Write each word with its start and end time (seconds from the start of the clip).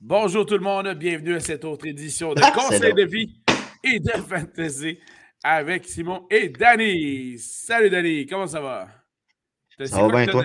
Bonjour 0.00 0.46
tout 0.46 0.54
le 0.54 0.60
monde, 0.60 0.94
bienvenue 0.94 1.34
à 1.34 1.40
cette 1.40 1.64
autre 1.64 1.84
édition 1.84 2.32
de 2.32 2.40
Conseil 2.54 2.94
de 2.94 3.04
vie 3.04 3.42
et 3.82 3.98
de 3.98 4.12
fantasy 4.12 4.96
avec 5.42 5.86
Simon 5.86 6.24
et 6.30 6.50
Danny. 6.50 7.36
Salut 7.36 7.90
Danny, 7.90 8.24
comment 8.24 8.46
ça 8.46 8.60
va? 8.60 8.88
Ça 9.84 10.06
va 10.06 10.24
bien, 10.24 10.26
toi? 10.26 10.44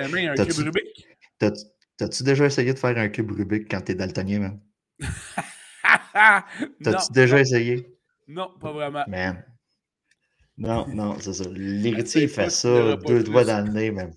T'as-tu 1.37 2.23
déjà 2.23 2.45
essayé 2.45 2.73
de 2.73 2.79
faire 2.79 2.97
un 2.97 3.09
cube 3.09 3.29
Rubik 3.29 3.69
quand 3.69 3.81
t'es 3.81 3.93
daltonien, 3.93 4.39
man? 4.39 4.59
T'as-tu 6.83 7.11
déjà 7.13 7.39
essayé? 7.39 7.95
Non, 8.27 8.49
pas 8.59 8.71
vraiment. 8.71 9.03
Man. 9.07 9.45
Non, 10.57 10.87
non, 10.87 11.19
c'est 11.19 11.33
ça. 11.33 11.43
L'héritier, 11.51 12.27
fait 12.27 12.49
ça, 12.49 12.95
deux 13.05 13.21
doigts 13.21 13.45
dans 13.45 13.63
le 13.63 13.71
nez, 13.71 13.91
même. 13.91 14.13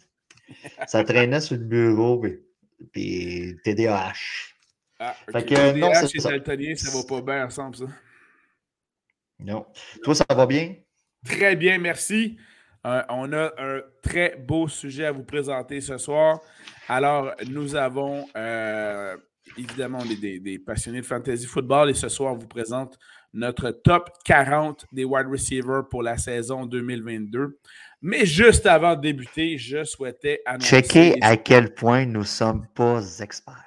Ça 0.87 1.05
traînait 1.05 1.43
sur 1.43 1.57
le 1.57 1.64
bureau, 1.64 2.21
puis, 2.21 2.39
puis 2.91 3.55
TDAH. 3.64 4.55
Ah, 4.98 5.14
fait 5.30 5.44
que, 5.44 5.78
non, 5.78 5.90
c'est 5.94 6.18
ça. 6.20 6.30
ça 6.30 6.98
va 6.98 7.04
pas 7.06 7.20
bien 7.20 7.46
ensemble, 7.46 7.77
ça. 7.77 7.84
Non. 9.38 9.66
Toi, 10.02 10.14
ça 10.14 10.24
va 10.30 10.46
bien? 10.46 10.74
Très 11.24 11.56
bien, 11.56 11.78
merci. 11.78 12.38
Euh, 12.87 13.02
on 13.09 13.32
a 13.32 13.52
un 13.59 13.80
très 14.02 14.37
beau 14.37 14.68
sujet 14.68 15.06
à 15.06 15.12
vous 15.12 15.24
présenter 15.24 15.80
ce 15.80 15.98
soir. 15.98 16.40
Alors, 16.88 17.32
nous 17.48 17.74
avons 17.74 18.27
euh, 18.37 19.16
évidemment 19.59 20.04
des, 20.04 20.38
des, 20.38 20.59
passionnés 20.59 21.01
de 21.01 21.06
fantasy 21.06 21.46
football 21.46 21.90
et 21.90 21.95
ce 21.95 22.09
soir, 22.09 22.34
on 22.34 22.37
vous 22.37 22.46
présente 22.46 22.96
notre 23.34 23.70
top 23.70 24.10
40 24.24 24.87
des 24.92 25.04
wide 25.04 25.26
receivers 25.26 25.88
pour 25.88 26.02
la 26.02 26.16
saison 26.16 26.65
2022. 26.65 27.59
Mais 28.02 28.24
juste 28.24 28.66
avant 28.66 28.95
de 28.95 29.01
débuter, 29.01 29.59
je 29.59 29.84
souhaitais 29.84 30.40
annoncer. 30.46 30.82
Checker 30.82 31.16
à 31.23 31.37
quel 31.37 31.74
point 31.74 32.06
nous 32.06 32.20
ne 32.20 32.24
sommes 32.24 32.66
pas 32.74 33.02
experts. 33.20 33.66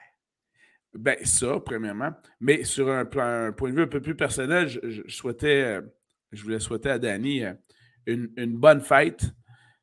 Ben, 0.93 1.17
ça, 1.23 1.59
premièrement. 1.59 2.11
Mais 2.39 2.63
sur 2.63 2.89
un, 2.89 3.05
point 3.05 3.52
de 3.52 3.75
vue 3.75 3.84
un 3.84 3.88
peu 3.88 4.02
plus 4.02 4.16
personnel, 4.16 4.68
je, 4.68 5.01
souhaitais, 5.07 5.63
euh, 5.63 5.82
je 6.32 6.43
voulais 6.43 6.59
souhaiter 6.59 6.90
à 6.90 6.99
Danny 6.99 7.43
euh, 7.43 7.54
une, 8.07 8.57
bonne 8.57 8.82
fête. 8.82 9.26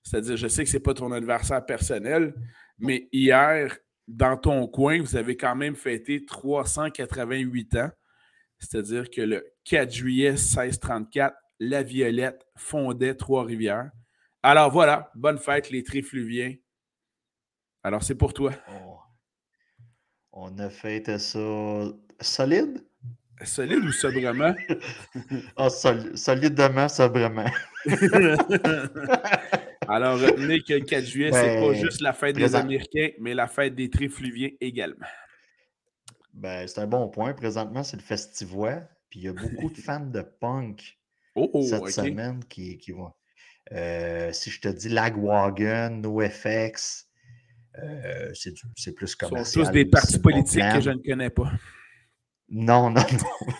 C'est-à-dire, 0.03 0.37
je 0.37 0.49
sais 0.49 0.65
que 0.65 0.71
ce 0.71 0.77
n'est 0.77 0.83
pas 0.83 0.95
ton 0.95 1.12
anniversaire 1.12 1.65
personnel, 1.65 2.34
mais 2.79 3.09
hier, 3.12 3.77
dans 4.09 4.37
ton 4.37 4.67
coin, 4.67 5.01
vous 5.01 5.17
avez 5.17 5.37
quand 5.37 5.57
même 5.57 5.77
fêté 5.77 6.25
388 6.25 7.77
ans. 7.77 7.91
C'est-à-dire 8.59 9.11
que 9.11 9.21
le 9.21 9.47
4 9.65 9.93
juillet 9.93 10.31
1634, 10.31 11.37
la 11.61 11.83
Violette 11.83 12.47
fondait 12.57 13.15
Trois-Rivières. 13.15 13.91
Alors 14.43 14.71
voilà, 14.71 15.11
bonne 15.15 15.39
fête 15.39 15.71
les 15.71 15.83
Trifluviens. 15.83 16.55
Alors 17.83 18.03
c'est 18.03 18.15
pour 18.15 18.33
toi. 18.33 18.53
Oh. 18.69 18.86
On 20.39 20.59
a 20.59 20.69
fait 20.69 21.19
ça 21.19 21.89
solide? 22.20 22.84
Solide 23.42 23.84
ou 23.84 23.91
sobrement? 23.91 24.55
oh, 25.56 25.70
solidement, 25.70 26.89
sobrement. 26.91 27.51
Alors, 29.89 30.20
retenez 30.20 30.61
que 30.61 30.75
le 30.75 30.84
4 30.84 31.05
juillet, 31.06 31.33
ce 31.33 31.39
c'est 31.39 31.55
pas 31.55 31.73
ben, 31.73 31.75
juste 31.75 32.03
la 32.03 32.12
fête 32.12 32.37
des 32.37 32.55
Américains, 32.55 33.09
mais 33.19 33.33
la 33.33 33.47
fête 33.47 33.75
des 33.75 33.89
Trifluviens 33.89 34.51
également. 34.61 35.06
Ben, 36.34 36.69
c'est 36.69 36.83
un 36.83 36.87
bon 36.87 37.09
point. 37.09 37.33
Présentement, 37.33 37.83
c'est 37.83 37.97
le 37.97 38.03
Festivois. 38.03 38.83
Puis 39.09 39.21
il 39.21 39.23
y 39.25 39.28
a 39.28 39.33
beaucoup 39.33 39.71
de 39.71 39.81
fans 39.81 40.00
de 40.00 40.21
punk 40.21 40.98
oh, 41.34 41.48
oh, 41.55 41.62
cette 41.62 41.89
semaine 41.89 42.45
qui, 42.45 42.77
qui 42.77 42.93
vont. 42.93 43.11
Euh, 43.73 44.31
si 44.33 44.50
je 44.50 44.61
te 44.61 44.69
dis 44.69 44.91
Lagwagon, 44.91 46.03
NoFX, 46.03 47.06
euh, 47.83 48.33
c'est 48.35 48.93
plus 48.93 49.15
commercial. 49.15 49.47
Ce 49.47 49.53
sont 49.53 49.65
tous 49.65 49.73
des 49.73 49.85
partis 49.85 50.19
politiques 50.19 50.63
que 50.75 50.81
je 50.81 50.91
ne 50.91 51.03
connais 51.03 51.31
pas. 51.31 51.53
Non, 52.49 52.91
non, 52.91 53.03
non. 53.13 53.55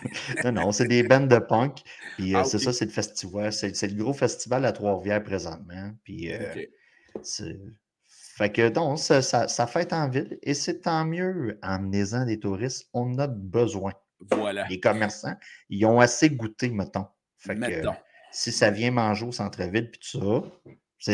non, 0.45 0.53
non, 0.53 0.73
c'est 0.73 0.87
des 0.87 1.03
bandes 1.03 1.29
de 1.29 1.39
punk. 1.39 1.81
Puis 2.17 2.35
euh, 2.35 2.41
ah, 2.41 2.45
c'est 2.45 2.59
ça, 2.59 2.73
c'est 2.73 2.85
le 2.85 2.91
festival. 2.91 3.53
C'est 3.53 3.89
le 3.89 4.03
gros 4.03 4.13
festival 4.13 4.65
à 4.65 4.73
Trois-Rivières 4.73 5.23
présentement. 5.23 5.93
Puis 6.05 6.33
euh, 6.33 6.67
Fait 8.37 8.53
que 8.53 8.69
donc, 8.69 8.99
ça, 8.99 9.23
ça, 9.23 9.67
fait 9.67 9.93
en 9.93 10.09
ville 10.09 10.39
et 10.43 10.55
c'est 10.55 10.83
tant 10.83 11.05
mieux. 11.05 11.59
Emmenez-en 11.63 12.27
des 12.27 12.39
touristes, 12.39 12.89
on 12.93 13.13
en 13.13 13.19
a 13.19 13.27
besoin. 13.27 13.93
Voilà. 14.31 14.67
Les 14.69 14.81
commerçants, 14.81 15.37
ils 15.69 15.85
ont 15.85 16.01
assez 16.01 16.31
goûté, 16.31 16.71
mettons. 16.71 17.07
Fait 17.39 17.55
que 17.55 17.83
si 18.31 18.53
ça 18.53 18.71
vient 18.71 18.91
manger 18.91 19.27
au 19.27 19.33
centre-ville 19.33 19.91
puis 19.91 20.01
tout 20.01 20.51
ça, 20.99 21.13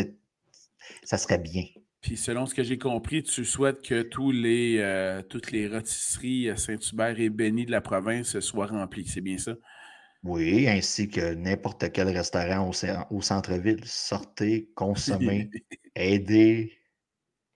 ça 1.03 1.17
serait 1.17 1.39
bien. 1.39 1.63
Puis 2.03 2.17
selon 2.17 2.45
ce 2.45 2.53
que 2.53 2.63
j'ai 2.63 2.77
compris, 2.77 3.23
tu 3.23 3.45
souhaites 3.45 3.81
que 3.81 4.01
tous 4.01 4.31
les, 4.31 4.77
euh, 4.79 5.21
toutes 5.21 5.51
les 5.51 5.69
rôtisseries 5.69 6.49
Saint-Hubert 6.57 7.17
et 7.17 7.29
Béni 7.29 7.65
de 7.65 7.71
la 7.71 7.79
province 7.79 8.41
soient 8.41 8.67
remplies. 8.67 9.07
C'est 9.07 9.21
bien 9.21 9.37
ça? 9.37 9.53
Oui, 10.21 10.67
ainsi 10.67 11.07
que 11.09 11.33
n'importe 11.33 11.91
quel 11.93 12.09
restaurant 12.09 12.69
au, 13.09 13.21
centre-ville. 13.21 13.85
Sortez, 13.85 14.69
consommez, 14.75 15.49
aidez 15.95 16.77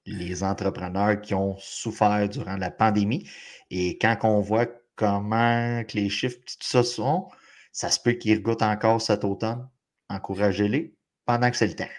les 0.05 0.43
entrepreneurs 0.43 1.19
qui 1.19 1.33
ont 1.33 1.57
souffert 1.59 2.29
durant 2.29 2.55
la 2.55 2.71
pandémie. 2.71 3.29
Et 3.69 3.97
quand 3.97 4.17
on 4.23 4.39
voit 4.39 4.67
comment 4.95 5.83
que 5.83 5.97
les 5.97 6.09
chiffres, 6.09 6.37
tout 6.37 6.55
ça 6.61 6.83
sont, 6.83 7.27
ça 7.73 7.89
se 7.89 7.99
peut 7.99 8.13
qu'ils 8.13 8.37
regoûtent 8.37 8.61
encore 8.61 9.01
cet 9.01 9.25
automne. 9.25 9.67
Encouragez-les 10.07 10.95
pendant 11.25 11.51
que 11.51 11.57
c'est 11.57 11.67
le 11.67 11.75
temps. 11.75 11.89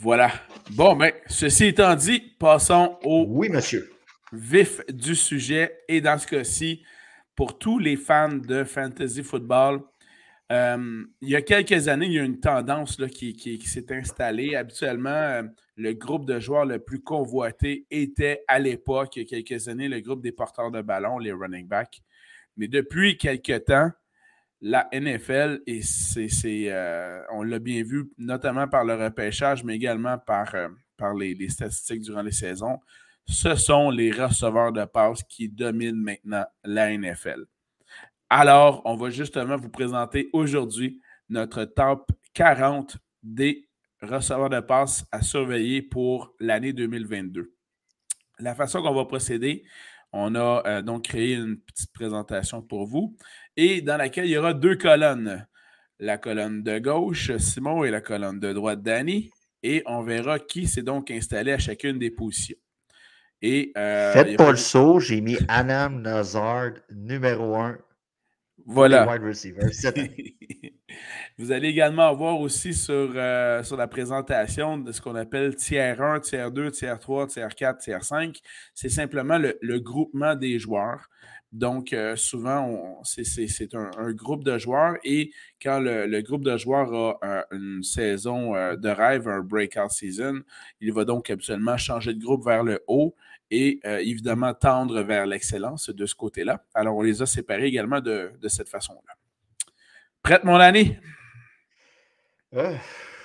Voilà. 0.00 0.30
Bon, 0.70 0.94
ben, 0.94 1.12
ceci 1.26 1.66
étant 1.66 1.96
dit, 1.96 2.20
passons 2.38 2.98
au 3.02 3.26
oui, 3.28 3.48
monsieur. 3.48 3.90
vif 4.32 4.80
du 4.88 5.16
sujet. 5.16 5.80
Et 5.88 6.00
dans 6.00 6.18
ce 6.18 6.26
cas-ci, 6.26 6.84
pour 7.34 7.58
tous 7.58 7.80
les 7.80 7.96
fans 7.96 8.28
de 8.28 8.62
fantasy 8.62 9.24
football, 9.24 9.80
euh, 10.52 11.04
il 11.20 11.28
y 11.28 11.36
a 11.36 11.42
quelques 11.42 11.88
années, 11.88 12.06
il 12.06 12.12
y 12.12 12.18
a 12.20 12.22
une 12.22 12.38
tendance 12.38 13.00
là, 13.00 13.08
qui, 13.08 13.60
s'est 13.66 13.92
installée. 13.92 14.54
Habituellement, 14.54 15.10
euh, 15.10 15.42
le 15.76 15.92
groupe 15.94 16.26
de 16.26 16.38
joueurs 16.38 16.64
le 16.64 16.78
plus 16.78 17.02
convoité 17.02 17.86
était 17.90 18.44
à 18.46 18.60
l'époque, 18.60 19.16
il 19.16 19.22
y 19.22 19.26
a 19.26 19.42
quelques 19.42 19.66
années, 19.66 19.88
le 19.88 20.00
groupe 20.00 20.22
des 20.22 20.32
porteurs 20.32 20.70
de 20.70 20.80
ballon, 20.80 21.18
les 21.18 21.32
running 21.32 21.66
backs. 21.66 22.00
Mais 22.56 22.68
depuis 22.68 23.18
quelques 23.18 23.64
temps, 23.64 23.90
la 24.60 24.88
NFL, 24.92 25.62
et 25.66 25.82
c'est, 25.82 26.28
euh, 26.70 27.22
on 27.30 27.42
l'a 27.42 27.58
bien 27.58 27.82
vu, 27.82 28.10
notamment 28.18 28.66
par 28.66 28.84
le 28.84 28.94
repêchage, 28.94 29.62
mais 29.62 29.76
également 29.76 30.18
par, 30.18 30.54
euh, 30.54 30.68
par 30.96 31.14
les, 31.14 31.48
statistiques 31.48 32.02
durant 32.02 32.22
les 32.22 32.32
saisons, 32.32 32.78
ce 33.26 33.54
sont 33.54 33.90
les 33.90 34.10
receveurs 34.10 34.72
de 34.72 34.84
passe 34.84 35.22
qui 35.22 35.48
dominent 35.48 36.00
maintenant 36.00 36.44
la 36.64 36.90
NFL. 36.96 37.44
Alors, 38.30 38.82
on 38.84 38.96
va 38.96 39.10
justement 39.10 39.56
vous 39.56 39.70
présenter 39.70 40.28
aujourd'hui 40.32 41.00
notre 41.28 41.64
top 41.64 42.10
40 42.34 42.96
des 43.22 43.68
receveurs 44.02 44.50
de 44.50 44.60
passe 44.60 45.04
à 45.12 45.22
surveiller 45.22 45.82
pour 45.82 46.34
l'année 46.40 46.72
2022. 46.72 47.52
La 48.40 48.54
façon 48.54 48.82
qu'on 48.82 48.94
va 48.94 49.04
procéder, 49.04 49.64
on 50.12 50.34
a 50.34 50.62
euh, 50.66 50.82
donc 50.82 51.04
créé 51.04 51.34
une 51.34 51.58
petite 51.58 51.92
présentation 51.92 52.62
pour 52.62 52.86
vous 52.86 53.16
et 53.56 53.82
dans 53.82 53.96
laquelle 53.96 54.26
il 54.26 54.32
y 54.32 54.38
aura 54.38 54.54
deux 54.54 54.76
colonnes. 54.76 55.46
La 56.00 56.16
colonne 56.16 56.62
de 56.62 56.78
gauche, 56.78 57.36
Simon, 57.38 57.82
et 57.82 57.90
la 57.90 58.00
colonne 58.00 58.38
de 58.38 58.52
droite, 58.52 58.82
Danny. 58.82 59.30
Et 59.64 59.82
on 59.86 60.02
verra 60.02 60.38
qui 60.38 60.68
s'est 60.68 60.82
donc 60.82 61.10
installé 61.10 61.50
à 61.50 61.58
chacune 61.58 61.98
des 61.98 62.12
positions. 62.12 62.56
Et, 63.42 63.72
euh, 63.76 64.12
Faites 64.12 64.36
pas 64.36 64.52
le 64.52 64.56
saut, 64.56 65.00
j'ai 65.00 65.20
mis 65.20 65.36
Anam 65.48 66.00
Nazard 66.00 66.74
numéro 66.90 67.56
1 67.56 67.78
voilà. 68.68 69.06
Vous 71.38 71.52
allez 71.52 71.68
également 71.68 72.14
voir 72.14 72.38
aussi 72.38 72.74
sur, 72.74 73.12
euh, 73.14 73.62
sur 73.62 73.78
la 73.78 73.88
présentation 73.88 74.76
de 74.76 74.92
ce 74.92 75.00
qu'on 75.00 75.14
appelle 75.14 75.56
tiers 75.56 76.02
1, 76.02 76.20
tiers 76.20 76.50
2, 76.50 76.70
tiers 76.70 76.98
3, 76.98 77.28
tiers 77.28 77.54
4, 77.54 77.78
tiers 77.78 78.04
5. 78.04 78.38
C'est 78.74 78.90
simplement 78.90 79.38
le, 79.38 79.78
groupement 79.78 80.34
des 80.34 80.58
joueurs. 80.58 81.08
Donc, 81.50 81.94
euh, 81.94 82.14
souvent, 82.14 83.00
c'est 83.04 83.74
un, 83.74 84.12
groupe 84.12 84.44
de 84.44 84.58
joueurs 84.58 84.96
et 85.02 85.30
quand 85.62 85.80
le, 85.80 86.20
groupe 86.20 86.44
de 86.44 86.58
joueurs 86.58 87.16
a 87.22 87.46
une 87.50 87.82
saison 87.82 88.54
euh, 88.54 88.76
de 88.76 88.90
rêve, 88.90 89.28
un 89.28 89.40
breakout 89.40 89.90
season, 89.90 90.42
il 90.82 90.92
va 90.92 91.06
donc 91.06 91.30
absolument 91.30 91.78
changer 91.78 92.12
de 92.12 92.22
groupe 92.22 92.44
vers 92.44 92.64
le 92.64 92.80
haut 92.86 93.14
et 93.50 93.80
euh, 93.84 93.98
évidemment 93.98 94.54
tendre 94.54 95.02
vers 95.02 95.26
l'excellence 95.26 95.90
de 95.90 96.06
ce 96.06 96.14
côté-là. 96.14 96.64
Alors, 96.74 96.96
on 96.96 97.02
les 97.02 97.22
a 97.22 97.26
séparés 97.26 97.66
également 97.66 98.00
de, 98.00 98.32
cette 98.48 98.68
façon-là. 98.68 99.14
Prête, 100.22 100.44
mon 100.44 100.56
année? 100.56 100.98
Euh, 102.54 102.76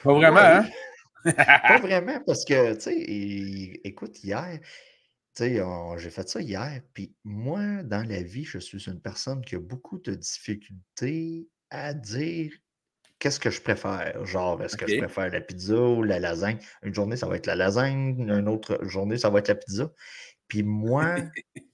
pas 0.03 0.13
vraiment, 0.13 0.39
hein? 0.39 0.65
pas 1.25 1.77
vraiment, 1.81 2.19
parce 2.25 2.45
que, 2.45 2.73
tu 2.75 2.81
sais, 2.81 3.81
écoute, 3.83 4.23
hier, 4.23 4.59
tu 5.35 5.43
sais, 5.43 5.61
j'ai 5.97 6.09
fait 6.09 6.29
ça 6.29 6.41
hier, 6.41 6.81
puis 6.93 7.15
moi, 7.23 7.83
dans 7.83 8.07
la 8.07 8.21
vie, 8.21 8.45
je 8.45 8.59
suis 8.59 8.85
une 8.87 9.01
personne 9.01 9.43
qui 9.43 9.55
a 9.55 9.59
beaucoup 9.59 9.99
de 9.99 10.13
difficultés 10.13 11.47
à 11.69 11.93
dire 11.93 12.51
qu'est-ce 13.23 13.39
que 13.39 13.49
je 13.49 13.61
préfère? 13.61 14.25
Genre, 14.25 14.61
est-ce 14.61 14.75
que 14.75 14.85
je 14.85 14.97
préfère 14.97 15.29
la 15.29 15.39
pizza 15.39 15.79
ou 15.79 16.03
la 16.03 16.19
lasagne? 16.19 16.59
Une 16.81 16.93
journée, 16.93 17.15
ça 17.15 17.25
va 17.25 17.37
être 17.37 17.45
la 17.45 17.55
lasagne, 17.55 18.19
une 18.19 18.49
autre 18.49 18.77
journée, 18.81 19.17
ça 19.17 19.29
va 19.29 19.39
être 19.39 19.47
la 19.47 19.55
pizza. 19.55 19.89
Puis 20.49 20.61
moi, 20.61 21.15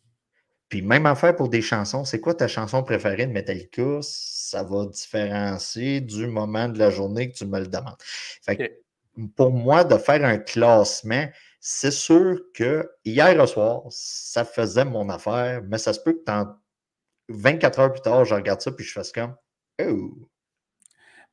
Puis 0.70 0.84
même 0.84 1.08
affaire 1.08 1.36
pour 1.36 1.50
des 1.50 1.64
chansons. 1.64 2.06
C'est 2.06 2.20
quoi 2.20 2.36
ta 2.36 2.48
chanson 2.48 2.84
préférée 2.84 3.26
de 3.26 3.32
Metallica? 3.32 4.02
Ça 4.04 4.62
va 4.62 4.86
différencier 4.86 6.00
du 6.00 6.28
moment 6.28 6.70
de 6.70 6.78
la 6.78 6.92
journée 6.92 7.32
que 7.32 7.36
tu 7.36 7.48
me 7.48 7.60
le 7.60 7.66
demandes. 7.66 7.98
Fait 8.00 8.80
pour 9.36 9.50
moi, 9.50 9.84
de 9.84 9.98
faire 9.98 10.24
un 10.24 10.38
classement, 10.38 11.28
c'est 11.60 11.92
sûr 11.92 12.40
que 12.54 12.88
hier 13.04 13.42
au 13.42 13.48
soir, 13.48 13.82
ça 13.90 14.46
faisait 14.46 14.86
mon 14.86 15.10
affaire, 15.10 15.64
mais 15.68 15.80
ça 15.80 15.92
se 15.92 16.00
peut 16.00 16.14
que 16.14 16.32
24 17.30 17.80
heures 17.80 17.92
plus 17.92 18.02
tard, 18.02 18.24
je 18.26 18.36
regarde 18.36 18.62
ça 18.62 18.72
puis 18.72 18.86
je 18.86 18.94
fasse 18.94 19.12
comme 19.12 19.36
Oh! 19.82 20.30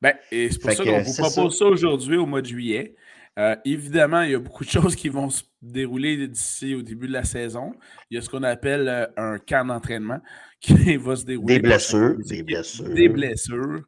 Ben, 0.01 0.13
et 0.31 0.49
c'est 0.49 0.59
pour 0.59 0.71
ça 0.71 0.83
qu'on 0.83 1.01
vous 1.01 1.13
propose 1.13 1.57
ça, 1.57 1.65
aujourd'hui 1.65 2.17
au 2.17 2.25
mois 2.25 2.41
de 2.41 2.47
juillet. 2.47 2.95
Euh, 3.37 3.55
évidemment, 3.65 4.21
il 4.21 4.31
y 4.31 4.35
a 4.35 4.39
beaucoup 4.39 4.65
de 4.65 4.69
choses 4.69 4.95
qui 4.95 5.09
vont 5.09 5.29
se 5.29 5.43
dérouler 5.61 6.27
d'ici 6.27 6.73
au 6.75 6.81
début 6.81 7.07
de 7.07 7.13
la 7.13 7.23
saison. 7.23 7.73
Il 8.09 8.15
y 8.15 8.17
a 8.17 8.21
ce 8.21 8.29
qu'on 8.29 8.43
appelle 8.43 8.87
euh, 8.87 9.05
un 9.17 9.37
camp 9.37 9.65
d'entraînement 9.65 10.19
qui 10.59 10.97
va 10.97 11.15
se 11.15 11.25
dérouler. 11.25 11.55
Des 11.55 11.61
blessures. 11.61 12.15
Des 12.17 12.43
blessures. 12.43 12.89
Des 12.89 13.09
blessures. 13.09 13.81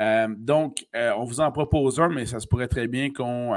Euh, 0.00 0.28
donc, 0.36 0.86
on 0.94 1.24
vous 1.24 1.40
en 1.40 1.52
propose 1.52 2.00
un, 2.00 2.08
mais 2.08 2.26
ça 2.26 2.40
se 2.40 2.46
pourrait 2.46 2.68
très 2.68 2.88
bien 2.88 3.12
qu'on 3.12 3.54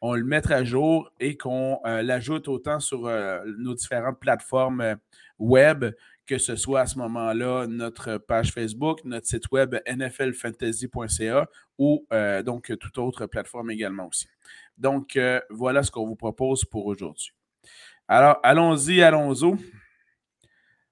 on 0.00 0.14
le 0.14 0.24
mette 0.24 0.50
à 0.50 0.62
jour 0.64 1.10
et 1.18 1.36
qu'on 1.36 1.80
l'ajoute 1.84 2.46
autant 2.46 2.78
sur 2.78 3.10
nos 3.58 3.74
différentes 3.74 4.20
plateformes 4.20 4.96
web 5.40 5.84
que 6.26 6.38
ce 6.38 6.56
soit 6.56 6.80
à 6.80 6.86
ce 6.86 6.98
moment-là 6.98 7.66
notre 7.66 8.18
page 8.18 8.52
Facebook, 8.52 9.04
notre 9.04 9.26
site 9.26 9.50
web 9.50 9.76
nflfantasy.ca 9.86 11.48
ou 11.78 12.06
euh, 12.12 12.42
donc 12.42 12.72
toute 12.78 12.98
autre 12.98 13.26
plateforme 13.26 13.70
également 13.70 14.08
aussi. 14.08 14.28
Donc, 14.78 15.16
euh, 15.16 15.40
voilà 15.50 15.82
ce 15.82 15.90
qu'on 15.90 16.06
vous 16.06 16.16
propose 16.16 16.64
pour 16.64 16.86
aujourd'hui. 16.86 17.32
Alors, 18.08 18.38
allons-y, 18.42 19.02
allons-y. 19.02 19.54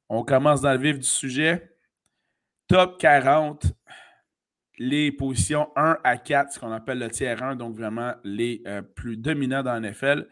On 0.09 0.25
commence 0.25 0.61
dans 0.61 0.73
le 0.73 0.79
vif 0.79 0.99
du 0.99 1.07
sujet. 1.07 1.77
Top 2.67 3.01
40, 3.01 3.67
les 4.79 5.13
positions 5.13 5.71
1 5.77 5.99
à 6.05 6.17
4, 6.17 6.53
ce 6.53 6.61
qu'on 6.61 6.73
appelle 6.73 6.99
le 6.99 7.11
tiers 7.11 7.43
1, 7.43 7.57
donc 7.57 7.75
vraiment 7.77 8.15
les 8.25 8.63
euh, 8.67 8.83
plus 8.83 9.17
dominants 9.17 9.63
dans 9.63 9.79
la 9.79 9.91
NFL. 9.91 10.29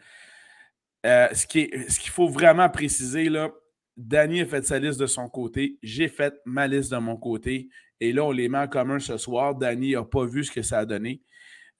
ce 1.04 1.46
qu'il 1.46 2.10
faut 2.10 2.28
vraiment 2.28 2.68
préciser, 2.68 3.28
là, 3.28 3.50
Danny 3.98 4.40
a 4.40 4.46
fait 4.46 4.64
sa 4.64 4.78
liste 4.78 5.00
de 5.00 5.06
son 5.06 5.28
côté. 5.28 5.76
J'ai 5.82 6.06
fait 6.06 6.32
ma 6.44 6.68
liste 6.68 6.92
de 6.92 6.98
mon 6.98 7.16
côté. 7.16 7.68
Et 8.00 8.12
là, 8.12 8.24
on 8.24 8.30
les 8.30 8.48
met 8.48 8.58
en 8.58 8.68
commun 8.68 9.00
ce 9.00 9.18
soir. 9.18 9.56
Danny 9.56 9.92
n'a 9.92 10.04
pas 10.04 10.24
vu 10.24 10.44
ce 10.44 10.52
que 10.52 10.62
ça 10.62 10.78
a 10.78 10.86
donné. 10.86 11.20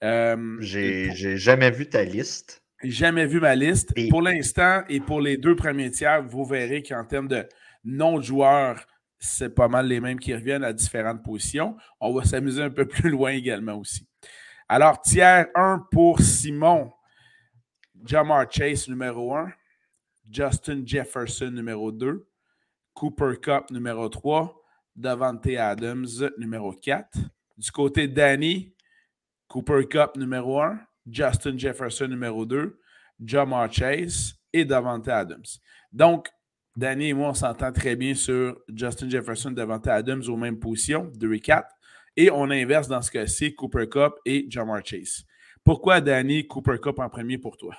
Euh, 0.03 0.57
j'ai 0.59 1.37
jamais 1.37 1.71
vu 1.71 1.87
ta 1.87 2.03
liste. 2.03 2.61
Jamais 2.83 3.25
vu 3.25 3.39
ma 3.39 3.55
liste. 3.55 3.93
Pour 4.09 4.21
l'instant 4.21 4.83
et 4.89 4.99
pour 4.99 5.21
les 5.21 5.37
deux 5.37 5.55
premiers 5.55 5.91
tiers, 5.91 6.21
vous 6.23 6.43
verrez 6.43 6.83
qu'en 6.83 7.05
termes 7.05 7.29
de 7.29 7.45
non 7.85 8.21
joueurs, 8.21 8.85
c'est 9.17 9.55
pas 9.55 9.69
mal 9.69 9.87
les 9.87 10.01
mêmes 10.01 10.19
qui 10.19 10.33
reviennent 10.33 10.63
à 10.65 10.73
différentes 10.73 11.23
positions. 11.23 11.77
On 12.01 12.13
va 12.13 12.25
s'amuser 12.25 12.61
un 12.61 12.69
peu 12.69 12.85
plus 12.85 13.09
loin 13.11 13.31
également 13.31 13.75
aussi. 13.75 14.05
Alors, 14.67 15.01
tiers 15.01 15.47
1 15.55 15.87
pour 15.89 16.19
Simon. 16.19 16.91
Jamar 18.05 18.45
Chase, 18.51 18.89
numéro 18.89 19.35
1. 19.35 19.51
Justin 20.29 20.83
Jefferson 20.85 21.51
numéro 21.51 21.91
2, 21.91 22.27
Cooper 22.93 23.33
Cup 23.41 23.71
numéro 23.71 24.07
3, 24.09 24.55
Davante 24.95 25.47
Adams 25.57 26.29
numéro 26.37 26.73
4. 26.73 27.17
Du 27.57 27.71
côté 27.71 28.07
de 28.07 28.13
Danny, 28.13 28.73
Cooper 29.47 29.87
Cup 29.89 30.15
numéro 30.15 30.61
1, 30.61 30.79
Justin 31.09 31.57
Jefferson 31.57 32.07
numéro 32.07 32.45
2, 32.45 32.79
Jamar 33.23 33.71
Chase 33.71 34.35
et 34.53 34.65
Davante 34.65 35.07
Adams. 35.07 35.45
Donc, 35.91 36.29
Danny 36.75 37.09
et 37.09 37.13
moi, 37.13 37.29
on 37.29 37.33
s'entend 37.33 37.71
très 37.71 37.95
bien 37.95 38.13
sur 38.13 38.57
Justin 38.73 39.09
Jefferson, 39.09 39.51
Davante 39.51 39.87
Adams 39.87 40.23
aux 40.27 40.37
mêmes 40.37 40.59
positions, 40.59 41.11
2 41.15 41.33
et 41.33 41.39
4. 41.39 41.67
Et 42.15 42.31
on 42.31 42.49
inverse 42.49 42.87
dans 42.87 43.01
ce 43.01 43.11
cas-ci 43.11 43.55
Cooper 43.55 43.87
Cup 43.89 44.13
et 44.25 44.45
Jamar 44.49 44.85
Chase. 44.85 45.25
Pourquoi 45.63 45.99
Danny, 46.01 46.47
Cooper 46.47 46.77
Cup 46.81 46.99
en 46.99 47.09
premier 47.09 47.37
pour 47.37 47.57
toi? 47.57 47.75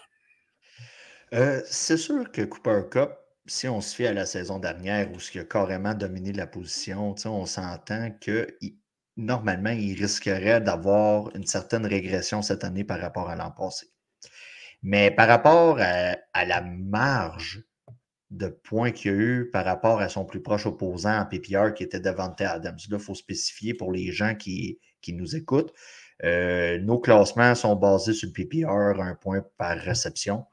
Euh, 1.33 1.63
c'est 1.65 1.97
sûr 1.97 2.31
que 2.33 2.43
Cooper 2.43 2.83
Cup, 2.91 3.11
si 3.47 3.69
on 3.69 3.81
se 3.81 3.95
fie 3.95 4.07
à 4.07 4.13
la 4.13 4.27
saison 4.27 4.59
dernière 4.59 5.11
où 5.13 5.17
il 5.35 5.41
a 5.41 5.45
carrément 5.45 5.95
dominé 5.95 6.33
la 6.33 6.47
position, 6.47 7.15
on 7.25 7.47
s'entend 7.47 8.11
que 8.21 8.49
normalement, 9.17 9.71
il 9.71 9.95
risquerait 9.95 10.61
d'avoir 10.61 11.35
une 11.37 11.47
certaine 11.47 11.87
régression 11.87 12.43
cette 12.43 12.65
année 12.65 12.85
par 12.85 13.01
rapport 13.01 13.29
à 13.29 13.37
l'an 13.37 13.51
passé. 13.51 13.87
Mais 14.83 15.11
par 15.11 15.29
rapport 15.29 15.79
à, 15.81 16.45
la 16.45 16.61
marge 16.63 17.63
de 18.31 18.49
points 18.49 18.93
qu'il 18.93 19.11
y 19.11 19.15
a 19.15 19.17
eu 19.17 19.51
par 19.51 19.65
rapport 19.65 20.01
à 20.01 20.09
son 20.09 20.25
plus 20.25 20.43
proche 20.43 20.67
opposant 20.67 21.19
en 21.19 21.27
PPR 21.27 21.75
qui 21.75 21.83
était 21.83 22.01
Devante 22.01 22.41
Adams, 22.41 22.77
là, 22.89 22.97
il 22.97 23.03
faut 23.03 23.15
spécifier 23.15 23.75
pour 23.75 23.93
les 23.93 24.13
gens 24.13 24.35
qui, 24.35 24.81
nous 25.09 25.37
écoutent. 25.37 25.73
Euh, 26.25 26.79
nos 26.79 26.99
classements 26.99 27.55
sont 27.55 27.77
basés 27.77 28.15
sur 28.15 28.29
le 28.29 28.33
PPR, 28.33 29.01
un 29.01 29.15
point 29.15 29.45
par 29.59 29.77
réception. 29.79 30.45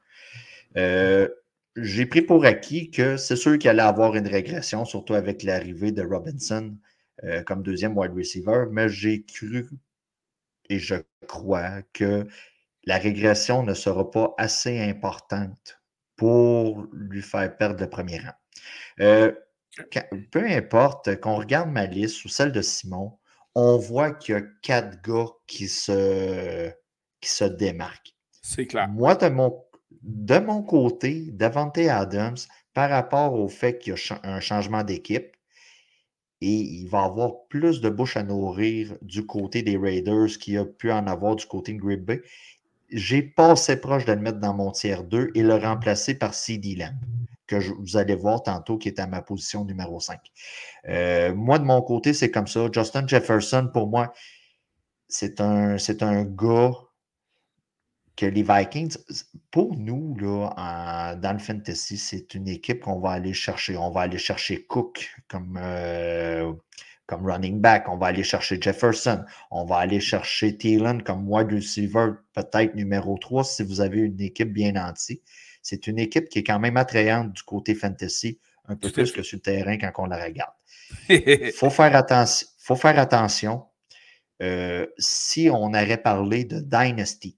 Euh, 0.78 1.28
j'ai 1.76 2.06
pris 2.06 2.22
pour 2.22 2.44
acquis 2.44 2.90
que 2.90 3.16
c'est 3.16 3.36
sûr 3.36 3.58
qu'il 3.58 3.70
allait 3.70 3.82
avoir 3.82 4.14
une 4.16 4.26
régression, 4.26 4.84
surtout 4.84 5.14
avec 5.14 5.42
l'arrivée 5.42 5.92
de 5.92 6.02
Robinson 6.02 6.76
euh, 7.24 7.42
comme 7.42 7.62
deuxième 7.62 7.96
wide 7.96 8.12
receiver, 8.14 8.66
mais 8.70 8.88
j'ai 8.88 9.24
cru 9.24 9.68
et 10.70 10.78
je 10.78 10.96
crois 11.26 11.82
que 11.92 12.26
la 12.84 12.98
régression 12.98 13.62
ne 13.62 13.74
sera 13.74 14.10
pas 14.10 14.34
assez 14.38 14.80
importante 14.80 15.80
pour 16.16 16.86
lui 16.92 17.22
faire 17.22 17.56
perdre 17.56 17.80
le 17.80 17.90
premier 17.90 18.18
rang. 18.18 18.34
Euh, 19.00 19.32
peu 20.30 20.44
importe 20.44 21.20
qu'on 21.20 21.36
regarde 21.36 21.70
ma 21.70 21.86
liste 21.86 22.24
ou 22.24 22.28
celle 22.28 22.52
de 22.52 22.62
Simon, 22.62 23.18
on 23.54 23.78
voit 23.78 24.12
qu'il 24.12 24.34
y 24.34 24.38
a 24.38 24.42
quatre 24.62 25.00
gars 25.02 25.30
qui 25.46 25.68
se, 25.68 26.70
qui 27.20 27.30
se 27.30 27.44
démarquent. 27.44 28.14
C'est 28.42 28.66
clair. 28.66 28.88
Moi, 28.88 29.14
de 29.14 29.28
mon, 29.28 29.64
de 30.02 30.38
mon 30.38 30.62
côté, 30.62 31.26
Davante 31.32 31.78
Adams, 31.78 32.36
par 32.74 32.90
rapport 32.90 33.34
au 33.34 33.48
fait 33.48 33.78
qu'il 33.78 33.94
y 33.94 34.12
a 34.12 34.20
un 34.22 34.40
changement 34.40 34.84
d'équipe, 34.84 35.36
et 36.40 36.54
il 36.54 36.86
va 36.86 37.02
avoir 37.04 37.46
plus 37.48 37.80
de 37.80 37.88
bouche 37.88 38.16
à 38.16 38.22
nourrir 38.22 38.96
du 39.02 39.26
côté 39.26 39.62
des 39.62 39.76
Raiders 39.76 40.38
qu'il 40.40 40.58
a 40.58 40.64
pu 40.64 40.92
en 40.92 41.06
avoir 41.06 41.34
du 41.34 41.46
côté 41.46 41.72
de 41.72 41.78
Green 41.78 42.00
Bay. 42.00 42.22
J'ai 42.90 43.22
pas 43.22 43.52
assez 43.52 43.76
proche 43.80 44.04
de 44.04 44.12
le 44.12 44.20
mettre 44.20 44.38
dans 44.38 44.54
mon 44.54 44.70
tiers 44.70 45.02
2 45.04 45.32
et 45.34 45.42
le 45.42 45.56
remplacer 45.56 46.14
par 46.14 46.34
CD 46.34 46.76
Lamb, 46.76 46.94
que 47.46 47.56
vous 47.56 47.96
allez 47.96 48.14
voir 48.14 48.42
tantôt, 48.42 48.78
qui 48.78 48.88
est 48.88 49.00
à 49.00 49.06
ma 49.06 49.20
position 49.20 49.64
numéro 49.64 49.98
5. 49.98 50.20
Euh, 50.88 51.34
moi, 51.34 51.58
de 51.58 51.64
mon 51.64 51.82
côté, 51.82 52.14
c'est 52.14 52.30
comme 52.30 52.46
ça. 52.46 52.68
Justin 52.72 53.06
Jefferson, 53.06 53.68
pour 53.72 53.88
moi, 53.88 54.12
c'est 55.08 55.40
un, 55.40 55.76
c'est 55.76 56.02
un 56.02 56.24
gars 56.24 56.70
que 58.18 58.26
les 58.26 58.42
Vikings, 58.42 58.96
pour 59.52 59.76
nous, 59.76 60.16
là, 60.16 61.14
dans 61.14 61.32
le 61.32 61.38
fantasy, 61.38 61.96
c'est 61.96 62.34
une 62.34 62.48
équipe 62.48 62.80
qu'on 62.80 62.98
va 62.98 63.12
aller 63.12 63.32
chercher. 63.32 63.76
On 63.76 63.90
va 63.92 64.00
aller 64.02 64.18
chercher 64.18 64.64
Cook 64.64 65.08
comme, 65.28 65.56
euh, 65.62 66.52
comme 67.06 67.24
running 67.24 67.60
back. 67.60 67.84
On 67.88 67.96
va 67.96 68.08
aller 68.08 68.24
chercher 68.24 68.60
Jefferson. 68.60 69.24
On 69.52 69.64
va 69.64 69.76
aller 69.76 70.00
chercher 70.00 70.56
Thielen 70.56 71.04
comme 71.04 71.30
wide 71.30 71.52
receiver, 71.52 72.14
peut-être 72.34 72.74
numéro 72.74 73.16
3 73.18 73.44
si 73.44 73.62
vous 73.62 73.80
avez 73.80 74.00
une 74.00 74.20
équipe 74.20 74.52
bien 74.52 74.72
nantie. 74.72 75.22
C'est 75.62 75.86
une 75.86 76.00
équipe 76.00 76.28
qui 76.28 76.40
est 76.40 76.44
quand 76.44 76.58
même 76.58 76.76
attrayante 76.76 77.32
du 77.32 77.42
côté 77.44 77.76
fantasy, 77.76 78.40
un 78.66 78.74
peu 78.74 78.90
plus 78.90 79.12
que 79.12 79.22
sur 79.22 79.36
le 79.36 79.42
terrain 79.42 79.78
quand 79.78 79.92
on 79.98 80.06
la 80.06 80.24
regarde. 80.24 80.54
Il 81.08 81.52
faut 81.56 81.70
faire 81.70 81.94
attention. 81.94 82.48
Faut 82.58 82.74
faire 82.74 82.98
attention. 82.98 83.62
Euh, 84.42 84.86
si 84.98 85.48
on 85.50 85.68
aurait 85.68 86.02
parlé 86.02 86.44
de 86.44 86.58
Dynasty, 86.58 87.37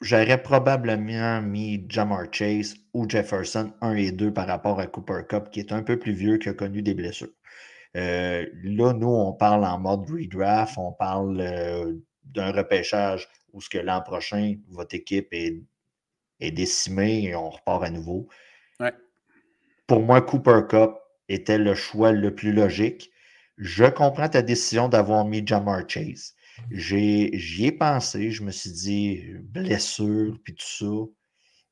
j'aurais 0.00 0.42
probablement 0.42 1.42
mis 1.42 1.84
Jamar 1.88 2.26
Chase 2.32 2.76
ou 2.94 3.08
Jefferson 3.08 3.72
1 3.80 3.94
et 3.94 4.12
2 4.12 4.32
par 4.32 4.46
rapport 4.46 4.80
à 4.80 4.86
Cooper 4.86 5.22
Cup, 5.28 5.50
qui 5.50 5.60
est 5.60 5.72
un 5.72 5.82
peu 5.82 5.98
plus 5.98 6.12
vieux, 6.12 6.38
qui 6.38 6.48
a 6.48 6.54
connu 6.54 6.82
des 6.82 6.94
blessures. 6.94 7.28
Euh, 7.96 8.46
là, 8.62 8.92
nous, 8.92 9.08
on 9.08 9.32
parle 9.32 9.64
en 9.64 9.78
mode 9.78 10.08
redraft, 10.08 10.76
on 10.78 10.92
parle 10.92 11.40
euh, 11.40 11.94
d'un 12.24 12.52
repêchage 12.52 13.28
où 13.52 13.60
ce 13.60 13.68
que 13.68 13.78
l'an 13.78 14.02
prochain, 14.02 14.56
votre 14.68 14.94
équipe 14.94 15.28
est, 15.32 15.62
est, 16.40 16.50
décimée 16.50 17.24
et 17.24 17.34
on 17.34 17.50
repart 17.50 17.82
à 17.82 17.90
nouveau. 17.90 18.28
Pour 19.86 20.00
moi, 20.00 20.20
Cooper 20.20 20.60
Cup 20.68 20.92
était 21.30 21.56
le 21.56 21.74
choix 21.74 22.12
le 22.12 22.34
plus 22.34 22.52
logique. 22.52 23.10
Je 23.56 23.86
comprends 23.86 24.28
ta 24.28 24.42
décision 24.42 24.88
d'avoir 24.88 25.24
mis 25.24 25.44
Jamar 25.46 25.88
Chase. 25.88 26.34
J'y 26.70 27.66
ai, 27.66 27.72
pensé, 27.72 28.30
je 28.30 28.42
me 28.42 28.50
suis 28.50 28.70
dit 28.70 29.22
blessure, 29.42 30.38
puis 30.44 30.54
tout 30.54 30.66
ça. 30.66 31.12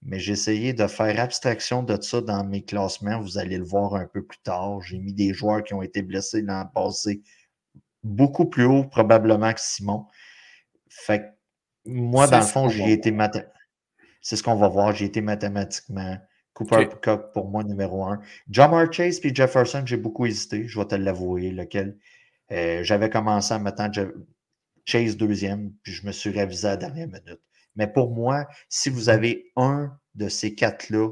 Mais 0.02 0.18
j'ai 0.20 0.32
essayé 0.32 0.72
de 0.72 0.86
faire 0.86 1.18
abstraction 1.18 1.82
de 1.82 2.00
ça 2.00 2.20
dans 2.20 2.44
mes 2.44 2.62
classements. 2.62 3.20
Vous 3.20 3.38
allez 3.38 3.58
le 3.58 3.64
voir 3.64 3.94
un 3.94 4.06
peu 4.06 4.24
plus 4.24 4.38
tard. 4.38 4.80
J'ai 4.82 4.98
mis 4.98 5.12
des 5.12 5.34
joueurs 5.34 5.64
qui 5.64 5.74
ont 5.74 5.82
été 5.82 6.02
blessés 6.02 6.42
l'an 6.42 6.66
passé 6.72 7.22
beaucoup 8.04 8.46
plus 8.46 8.64
haut, 8.64 8.84
probablement 8.84 9.52
que 9.52 9.60
Simon. 9.60 10.06
Fait 10.88 11.36
moi, 11.84 12.26
dans 12.26 12.38
le 12.38 12.44
fond, 12.44 12.68
j'ai 12.68 12.92
été 12.92 13.16
C'est 14.20 14.36
ce 14.36 14.42
qu'on 14.42 14.56
va 14.56 14.68
voir. 14.68 14.92
J'ai 14.92 15.06
été 15.06 15.20
mathématiquement 15.20 16.16
Cooper 16.52 16.88
Cup 17.02 17.32
pour 17.32 17.48
moi 17.48 17.64
numéro 17.64 18.04
un. 18.04 18.20
Jamar 18.50 18.92
Chase 18.92 19.20
puis 19.20 19.34
Jefferson, 19.34 19.82
j'ai 19.84 19.96
beaucoup 19.96 20.26
hésité, 20.26 20.66
je 20.66 20.78
vais 20.78 20.86
te 20.86 20.94
l'avouer, 20.94 21.50
lequel 21.50 21.98
euh, 22.50 22.82
j'avais 22.82 23.10
commencé 23.10 23.52
en 23.52 23.60
mettant 23.60 23.90
Chase 24.86 25.16
deuxième, 25.16 25.72
puis 25.82 25.92
je 25.92 26.06
me 26.06 26.12
suis 26.12 26.30
révisé 26.30 26.66
à 26.66 26.70
la 26.70 26.76
dernière 26.76 27.08
minute. 27.08 27.40
Mais 27.74 27.86
pour 27.86 28.10
moi, 28.14 28.46
si 28.68 28.88
vous 28.88 29.08
avez 29.08 29.52
un 29.56 29.92
de 30.14 30.28
ces 30.28 30.54
quatre-là 30.54 31.10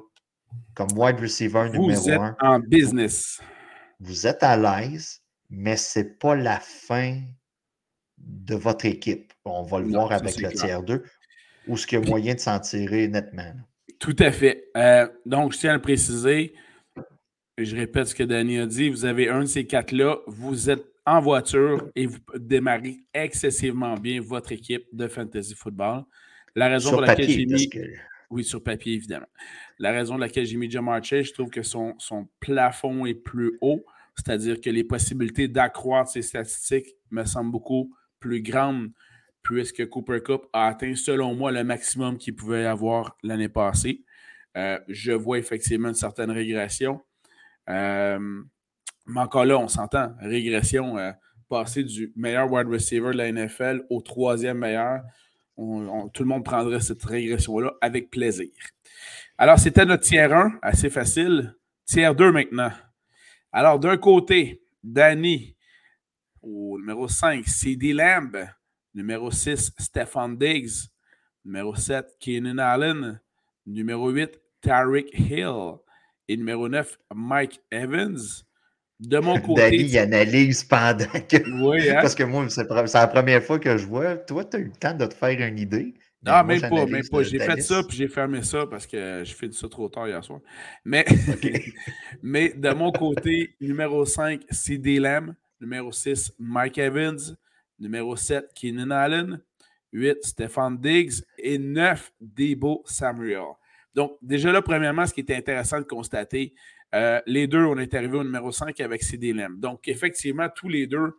comme 0.74 0.88
wide 0.96 1.20
receiver 1.20 1.68
numéro 1.70 2.00
vous 2.00 2.10
êtes 2.10 2.20
En 2.40 2.58
business. 2.58 3.40
Vous 4.00 4.26
êtes 4.26 4.42
à 4.42 4.56
l'aise, 4.56 5.20
mais 5.50 5.76
ce 5.76 6.00
n'est 6.00 6.04
pas 6.04 6.34
la 6.34 6.60
fin 6.60 7.20
de 8.18 8.54
votre 8.54 8.86
équipe. 8.86 9.32
On 9.44 9.62
va 9.62 9.80
le 9.80 9.88
voir 9.88 10.12
avec 10.12 10.40
le 10.40 10.52
tiers 10.52 10.82
2, 10.82 11.02
où 11.68 11.76
ce 11.76 11.86
qu'il 11.86 11.98
y 11.98 12.02
a 12.02 12.08
moyen 12.08 12.34
de 12.34 12.40
s'en 12.40 12.58
tirer 12.60 13.08
nettement. 13.08 13.52
Tout 13.98 14.16
à 14.18 14.32
fait. 14.32 14.70
Euh, 14.76 15.08
donc, 15.26 15.52
je 15.52 15.58
tiens 15.58 15.70
à 15.72 15.74
le 15.74 15.82
préciser. 15.82 16.54
Je 17.56 17.76
répète 17.76 18.08
ce 18.08 18.14
que 18.14 18.24
Danny 18.24 18.58
a 18.58 18.66
dit. 18.66 18.90
Vous 18.90 19.04
avez 19.04 19.28
un 19.28 19.40
de 19.40 19.46
ces 19.46 19.66
quatre-là. 19.66 20.18
Vous 20.26 20.70
êtes 20.70 20.84
en 21.06 21.20
voiture 21.20 21.90
et 21.94 22.06
vous 22.06 22.18
démarrez 22.36 22.98
excessivement 23.12 23.94
bien 23.94 24.20
votre 24.20 24.52
équipe 24.52 24.84
de 24.92 25.08
fantasy 25.08 25.54
football. 25.54 26.04
La 26.54 26.68
raison 26.68 26.90
pour 26.92 27.00
laquelle 27.00 27.28
j'ai 27.28 27.46
mis. 27.46 27.70
Oui, 28.30 28.42
sur 28.42 28.62
papier, 28.62 28.94
évidemment. 28.94 29.28
La 29.78 29.92
raison 29.92 30.14
pour 30.14 30.20
laquelle 30.20 30.46
j'ai 30.46 30.56
mis 30.56 30.70
Jamar 30.70 31.02
Chase, 31.04 31.26
je 31.26 31.32
trouve 31.34 31.50
que 31.50 31.62
son, 31.62 31.94
son 31.98 32.26
plafond 32.40 33.06
est 33.06 33.14
plus 33.14 33.58
haut, 33.60 33.84
c'est-à-dire 34.16 34.60
que 34.60 34.70
les 34.70 34.82
possibilités 34.82 35.46
d'accroître 35.46 36.10
ses 36.10 36.22
statistiques 36.22 36.96
me 37.10 37.24
semblent 37.24 37.52
beaucoup 37.52 37.94
plus 38.18 38.42
grandes 38.42 38.90
puisque 39.42 39.86
Cooper 39.88 40.20
Cup 40.24 40.46
a 40.52 40.68
atteint, 40.68 40.96
selon 40.96 41.34
moi, 41.34 41.52
le 41.52 41.62
maximum 41.62 42.16
qu'il 42.18 42.34
pouvait 42.34 42.64
avoir 42.64 43.16
l'année 43.22 43.50
passée. 43.50 44.02
Euh, 44.56 44.78
je 44.88 45.12
vois 45.12 45.38
effectivement 45.38 45.88
une 45.88 45.94
certaine 45.94 46.30
régression. 46.30 47.02
Euh, 47.68 48.42
mais 49.06 49.20
encore 49.20 49.44
là, 49.44 49.58
on 49.58 49.68
s'entend. 49.68 50.14
Régression, 50.20 50.98
euh, 50.98 51.12
passer 51.48 51.84
du 51.84 52.12
meilleur 52.16 52.50
wide 52.50 52.68
receiver 52.68 53.12
de 53.12 53.18
la 53.18 53.30
NFL 53.30 53.84
au 53.90 54.00
troisième 54.00 54.58
meilleur. 54.58 55.02
tout 55.56 56.22
le 56.22 56.24
monde 56.24 56.44
prendrait 56.44 56.80
cette 56.80 57.04
régression-là 57.04 57.72
avec 57.80 58.10
plaisir. 58.10 58.50
Alors, 59.38 59.58
c'était 59.58 59.84
notre 59.84 60.04
tiers 60.04 60.32
1, 60.32 60.58
assez 60.62 60.90
facile. 60.90 61.54
Tiers 61.84 62.14
2 62.14 62.32
maintenant. 62.32 62.70
Alors, 63.52 63.78
d'un 63.78 63.96
côté, 63.96 64.62
Danny, 64.82 65.56
au 66.42 66.78
numéro 66.78 67.08
5, 67.08 67.46
CD 67.46 67.92
Lamb. 67.92 68.36
Numéro 68.94 69.30
6, 69.30 69.72
Stefan 69.78 70.36
Diggs. 70.36 70.88
Numéro 71.44 71.74
7, 71.74 72.16
Keenan 72.20 72.58
Allen. 72.58 73.20
Numéro 73.66 74.10
8, 74.10 74.40
Tarek 74.60 75.08
Hill. 75.12 75.78
Et 76.28 76.36
numéro 76.36 76.68
9, 76.68 76.98
Mike 77.14 77.60
Evans. 77.70 78.44
De 79.00 79.18
mon 79.18 79.40
côté. 79.40 79.76
Il 79.76 79.98
analyse 79.98 80.64
pendant 80.64 81.06
que. 81.06 81.62
Oui, 81.62 81.90
hein? 81.90 81.98
Parce 82.00 82.14
que 82.14 82.24
moi, 82.24 82.48
c'est 82.48 82.68
la 82.68 83.06
première 83.06 83.42
fois 83.42 83.58
que 83.58 83.76
je 83.76 83.86
vois. 83.86 84.16
Toi, 84.16 84.44
tu 84.44 84.56
as 84.56 84.60
eu 84.60 84.64
le 84.64 84.70
temps 84.72 84.94
de 84.94 85.06
te 85.06 85.14
faire 85.14 85.40
une 85.40 85.58
idée? 85.58 85.94
Ah, 86.26 86.42
même 86.42 86.60
pas, 86.60 86.86
même 86.86 87.06
pas. 87.10 87.22
J'ai 87.22 87.38
fait 87.38 87.60
ça, 87.60 87.82
puis 87.82 87.96
j'ai 87.96 88.08
fermé 88.08 88.42
ça 88.42 88.66
parce 88.66 88.86
que 88.86 89.22
j'ai 89.24 89.34
fait 89.34 89.52
ça 89.52 89.68
trop 89.68 89.88
tard 89.88 90.08
hier 90.08 90.24
soir. 90.24 90.40
Mais, 90.84 91.04
mais 92.22 92.50
de 92.50 92.70
mon 92.70 92.92
côté, 92.92 93.54
numéro 93.60 94.04
5, 94.04 94.42
CD 94.50 94.98
Lamb. 94.98 95.34
Numéro 95.60 95.92
6, 95.92 96.32
Mike 96.38 96.78
Evans. 96.78 97.36
Numéro 97.78 98.16
7, 98.16 98.46
Keenan 98.54 98.90
Allen. 98.90 99.40
8, 99.92 100.18
Stefan 100.22 100.78
Diggs. 100.78 101.22
Et 101.38 101.58
9, 101.58 102.12
Debo 102.20 102.82
Samuel. 102.86 103.54
Donc, 103.94 104.16
déjà 104.22 104.50
là, 104.50 104.62
premièrement, 104.62 105.06
ce 105.06 105.14
qui 105.14 105.20
était 105.20 105.36
intéressant 105.36 105.78
de 105.78 105.84
constater, 105.84 106.54
euh, 106.94 107.20
les 107.26 107.46
deux, 107.46 107.64
on 107.64 107.76
est 107.78 107.92
arrivé 107.94 108.16
au 108.16 108.24
numéro 108.24 108.52
5 108.52 108.80
avec 108.80 109.02
CD 109.02 109.32
Lamb. 109.32 109.58
Donc, 109.58 109.88
effectivement, 109.88 110.48
tous 110.48 110.68
les 110.68 110.86
deux, 110.86 111.12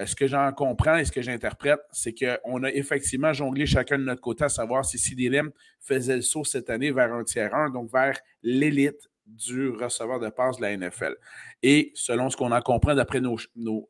euh, 0.00 0.06
ce 0.06 0.14
que 0.14 0.26
j'en 0.26 0.52
comprends 0.52 0.96
et 0.96 1.04
ce 1.04 1.12
que 1.12 1.22
j'interprète, 1.22 1.80
c'est 1.92 2.14
qu'on 2.14 2.62
a 2.62 2.70
effectivement 2.70 3.32
jonglé 3.32 3.64
chacun 3.66 3.98
de 3.98 4.04
notre 4.04 4.20
côté 4.20 4.44
à 4.44 4.48
savoir 4.48 4.84
si 4.84 4.98
CD 4.98 5.28
Lamb 5.28 5.50
faisait 5.80 6.16
le 6.16 6.22
saut 6.22 6.44
cette 6.44 6.68
année 6.68 6.90
vers 6.90 7.12
un 7.12 7.24
tiers 7.24 7.54
1, 7.54 7.70
donc 7.70 7.90
vers 7.90 8.18
l'élite 8.42 9.08
du 9.26 9.70
receveur 9.70 10.20
de 10.20 10.28
passe 10.28 10.58
de 10.58 10.62
la 10.62 10.76
NFL. 10.76 11.14
Et 11.62 11.92
selon 11.94 12.28
ce 12.28 12.36
qu'on 12.36 12.52
en 12.52 12.60
comprend 12.60 12.94
d'après 12.94 13.20
nos, 13.20 13.38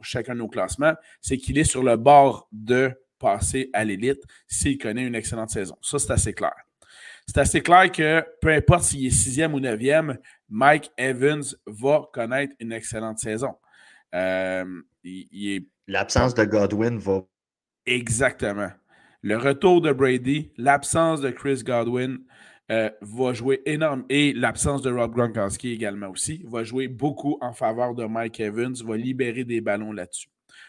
chacun 0.00 0.34
de 0.34 0.38
nos 0.38 0.48
classements, 0.48 0.94
c'est 1.20 1.38
qu'il 1.38 1.58
est 1.58 1.64
sur 1.64 1.82
le 1.82 1.96
bord 1.96 2.48
de 2.52 2.92
passer 3.18 3.70
à 3.72 3.84
l'élite 3.84 4.22
s'il 4.46 4.78
connaît 4.78 5.04
une 5.04 5.14
excellente 5.14 5.50
saison. 5.50 5.76
Ça, 5.82 5.98
c'est 5.98 6.12
assez 6.12 6.34
clair. 6.34 6.54
C'est 7.26 7.38
assez 7.38 7.62
clair 7.62 7.90
que 7.90 8.24
peu 8.40 8.50
importe 8.50 8.84
s'il 8.84 9.06
est 9.06 9.10
sixième 9.10 9.54
ou 9.54 9.60
neuvième, 9.60 10.18
Mike 10.54 10.92
Evans 10.96 11.42
va 11.66 12.08
connaître 12.12 12.54
une 12.60 12.70
excellente 12.70 13.18
saison. 13.18 13.56
Euh, 14.14 14.64
L'absence 15.88 16.32
de 16.34 16.44
Godwin 16.44 16.96
va. 16.96 17.24
Exactement. 17.86 18.70
Le 19.22 19.36
retour 19.36 19.80
de 19.80 19.92
Brady, 19.92 20.52
l'absence 20.56 21.20
de 21.20 21.30
Chris 21.30 21.62
Godwin, 21.64 22.18
euh, 22.70 22.88
va 23.00 23.32
jouer 23.32 23.62
énorme. 23.66 24.04
Et 24.08 24.32
l'absence 24.32 24.80
de 24.80 24.92
Rob 24.92 25.12
Gronkowski 25.12 25.72
également 25.72 26.08
aussi 26.08 26.44
va 26.46 26.62
jouer 26.62 26.86
beaucoup 26.86 27.36
en 27.40 27.52
faveur 27.52 27.96
de 27.96 28.04
Mike 28.04 28.38
Evans, 28.38 28.76
va 28.86 28.96
libérer 28.96 29.42
des 29.42 29.60
ballons 29.60 29.90
là-dessus. 29.90 30.28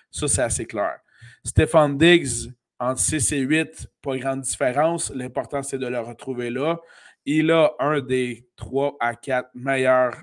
Ça, 0.09 0.27
c'est 0.27 0.41
assez 0.41 0.65
clair. 0.65 0.97
Stéphane 1.43 1.95
Diggs, 1.95 2.51
entre 2.79 2.99
6 2.99 3.33
et 3.33 3.39
8, 3.39 3.87
pas 4.01 4.17
grande 4.17 4.41
différence. 4.41 5.11
L'important, 5.13 5.61
c'est 5.61 5.77
de 5.77 5.87
le 5.87 5.99
retrouver 5.99 6.49
là. 6.49 6.79
Il 7.25 7.51
a 7.51 7.73
un 7.79 8.01
des 8.01 8.47
3 8.55 8.97
à 8.99 9.15
4 9.15 9.49
meilleurs 9.55 10.15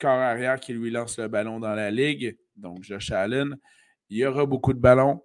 corps 0.00 0.10
arrière 0.10 0.58
qui 0.58 0.72
lui 0.72 0.90
lance 0.90 1.18
le 1.18 1.28
ballon 1.28 1.60
dans 1.60 1.74
la 1.74 1.90
ligue, 1.90 2.38
donc 2.56 2.82
Josh 2.82 3.10
Allen. 3.10 3.56
Il 4.08 4.18
y 4.18 4.26
aura 4.26 4.46
beaucoup 4.46 4.72
de 4.72 4.78
ballons. 4.78 5.22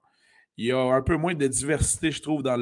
Il 0.57 0.65
y 0.65 0.71
a 0.71 0.79
un 0.79 1.01
peu 1.01 1.15
moins 1.15 1.33
de 1.33 1.47
diversité, 1.47 2.11
je 2.11 2.21
trouve, 2.21 2.43
dans 2.43 2.57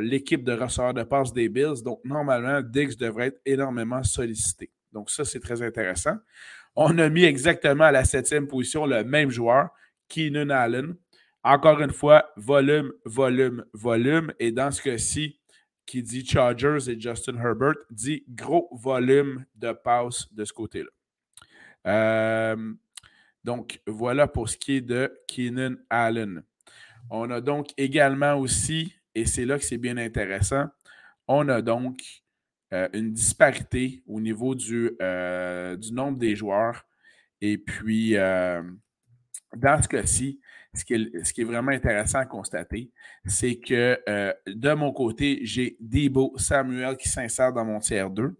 l'équipe 0.00 0.44
de 0.44 0.52
receveurs 0.52 0.94
de 0.94 1.02
passe 1.02 1.32
des 1.32 1.48
Bills. 1.48 1.82
Donc, 1.84 2.00
normalement, 2.04 2.62
Diggs 2.62 2.96
devrait 2.96 3.28
être 3.28 3.40
énormément 3.44 4.02
sollicité. 4.02 4.70
Donc, 4.92 5.10
ça, 5.10 5.24
c'est 5.24 5.40
très 5.40 5.60
intéressant. 5.60 6.16
On 6.76 6.96
a 6.98 7.08
mis 7.08 7.24
exactement 7.24 7.84
à 7.84 7.92
la 7.92 8.04
septième 8.04 8.46
position 8.46 8.86
le 8.86 9.04
même 9.04 9.30
joueur, 9.30 9.70
Keenan 10.08 10.50
Allen. 10.50 10.94
Encore 11.42 11.80
une 11.80 11.90
fois, 11.90 12.30
volume, 12.36 12.92
volume, 13.04 13.64
volume. 13.72 14.32
Et 14.38 14.52
dans 14.52 14.70
ce 14.70 14.80
cas-ci, 14.80 15.40
qui 15.86 16.02
dit 16.02 16.24
Chargers 16.24 16.88
et 16.88 17.00
Justin 17.00 17.36
Herbert, 17.36 17.76
dit 17.90 18.24
gros 18.28 18.68
volume 18.72 19.44
de 19.54 19.72
passe 19.72 20.32
de 20.32 20.44
ce 20.44 20.52
côté-là. 20.52 20.90
Euh, 21.86 22.74
donc, 23.44 23.80
voilà 23.86 24.28
pour 24.28 24.48
ce 24.48 24.56
qui 24.56 24.76
est 24.76 24.80
de 24.80 25.12
Keenan 25.26 25.76
Allen. 25.90 26.42
On 27.10 27.30
a 27.30 27.40
donc 27.40 27.70
également 27.76 28.34
aussi, 28.34 28.94
et 29.14 29.26
c'est 29.26 29.44
là 29.44 29.58
que 29.58 29.64
c'est 29.64 29.78
bien 29.78 29.96
intéressant, 29.96 30.66
on 31.26 31.48
a 31.48 31.60
donc 31.60 32.00
euh, 32.72 32.88
une 32.92 33.12
disparité 33.12 34.02
au 34.06 34.20
niveau 34.20 34.54
du, 34.54 34.92
euh, 35.02 35.76
du, 35.76 35.92
nombre 35.92 36.18
des 36.18 36.36
joueurs. 36.36 36.84
Et 37.40 37.58
puis, 37.58 38.12
dans 38.12 39.82
ce 39.82 39.88
cas-ci, 39.88 40.40
ce, 40.74 40.84
qui 40.84 40.94
est, 40.94 41.44
vraiment 41.44 41.72
intéressant 41.72 42.18
à 42.18 42.26
constater, 42.26 42.90
c'est 43.26 43.56
que 43.56 43.98
de 44.46 44.72
mon 44.74 44.92
côté, 44.92 45.40
j'ai 45.42 45.76
Debo 45.80 46.32
Samuel 46.38 46.96
qui 46.96 47.08
s'insère 47.08 47.52
dans 47.52 47.64
mon 47.64 47.78
tiers 47.78 48.10
2. 48.10 48.34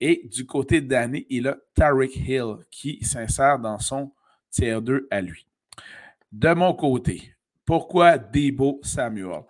Et 0.00 0.22
du 0.24 0.44
côté 0.46 0.80
de 0.80 0.88
Danny, 0.88 1.26
il 1.30 1.46
a 1.46 1.56
Tarek 1.74 2.16
Hill 2.16 2.56
qui 2.70 3.04
s'insère 3.04 3.58
dans 3.58 3.78
son 3.78 4.12
tiers 4.50 4.82
2 4.82 5.06
à 5.10 5.20
lui. 5.20 5.46
De 6.32 6.52
mon 6.54 6.74
côté, 6.74 7.34
pourquoi 7.64 8.18
Debo 8.18 8.80
Samuel? 8.82 9.42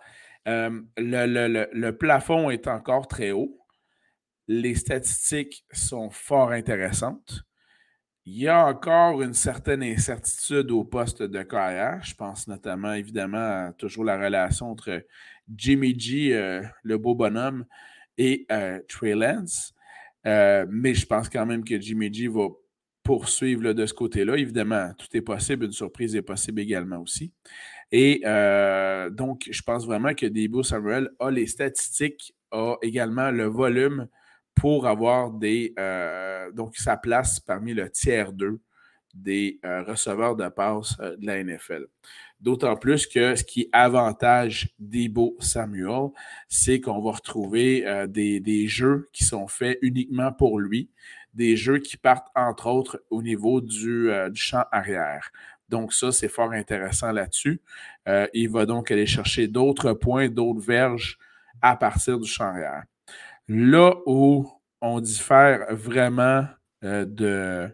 Euh, 0.47 0.81
le, 0.97 1.91
plafond 1.91 2.49
est 2.49 2.67
encore 2.67 3.07
très 3.07 3.31
haut. 3.31 3.57
Les 4.47 4.75
statistiques 4.75 5.65
sont 5.71 6.09
fort 6.09 6.51
intéressantes. 6.51 7.43
Il 8.25 8.37
y 8.37 8.47
a 8.47 8.65
encore 8.65 9.21
une 9.21 9.33
certaine 9.33 9.83
incertitude 9.83 10.71
au 10.71 10.85
poste 10.85 11.23
de 11.23 11.43
carrière. 11.43 12.01
Je 12.03 12.15
pense 12.15 12.47
notamment, 12.47 12.93
évidemment, 12.93 13.67
à 13.67 13.73
toujours 13.73 14.05
la 14.05 14.17
relation 14.17 14.71
entre 14.71 15.05
Jimmy 15.53 15.97
G, 15.99 16.33
euh, 16.33 16.63
le 16.83 16.97
beau 16.97 17.15
bonhomme, 17.15 17.65
et 18.17 18.45
euh, 18.51 18.79
Trey 18.87 19.13
Lance. 19.13 19.73
mais 20.25 20.93
je 20.93 21.05
pense 21.05 21.27
quand 21.27 21.45
même 21.45 21.65
que 21.65 21.79
Jimmy 21.79 22.13
G 22.13 22.27
va 22.27 22.47
poursuivre 23.03 23.73
de 23.73 23.85
ce 23.85 23.93
côté-là. 23.93 24.37
Évidemment, 24.37 24.91
tout 24.97 25.07
est 25.15 25.21
possible. 25.21 25.65
Une 25.65 25.71
surprise 25.73 26.15
est 26.15 26.21
possible 26.21 26.61
également 26.61 26.99
aussi. 26.99 27.33
Et 27.91 28.21
euh, 28.25 29.09
donc, 29.09 29.47
je 29.51 29.61
pense 29.61 29.85
vraiment 29.85 30.13
que 30.15 30.25
Debo 30.25 30.63
Samuel 30.63 31.09
a 31.19 31.29
les 31.29 31.45
statistiques, 31.45 32.33
a 32.51 32.75
également 32.81 33.29
le 33.29 33.45
volume 33.45 34.07
pour 34.63 34.87
avoir 34.87 35.29
des. 35.29 35.73
Euh, 35.77 36.49
donc, 36.53 36.77
sa 36.77 36.95
place 36.95 37.37
parmi 37.37 37.73
le 37.73 37.89
tiers 37.89 38.31
2 38.31 38.61
des 39.13 39.59
euh, 39.65 39.83
receveurs 39.83 40.37
de 40.37 40.47
passe 40.47 40.97
de 40.99 41.25
la 41.25 41.43
NFL. 41.43 41.87
D'autant 42.39 42.77
plus 42.77 43.05
que 43.05 43.35
ce 43.35 43.43
qui 43.43 43.67
avantage 43.73 44.73
Debo 44.79 45.35
Samuel, 45.41 46.11
c'est 46.47 46.79
qu'on 46.79 47.01
va 47.01 47.11
retrouver 47.11 47.85
des, 48.07 48.39
des, 48.39 48.67
jeux 48.69 49.09
qui 49.11 49.25
sont 49.25 49.49
faits 49.49 49.79
uniquement 49.81 50.31
pour 50.31 50.61
lui, 50.61 50.89
des 51.33 51.57
jeux 51.57 51.79
qui 51.79 51.97
partent, 51.97 52.29
entre 52.33 52.67
autres, 52.67 53.03
au 53.09 53.21
niveau 53.21 53.59
du, 53.59 54.09
du 54.31 54.41
champ 54.41 54.63
arrière. 54.71 55.29
Donc, 55.67 55.91
ça, 55.91 56.13
c'est 56.13 56.29
fort 56.29 56.53
intéressant 56.53 57.11
là-dessus. 57.11 57.61
il 58.33 58.49
va 58.49 58.65
donc 58.65 58.91
aller 58.91 59.07
chercher 59.07 59.49
d'autres 59.49 59.91
points, 59.91 60.29
d'autres 60.29 60.65
verges 60.65 61.17
à 61.61 61.75
partir 61.75 62.17
du 62.17 62.27
champ 62.29 62.45
arrière. 62.45 62.83
Là 63.47 63.95
où 64.05 64.49
on 64.81 64.99
diffère 64.99 65.65
vraiment 65.71 66.47
de. 66.81 67.69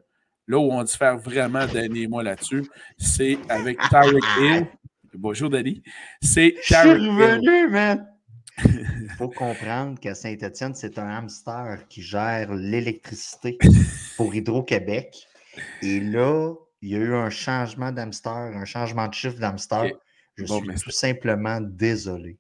Là 0.48 0.58
où 0.58 0.72
on 0.72 0.84
diffère 0.84 1.18
vraiment 1.18 1.68
Danny 1.68 2.04
et 2.04 2.08
moi 2.08 2.24
là-dessus, 2.24 2.68
c'est 2.98 3.38
avec 3.50 3.80
Tyreek 3.90 4.24
Hill. 4.40 4.68
Bonjour, 5.14 5.50
Danny. 5.50 5.84
C'est 6.22 6.56
Tyreek 6.64 7.00
Hill. 7.00 7.70
man. 7.70 8.08
Il 8.66 9.10
faut 9.18 9.30
comprendre 9.30 10.00
qu'à 10.00 10.16
Saint-Étienne, 10.16 10.74
c'est 10.74 10.98
un 10.98 11.08
hamster 11.08 11.88
qui 11.88 12.02
gère 12.02 12.54
l'électricité 12.54 13.58
pour 14.18 14.34
Hydro-Québec. 14.34 15.28
Et 15.82 16.00
là, 16.00 16.54
il 16.82 16.90
y 16.90 16.96
a 16.96 17.00
eu 17.00 17.14
un 17.14 17.30
changement 17.30 17.92
d'hamster, 17.92 18.30
un 18.30 18.66
changement 18.66 19.08
de 19.08 19.14
chiffre 19.14 19.40
d'hamster. 19.40 19.96
Je 20.36 20.46
suis 20.46 20.84
tout 20.84 20.92
simplement 20.92 21.60
désolé. 21.62 22.38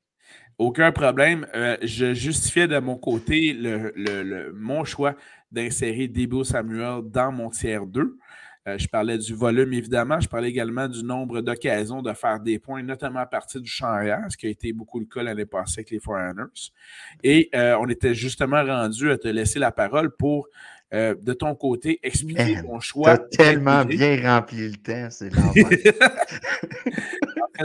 Aucun 0.60 0.92
problème. 0.92 1.48
Euh, 1.56 1.78
je 1.82 2.14
justifiais 2.14 2.68
de 2.68 2.78
mon 2.80 2.98
côté 2.98 3.54
le, 3.54 4.52
mon 4.54 4.84
choix 4.84 5.16
d'insérer 5.54 6.10
Debo 6.10 6.44
Samuel 6.44 7.02
dans 7.06 7.32
mon 7.32 7.50
tiers 7.50 7.86
2. 7.86 8.18
Euh, 8.68 8.78
je 8.78 8.86
parlais 8.90 9.18
du 9.18 9.34
volume, 9.34 9.72
évidemment. 9.72 10.20
Je 10.20 10.28
parlais 10.28 10.50
également 10.50 10.90
du 10.90 11.02
nombre 11.02 11.40
d'occasions 11.40 12.02
de 12.02 12.12
faire 12.12 12.42
des 12.42 12.60
points, 12.60 12.84
notamment 12.84 13.20
à 13.20 13.26
partir 13.26 13.62
du 13.62 13.70
champ 13.70 14.02
ce 14.30 14.36
qui 14.36 14.48
a 14.48 14.50
été 14.50 14.74
beaucoup 14.74 15.00
le 15.00 15.06
cas 15.06 15.24
l'année 15.24 15.46
passée 15.46 15.80
avec 15.80 15.92
les 15.92 16.00
Foreigners. 16.02 16.44
Et 17.24 17.50
euh, 17.56 17.78
on 17.80 17.88
était 17.88 18.14
justement 18.14 18.62
rendu 18.62 19.10
à 19.12 19.18
te 19.18 19.30
laisser 19.30 19.60
la 19.60 19.72
parole 19.72 20.14
pour, 20.14 20.50
euh, 20.94 21.16
de 21.20 21.34
ton 21.34 21.56
côté, 21.56 22.00
expliquer 22.04 22.62
ton 22.62 22.80
choix. 22.80 23.18
Tu 23.18 23.24
as 23.24 23.46
tellement 23.46 23.86
bien 23.86 24.22
rempli 24.22 24.70
le 24.70 24.78
temps, 24.78 25.10
c'est 25.12 25.36
en 25.38 25.54
fait, 25.54 25.96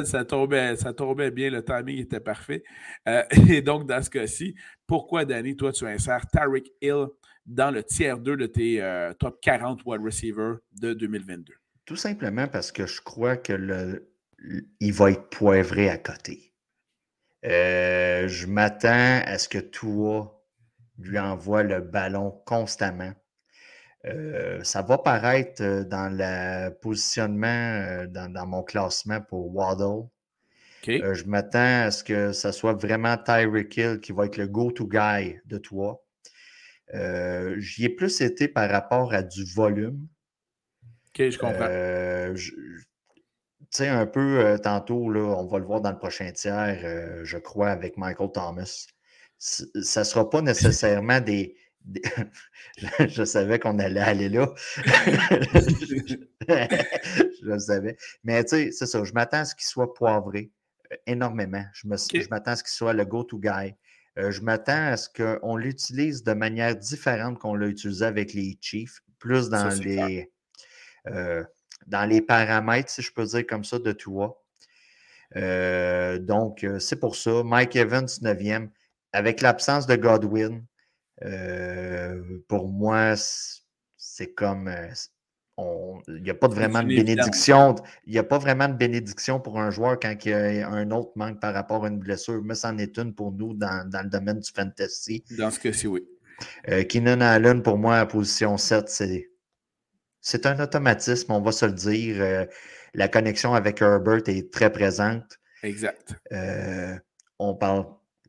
ça 0.04 0.24
tombait, 0.24 0.76
ça 0.76 0.92
tombait 0.92 1.30
bien, 1.30 1.50
le 1.50 1.64
timing 1.64 1.98
était 1.98 2.20
parfait. 2.20 2.62
et 3.48 3.62
donc, 3.62 3.86
dans 3.86 4.02
ce 4.02 4.10
cas-ci, 4.10 4.54
pourquoi, 4.86 5.24
Danny, 5.24 5.56
toi, 5.56 5.72
tu 5.72 5.86
insères 5.86 6.26
Tarek 6.26 6.70
Hill 6.82 7.06
dans 7.46 7.70
le 7.70 7.82
tiers 7.82 8.18
2 8.18 8.36
de 8.36 8.46
tes 8.46 8.82
euh, 8.82 9.12
top 9.14 9.40
40 9.40 9.82
wide 9.84 10.02
receivers 10.02 10.58
de 10.72 10.94
2022? 10.94 11.54
Tout 11.84 11.96
simplement 11.96 12.48
parce 12.48 12.72
que 12.72 12.86
je 12.86 13.00
crois 13.00 13.36
que 13.36 13.52
le, 13.52 14.08
il 14.80 14.92
va 14.92 15.10
être 15.10 15.28
poivré 15.28 15.88
à 15.88 15.98
côté. 15.98 16.52
Euh, 17.44 18.26
je 18.28 18.46
m'attends 18.46 19.20
à 19.24 19.38
ce 19.38 19.48
que 19.48 19.58
toi 19.58 20.43
lui 20.98 21.18
envoie 21.18 21.62
le 21.62 21.80
ballon 21.80 22.42
constamment. 22.46 23.12
Euh, 24.04 24.62
ça 24.62 24.82
va 24.82 24.98
paraître 24.98 25.62
dans 25.84 26.14
le 26.14 26.70
positionnement, 26.70 28.04
dans, 28.06 28.46
mon 28.46 28.62
classement 28.62 29.20
pour 29.20 29.54
Waddle. 29.54 30.08
je 30.84 31.24
m'attends 31.24 31.86
à 31.86 31.90
ce 31.90 32.04
que 32.04 32.32
ce 32.32 32.52
soit 32.52 32.74
vraiment 32.74 33.16
Tyreek 33.16 33.76
Hill 33.76 34.00
qui 34.00 34.12
va 34.12 34.26
être 34.26 34.36
le 34.36 34.46
go-to 34.46 34.86
guy 34.86 35.38
de 35.46 35.58
toi. 35.58 36.04
Euh, 36.92 37.58
j'y 37.58 37.86
ai 37.86 37.88
plus 37.88 38.20
été 38.20 38.48
par 38.48 38.68
rapport 38.70 39.14
à 39.14 39.22
du 39.22 39.44
volume. 39.44 40.06
OK, 41.08 41.28
je 41.30 41.38
comprends. 41.38 41.66
Euh, 41.68 42.34
tu 42.34 42.46
sais, 43.70 43.88
un 43.88 44.06
peu 44.06 44.40
euh, 44.40 44.58
tantôt, 44.58 45.10
là, 45.10 45.20
on 45.20 45.46
va 45.46 45.58
le 45.58 45.64
voir 45.64 45.80
dans 45.80 45.90
le 45.90 45.98
prochain 45.98 46.30
tiers, 46.32 47.24
je 47.24 47.38
crois, 47.38 47.70
avec 47.70 47.96
Michael 47.96 48.30
Thomas. 48.32 48.86
Ça 49.38 50.00
ne 50.00 50.04
sera 50.04 50.28
pas 50.30 50.42
nécessairement 50.42 51.20
des. 51.20 51.56
je, 53.08 53.24
savais 53.24 53.58
qu'on 53.58 53.78
allait 53.78 54.00
aller 54.00 54.30
là. 54.30 54.54
je 54.78 56.16
le 57.42 57.58
savais. 57.58 57.96
Mais 58.22 58.42
tu 58.44 58.56
sais, 58.56 58.70
c'est 58.72 58.86
ça. 58.86 59.04
Je 59.04 59.12
m'attends 59.12 59.40
à 59.40 59.44
ce 59.44 59.54
qu'il 59.54 59.66
soit 59.66 59.92
poivré 59.92 60.50
énormément. 61.06 61.64
Je 61.74 61.86
m'attends 61.86 62.52
à 62.52 62.56
ce 62.56 62.62
qu'il 62.62 62.72
soit 62.72 62.94
le 62.94 63.04
go-to 63.04 63.38
guy. 63.38 63.74
Euh, 64.18 64.30
je 64.30 64.42
m'attends 64.42 64.92
à 64.92 64.96
ce 64.96 65.08
qu'on 65.08 65.56
l'utilise 65.56 66.22
de 66.22 66.32
manière 66.34 66.76
différente 66.76 67.38
qu'on 67.38 67.54
l'a 67.54 67.66
utilisé 67.66 68.04
avec 68.04 68.32
les 68.32 68.56
Chiefs, 68.60 69.02
plus 69.18 69.48
dans, 69.48 69.68
les, 69.80 70.30
euh, 71.08 71.42
dans 71.86 72.08
les 72.08 72.20
paramètres, 72.20 72.90
si 72.90 73.02
je 73.02 73.12
peux 73.12 73.24
dire 73.24 73.44
comme 73.46 73.64
ça, 73.64 73.78
de 73.78 73.92
toi. 73.92 74.40
Euh, 75.36 76.18
donc, 76.18 76.64
c'est 76.78 77.00
pour 77.00 77.16
ça. 77.16 77.42
Mike 77.42 77.74
Evans, 77.74 78.06
9e, 78.06 78.68
avec 79.14 79.40
l'absence 79.40 79.86
de 79.86 79.96
Godwin, 79.96 80.64
pour 82.48 82.68
moi, 82.68 83.14
c'est 83.96 84.34
comme 84.34 84.70
il 85.56 86.22
n'y 86.22 86.30
a 86.30 86.34
pas 86.34 86.48
vraiment 86.48 86.82
de 86.82 86.88
bénédiction. 86.88 87.76
Il 88.06 88.12
n'y 88.12 88.18
a 88.18 88.24
pas 88.24 88.38
vraiment 88.38 88.68
de 88.68 88.74
bénédiction 88.74 89.40
pour 89.40 89.60
un 89.60 89.70
joueur 89.70 89.98
quand 90.00 90.14
il 90.24 90.28
y 90.30 90.32
a 90.32 90.68
un 90.68 90.90
autre 90.90 91.12
manque 91.14 91.40
par 91.40 91.54
rapport 91.54 91.84
à 91.84 91.88
une 91.88 91.98
blessure, 91.98 92.42
mais 92.42 92.54
c'en 92.54 92.76
est 92.78 92.98
une 92.98 93.14
pour 93.14 93.32
nous 93.32 93.54
dans, 93.54 93.88
le 93.88 94.08
domaine 94.08 94.40
du 94.40 94.50
fantasy. 94.52 95.24
Dans 95.38 95.50
ce 95.50 95.60
cas-ci, 95.60 95.86
oui. 95.86 96.04
Euh, 96.68 96.82
Keenan 96.82 97.20
Allen, 97.20 97.62
pour 97.62 97.78
moi, 97.78 97.98
à 97.98 98.06
position 98.06 98.56
7, 98.56 98.88
c'est, 98.88 99.30
c'est 100.20 100.46
un 100.46 100.58
automatisme, 100.58 101.30
on 101.30 101.40
va 101.40 101.52
se 101.52 101.66
le 101.66 101.72
dire. 101.72 102.16
Euh, 102.18 102.44
la 102.94 103.06
connexion 103.06 103.54
avec 103.54 103.80
Herbert 103.80 104.22
est 104.26 104.52
très 104.52 104.72
présente. 104.72 105.38
Exact. 105.62 106.14
Euh, 106.32 106.96
on 107.38 107.54
parle 107.54 107.86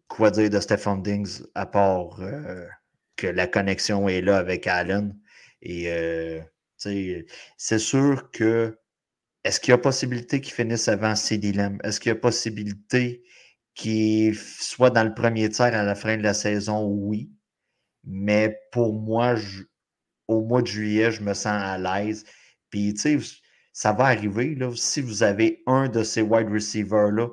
quoi 0.08 0.32
dire 0.32 0.50
de 0.50 0.60
Stephon 0.60 0.98
Dings 0.98 1.44
à 1.56 1.66
part 1.66 2.20
euh, 2.22 2.68
que 3.16 3.28
la 3.28 3.48
connexion 3.48 4.08
est 4.08 4.22
là 4.22 4.38
avec 4.38 4.68
Allen? 4.68 5.18
Et 5.62 5.90
c'est 6.78 7.80
sûr 7.80 8.30
que 8.32 8.78
est-ce 9.44 9.60
qu'il 9.60 9.72
y 9.72 9.74
a 9.74 9.78
possibilité 9.78 10.42
qu'il 10.42 10.54
finisse 10.54 10.88
avant 10.88 11.16
CD 11.16 11.54
Lamb? 11.54 11.80
Est-ce 11.84 12.00
qu'il 12.00 12.10
y 12.10 12.14
a 12.14 12.16
possibilité 12.16 13.24
qu'il 13.76 14.36
soit 14.36 14.90
dans 14.90 15.04
le 15.04 15.14
premier 15.14 15.50
tiers 15.50 15.76
à 15.76 15.84
la 15.84 15.96
fin 15.96 16.18
de 16.18 16.24
la 16.24 16.34
saison? 16.34 16.84
Oui. 16.88 17.32
Mais 18.04 18.60
pour 18.72 18.94
moi, 18.94 19.36
au 20.28 20.42
mois 20.42 20.64
de 20.64 20.68
juillet, 20.68 21.12
je 21.12 21.22
me 21.22 21.34
sens 21.36 21.62
à 21.62 21.78
l'aise. 21.78 22.26
Puis, 22.72 22.96
tu 22.96 23.22
sais, 23.22 23.40
ça 23.72 23.94
va 23.94 24.06
arriver. 24.06 24.56
Là, 24.56 24.72
si 24.76 25.02
vous 25.02 25.22
avez 25.22 25.62
un 25.68 25.90
de 25.90 26.04
ces 26.04 26.22
wide 26.24 26.50
receivers-là 26.50 27.28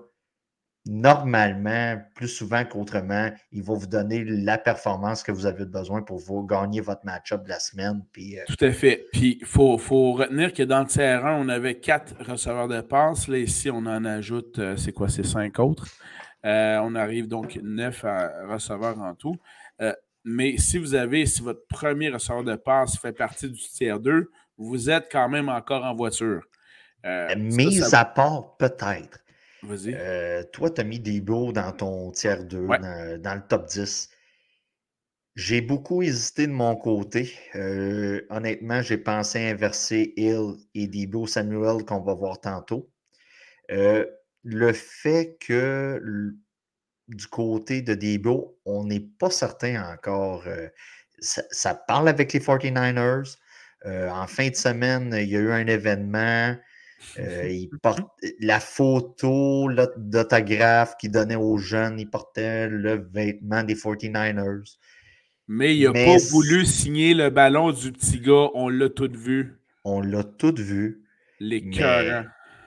normalement, 0.86 2.02
plus 2.14 2.28
souvent 2.28 2.64
qu'autrement, 2.64 3.30
il 3.52 3.62
va 3.62 3.74
vous 3.74 3.86
donner 3.86 4.24
la 4.24 4.58
performance 4.58 5.22
que 5.22 5.30
vous 5.30 5.46
avez 5.46 5.64
besoin 5.64 6.02
pour 6.02 6.18
vous 6.18 6.42
gagner 6.42 6.80
votre 6.80 7.04
match-up 7.04 7.44
de 7.44 7.48
la 7.48 7.60
semaine. 7.60 8.04
Puis, 8.12 8.38
euh, 8.38 8.42
Tout 8.48 8.64
à 8.64 8.72
fait. 8.72 9.06
Puis 9.12 9.38
il 9.40 9.46
faut, 9.46 9.76
retenir 9.76 10.52
que 10.52 10.62
dans 10.62 10.80
le 10.80 10.86
terrain, 10.86 11.36
on 11.40 11.48
avait 11.48 11.76
quatre 11.76 12.14
receveurs 12.28 12.68
de 12.68 12.80
passe. 12.80 13.28
Là, 13.28 13.38
ici, 13.38 13.70
on 13.70 13.86
en 13.86 14.04
ajoute, 14.04 14.58
euh, 14.58 14.76
c'est 14.76 14.92
quoi, 14.92 15.08
c'est 15.08 15.24
cinq 15.24 15.58
autres. 15.58 15.86
Euh, 16.44 16.80
on 16.82 16.96
arrive 16.96 17.28
donc 17.28 17.58
neuf 17.62 18.04
receveurs 18.48 18.98
en 19.00 19.14
tout. 19.14 19.36
mais 20.24 20.56
si 20.56 20.78
vous 20.78 20.94
avez, 20.94 21.26
si 21.26 21.42
votre 21.42 21.66
premier 21.68 22.08
receveur 22.08 22.42
de 22.42 22.56
passe 22.56 22.98
fait 22.98 23.12
partie 23.12 23.48
du 23.48 23.60
tiers 23.60 24.00
2, 24.00 24.30
vous 24.56 24.90
êtes 24.90 25.08
quand 25.10 25.28
même 25.28 25.48
encore 25.48 25.84
en 25.84 25.94
voiture. 25.94 26.42
Mise 27.36 27.94
à 27.94 28.04
part, 28.04 28.56
peut-être. 28.56 29.21
Vas-y. 29.62 29.94
Euh, 29.94 30.42
toi, 30.52 30.70
tu 30.70 30.80
as 30.80 30.84
mis 30.84 30.98
Debo 30.98 31.52
dans 31.52 31.72
ton 31.72 32.10
tiers 32.10 32.44
2, 32.44 32.66
dans, 32.66 33.34
le 33.34 33.46
top 33.46 33.66
10. 33.66 34.10
J'ai 35.36 35.60
beaucoup 35.60 36.02
hésité 36.02 36.46
de 36.46 36.52
mon 36.52 36.74
côté. 36.76 37.32
Euh, 37.54 38.22
honnêtement, 38.28 38.82
j'ai 38.82 38.98
pensé 38.98 39.38
inverser 39.50 40.14
Hill 40.16 40.56
et 40.74 40.88
Debo 40.88 41.26
Samuel 41.26 41.84
qu'on 41.84 42.00
va 42.00 42.14
voir 42.14 42.40
tantôt. 42.40 42.90
Euh, 43.70 44.04
le 44.42 44.72
fait 44.72 45.36
que 45.40 46.02
du 47.08 47.26
côté 47.28 47.82
de 47.82 47.94
Debo, 47.94 48.58
on 48.64 48.84
n'est 48.84 49.00
pas 49.00 49.30
certain 49.30 49.92
encore. 49.92 50.44
Ça, 51.20 51.42
ça, 51.50 51.74
parle 51.74 52.08
avec 52.08 52.32
les 52.32 52.40
49ers. 52.40 53.36
en 53.84 54.26
fin 54.26 54.48
de 54.48 54.56
semaine, 54.56 55.14
il 55.16 55.28
y 55.28 55.36
a 55.36 55.40
eu 55.40 55.52
un 55.52 55.66
événement. 55.68 56.56
Euh, 57.18 57.48
il 57.48 57.68
porte 57.82 58.00
la 58.40 58.60
photo 58.60 59.68
d'autographe 59.96 60.96
qu'il 60.98 61.10
donnait 61.10 61.36
aux 61.36 61.58
jeunes, 61.58 61.98
il 62.00 62.08
portait 62.08 62.68
le 62.68 63.08
vêtement 63.12 63.62
des 63.62 63.74
49ers. 63.74 64.76
Mais 65.48 65.76
il 65.76 65.84
n'a 65.84 65.92
pas 65.92 66.16
voulu 66.30 66.64
signer 66.64 67.14
le 67.14 67.30
ballon 67.30 67.72
du 67.72 67.92
petit 67.92 68.20
gars, 68.20 68.48
on 68.54 68.68
l'a 68.68 68.88
tout 68.88 69.10
vu. 69.12 69.58
On 69.84 70.00
l'a 70.00 70.24
tout 70.24 70.54
vu. 70.56 71.02
Les 71.40 71.68
cœurs. 71.68 72.24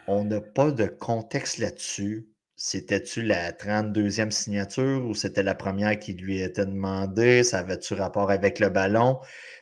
On 0.08 0.26
n'a 0.26 0.42
pas 0.42 0.72
de 0.72 0.86
contexte 0.86 1.58
là-dessus. 1.58 2.28
C'était-tu 2.58 3.22
la 3.24 3.52
32e 3.52 4.32
signature 4.32 5.06
ou 5.06 5.14
c'était 5.14 5.44
la 5.44 5.56
première 5.56 5.98
qui 5.98 6.14
lui 6.14 6.42
était 6.42 6.66
demandée? 6.66 7.44
Ça 7.44 7.60
avait-tu 7.60 7.94
rapport 7.96 8.32
avec 8.32 8.60
le 8.60 8.70
ballon? 8.70 9.20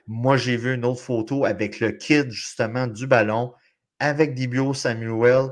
Moi, 0.08 0.38
j'ai 0.38 0.58
vu 0.58 0.74
une 0.76 0.86
autre 0.86 1.00
photo 1.00 1.46
avec 1.46 1.80
le 1.80 1.92
kid, 1.92 2.30
justement, 2.30 2.88
du 2.88 3.08
ballon 3.08 3.54
avec 4.04 4.34
Dibio 4.34 4.74
Samuel 4.74 5.50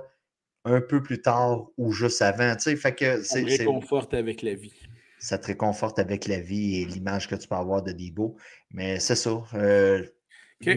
un 0.66 0.82
peu 0.82 1.02
plus 1.02 1.22
tard 1.22 1.68
ou 1.78 1.92
juste 1.92 2.22
avant. 2.22 2.54
Tu 2.56 2.64
sais, 2.64 2.76
fait 2.76 2.94
que 2.94 3.24
c'est. 3.24 3.44
réconforte 3.44 4.14
avec 4.14 4.42
la 4.42 4.54
vie. 4.54 4.74
ça 5.20 5.38
te 5.38 5.48
réconforte 5.48 6.00
avec 6.00 6.28
la 6.28 6.40
vie 6.40 6.82
et 6.82 6.86
l'image 6.86 7.28
que 7.28 7.36
tu 7.36 7.48
peux 7.48 7.56
avoir 7.56 7.82
de 7.82 7.94
Debo. 7.94 8.36
Mais 8.72 9.00
c'est 9.00 9.16
ça. 9.16 9.42
Euh, 9.54 10.06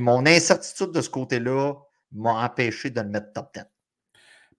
mon 0.01 0.25
incertitude 0.25 0.93
de 0.93 1.01
ce 1.01 1.11
côté-là 1.11 1.75
m'a 2.13 2.45
empêché 2.45 2.91
de 2.91 3.01
le 3.01 3.09
mettre 3.09 3.33
top 3.33 3.53
10. 3.55 3.63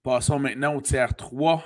Passons 0.03 0.37
maintenant 0.37 0.75
au 0.75 0.81
tiers 0.81 1.15
3. 1.15 1.63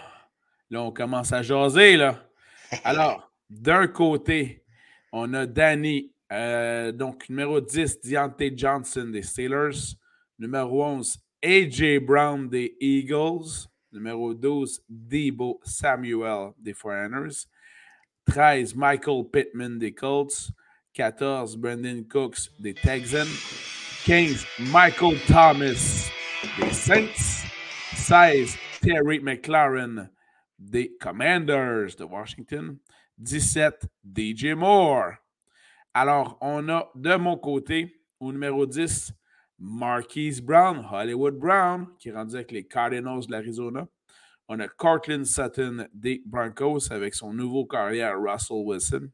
Là, 0.69 0.83
on 0.83 0.91
commence 0.91 1.33
à 1.33 1.41
jaser. 1.41 1.97
Là. 1.97 2.23
Alors, 2.83 3.31
d'un 3.49 3.87
côté, 3.87 4.63
on 5.11 5.33
a 5.33 5.47
Danny, 5.47 6.13
euh, 6.31 6.91
donc 6.91 7.27
numéro 7.27 7.59
10, 7.59 8.01
Deontay 8.01 8.53
Johnson 8.55 9.09
des 9.11 9.23
Steelers. 9.23 9.95
Numéro 10.37 10.85
11, 10.85 11.19
AJ 11.43 12.05
Brown 12.05 12.49
des 12.49 12.75
Eagles. 12.79 13.67
Numéro 13.91 14.33
12, 14.33 14.83
Debo 14.87 15.59
Samuel 15.63 16.53
des 16.59 16.73
Foreigners. 16.73 17.47
13, 18.25 18.75
Michael 18.75 19.23
Pittman 19.31 19.79
des 19.79 19.93
Colts. 19.93 20.51
14, 20.93 21.55
Brandon 21.57 22.03
Cooks 22.03 22.51
des 22.59 22.73
Texans. 22.73 23.27
15, 24.05 24.45
Michael 24.71 25.17
Thomas 25.27 26.11
des 26.59 26.73
Saints. 26.73 27.45
16, 27.95 28.57
Terry 28.81 29.19
McLaren 29.19 30.09
des 30.57 30.95
Commanders 30.99 31.95
de 31.97 32.03
Washington. 32.03 32.77
17, 33.17 33.87
DJ 34.03 34.53
Moore. 34.55 35.13
Alors, 35.93 36.37
on 36.41 36.69
a 36.69 36.89
de 36.95 37.15
mon 37.15 37.37
côté, 37.37 38.01
au 38.19 38.31
numéro 38.31 38.65
10, 38.65 39.13
Marquise 39.59 40.41
Brown, 40.41 40.85
Hollywood 40.89 41.37
Brown, 41.37 41.87
qui 41.99 42.09
est 42.09 42.13
rendu 42.13 42.35
avec 42.35 42.51
les 42.51 42.65
Cardinals 42.65 43.25
de 43.27 43.31
l'Arizona. 43.31 43.87
On 44.47 44.59
a 44.59 44.67
Cortland 44.67 45.25
Sutton 45.25 45.87
des 45.93 46.23
Broncos 46.25 46.91
avec 46.91 47.13
son 47.13 47.33
nouveau 47.33 47.65
carrière 47.65 48.19
Russell 48.19 48.63
Wilson. 48.65 49.09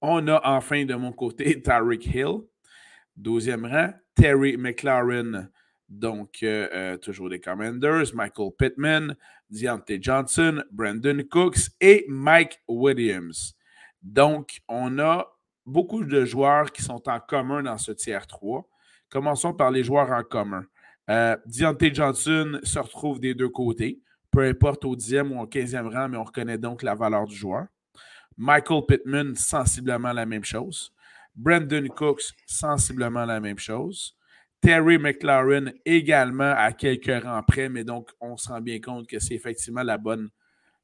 On 0.00 0.26
a 0.28 0.40
enfin 0.44 0.84
de 0.84 0.94
mon 0.94 1.12
côté 1.12 1.62
Tyreek 1.62 2.06
Hill, 2.06 2.40
12e 3.20 3.68
rang. 3.70 3.92
Terry 4.14 4.56
McLaren, 4.56 5.50
donc 5.88 6.42
euh, 6.42 6.68
euh, 6.72 6.96
toujours 6.98 7.30
des 7.30 7.40
Commanders. 7.40 8.14
Michael 8.14 8.50
Pittman, 8.58 9.16
Deontay 9.50 9.98
Johnson, 10.00 10.62
Brandon 10.70 11.22
Cooks 11.30 11.70
et 11.80 12.04
Mike 12.08 12.60
Williams. 12.68 13.54
Donc, 14.02 14.60
on 14.68 14.98
a 14.98 15.26
beaucoup 15.64 16.04
de 16.04 16.24
joueurs 16.24 16.72
qui 16.72 16.82
sont 16.82 17.08
en 17.08 17.20
commun 17.20 17.62
dans 17.62 17.78
ce 17.78 17.92
tiers 17.92 18.26
3. 18.26 18.68
Commençons 19.12 19.52
par 19.52 19.70
les 19.70 19.84
joueurs 19.84 20.10
en 20.10 20.22
commun. 20.22 20.64
Euh, 21.10 21.36
Deontay 21.44 21.92
Johnson 21.92 22.58
se 22.62 22.78
retrouve 22.78 23.20
des 23.20 23.34
deux 23.34 23.50
côtés, 23.50 24.00
peu 24.30 24.40
importe 24.40 24.86
au 24.86 24.96
10e 24.96 25.28
ou 25.28 25.38
au 25.38 25.46
15e 25.46 25.92
rang, 25.92 26.08
mais 26.08 26.16
on 26.16 26.24
reconnaît 26.24 26.56
donc 26.56 26.82
la 26.82 26.94
valeur 26.94 27.26
du 27.26 27.36
joueur. 27.36 27.66
Michael 28.38 28.80
Pittman, 28.88 29.34
sensiblement 29.34 30.14
la 30.14 30.24
même 30.24 30.44
chose. 30.44 30.94
Brandon 31.36 31.86
Cooks, 31.94 32.32
sensiblement 32.46 33.26
la 33.26 33.38
même 33.38 33.58
chose. 33.58 34.16
Terry 34.62 34.96
McLaren 34.96 35.74
également 35.84 36.54
à 36.56 36.72
quelques 36.72 37.22
rangs 37.22 37.42
près, 37.42 37.68
mais 37.68 37.84
donc 37.84 38.08
on 38.18 38.38
se 38.38 38.48
rend 38.48 38.62
bien 38.62 38.80
compte 38.80 39.06
que 39.06 39.18
c'est 39.18 39.34
effectivement 39.34 39.82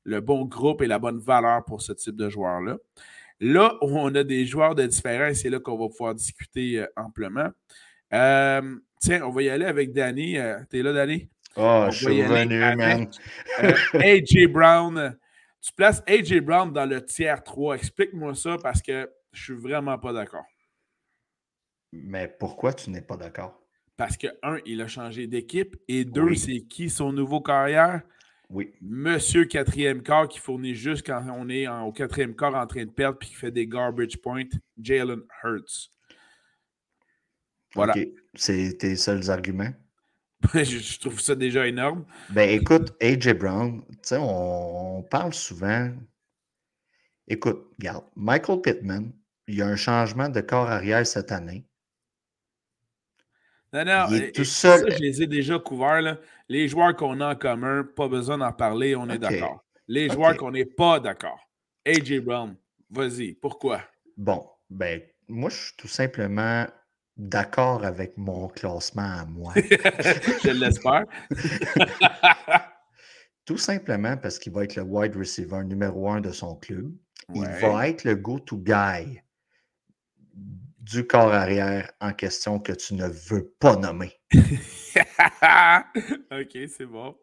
le 0.04 0.20
bon 0.20 0.44
groupe 0.44 0.82
et 0.82 0.86
la 0.86 0.98
bonne 0.98 1.18
valeur 1.18 1.64
pour 1.64 1.80
ce 1.80 1.94
type 1.94 2.16
de 2.16 2.28
joueur-là. 2.28 2.76
Là 3.40 3.78
où 3.80 3.98
on 3.98 4.14
a 4.14 4.24
des 4.24 4.44
joueurs 4.44 4.74
de 4.74 4.84
différence, 4.84 5.38
c'est 5.38 5.48
là 5.48 5.60
qu'on 5.60 5.78
va 5.78 5.88
pouvoir 5.88 6.14
discuter 6.14 6.80
euh, 6.80 6.86
amplement. 6.96 7.50
Euh, 8.12 8.76
tiens, 9.00 9.22
on 9.24 9.30
va 9.30 9.42
y 9.42 9.50
aller 9.50 9.64
avec 9.64 9.92
Danny. 9.92 10.38
Euh, 10.38 10.58
t'es 10.70 10.82
là, 10.82 10.92
Danny? 10.92 11.28
Oh, 11.56 11.86
je 11.90 11.96
suis 11.96 12.22
revenu, 12.22 12.58
man. 12.58 13.10
AJ 13.94 14.46
Brown. 14.48 15.16
Tu 15.60 15.72
places 15.72 16.02
AJ 16.06 16.40
Brown 16.40 16.72
dans 16.72 16.86
le 16.86 17.04
tiers 17.04 17.42
3. 17.42 17.76
Explique-moi 17.76 18.34
ça 18.34 18.56
parce 18.62 18.80
que 18.80 19.10
je 19.32 19.42
suis 19.42 19.54
vraiment 19.54 19.98
pas 19.98 20.12
d'accord. 20.12 20.44
Mais 21.92 22.28
pourquoi 22.28 22.72
tu 22.72 22.90
n'es 22.90 23.00
pas 23.00 23.16
d'accord? 23.16 23.60
Parce 23.96 24.16
que, 24.16 24.28
un, 24.42 24.58
il 24.64 24.80
a 24.80 24.86
changé 24.86 25.26
d'équipe 25.26 25.76
et 25.88 26.04
deux, 26.04 26.34
c'est 26.34 26.60
qui 26.60 26.88
son 26.88 27.12
nouveau 27.12 27.40
carrière? 27.40 28.02
Oui. 28.50 28.72
Monsieur 28.80 29.44
quatrième 29.44 30.02
quart 30.02 30.28
qui 30.28 30.38
fournit 30.38 30.74
juste 30.74 31.04
quand 31.04 31.22
on 31.34 31.48
est 31.48 31.66
au 31.68 31.92
quatrième 31.92 32.34
quart 32.34 32.54
en 32.54 32.66
train 32.66 32.84
de 32.84 32.90
perdre 32.90 33.18
puis 33.18 33.28
qui 33.28 33.34
fait 33.34 33.50
des 33.50 33.66
garbage 33.66 34.16
points, 34.18 34.48
Jalen 34.80 35.22
Hurts. 35.42 35.90
Voilà. 37.74 37.94
C'est 38.34 38.78
tes 38.78 38.96
seuls 38.96 39.30
arguments? 39.30 39.72
je 40.54 41.00
trouve 41.00 41.20
ça 41.20 41.34
déjà 41.34 41.66
énorme. 41.66 42.04
Ben 42.30 42.48
écoute, 42.48 42.94
AJ 43.00 43.34
Brown, 43.34 43.82
on, 44.12 44.98
on 44.98 45.02
parle 45.02 45.34
souvent. 45.34 45.90
Écoute, 47.26 47.66
regarde, 47.78 48.04
Michael 48.14 48.60
Pittman, 48.60 49.12
il 49.48 49.56
y 49.56 49.62
a 49.62 49.66
un 49.66 49.76
changement 49.76 50.28
de 50.28 50.40
corps 50.40 50.68
arrière 50.68 51.06
cette 51.06 51.32
année. 51.32 51.66
Non, 53.72 53.84
non, 53.84 54.06
il 54.10 54.22
est 54.22 54.32
tout 54.32 54.44
seul. 54.44 54.90
je 54.90 54.98
les 54.98 55.22
ai 55.22 55.26
déjà 55.26 55.58
couverts. 55.58 56.18
Les 56.48 56.68
joueurs 56.68 56.96
qu'on 56.96 57.20
a 57.20 57.32
en 57.32 57.36
commun, 57.36 57.84
pas 57.84 58.08
besoin 58.08 58.38
d'en 58.38 58.52
parler, 58.52 58.96
on 58.96 59.08
est 59.10 59.18
d'accord. 59.18 59.64
Les 59.86 60.08
joueurs 60.08 60.36
qu'on 60.36 60.52
n'est 60.52 60.64
pas 60.64 61.00
d'accord. 61.00 61.38
AJ 61.84 62.20
Brown, 62.20 62.56
vas-y, 62.90 63.34
pourquoi? 63.34 63.82
Bon, 64.16 64.48
ben, 64.70 65.02
moi, 65.28 65.50
je 65.50 65.56
suis 65.56 65.76
tout 65.76 65.88
simplement 65.88 66.66
d'accord 67.18 67.84
avec 67.84 68.16
mon 68.16 68.48
classement 68.48 69.02
à 69.02 69.24
moi. 69.26 69.52
je 69.56 70.50
l'espère. 70.50 71.04
tout 73.44 73.58
simplement 73.58 74.16
parce 74.16 74.38
qu'il 74.38 74.52
va 74.52 74.64
être 74.64 74.76
le 74.76 74.82
wide 74.82 75.16
receiver 75.16 75.64
numéro 75.64 76.10
un 76.10 76.20
de 76.20 76.30
son 76.30 76.54
club. 76.56 76.92
Il 77.34 77.44
va 77.44 77.88
être 77.88 78.04
le 78.04 78.14
go-to 78.14 78.56
guy 78.56 79.20
du 80.78 81.06
corps 81.06 81.34
arrière 81.34 81.90
en 82.00 82.12
question 82.12 82.58
que 82.58 82.72
tu 82.72 82.94
ne 82.94 83.06
veux 83.06 83.52
pas 83.58 83.76
nommer. 83.76 84.12
OK, 84.34 84.40
c'est 86.68 86.86
bon. 86.86 87.14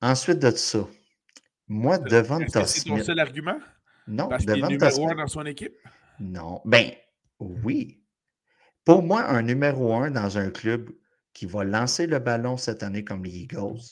Ensuite 0.00 0.38
de 0.38 0.50
ça, 0.52 0.86
moi, 1.66 1.98
devant 1.98 2.38
Smith... 2.38 2.66
C'est 2.66 2.84
ton 2.84 3.02
seul 3.02 3.18
argument? 3.18 3.58
Non, 4.06 4.28
Parce 4.28 4.44
qu'il 4.44 4.64
est 4.64 4.68
numéro 4.68 5.08
un 5.10 5.16
dans 5.16 5.26
son 5.26 5.44
équipe? 5.46 5.74
Non. 6.20 6.60
Ben, 6.64 6.92
oui. 7.40 8.00
Pour 8.86 9.02
moi, 9.02 9.28
un 9.28 9.42
numéro 9.42 9.94
un 9.94 10.12
dans 10.12 10.38
un 10.38 10.48
club 10.48 10.90
qui 11.32 11.44
va 11.44 11.64
lancer 11.64 12.06
le 12.06 12.20
ballon 12.20 12.56
cette 12.56 12.84
année 12.84 13.04
comme 13.04 13.24
les 13.24 13.36
Eagles, 13.36 13.82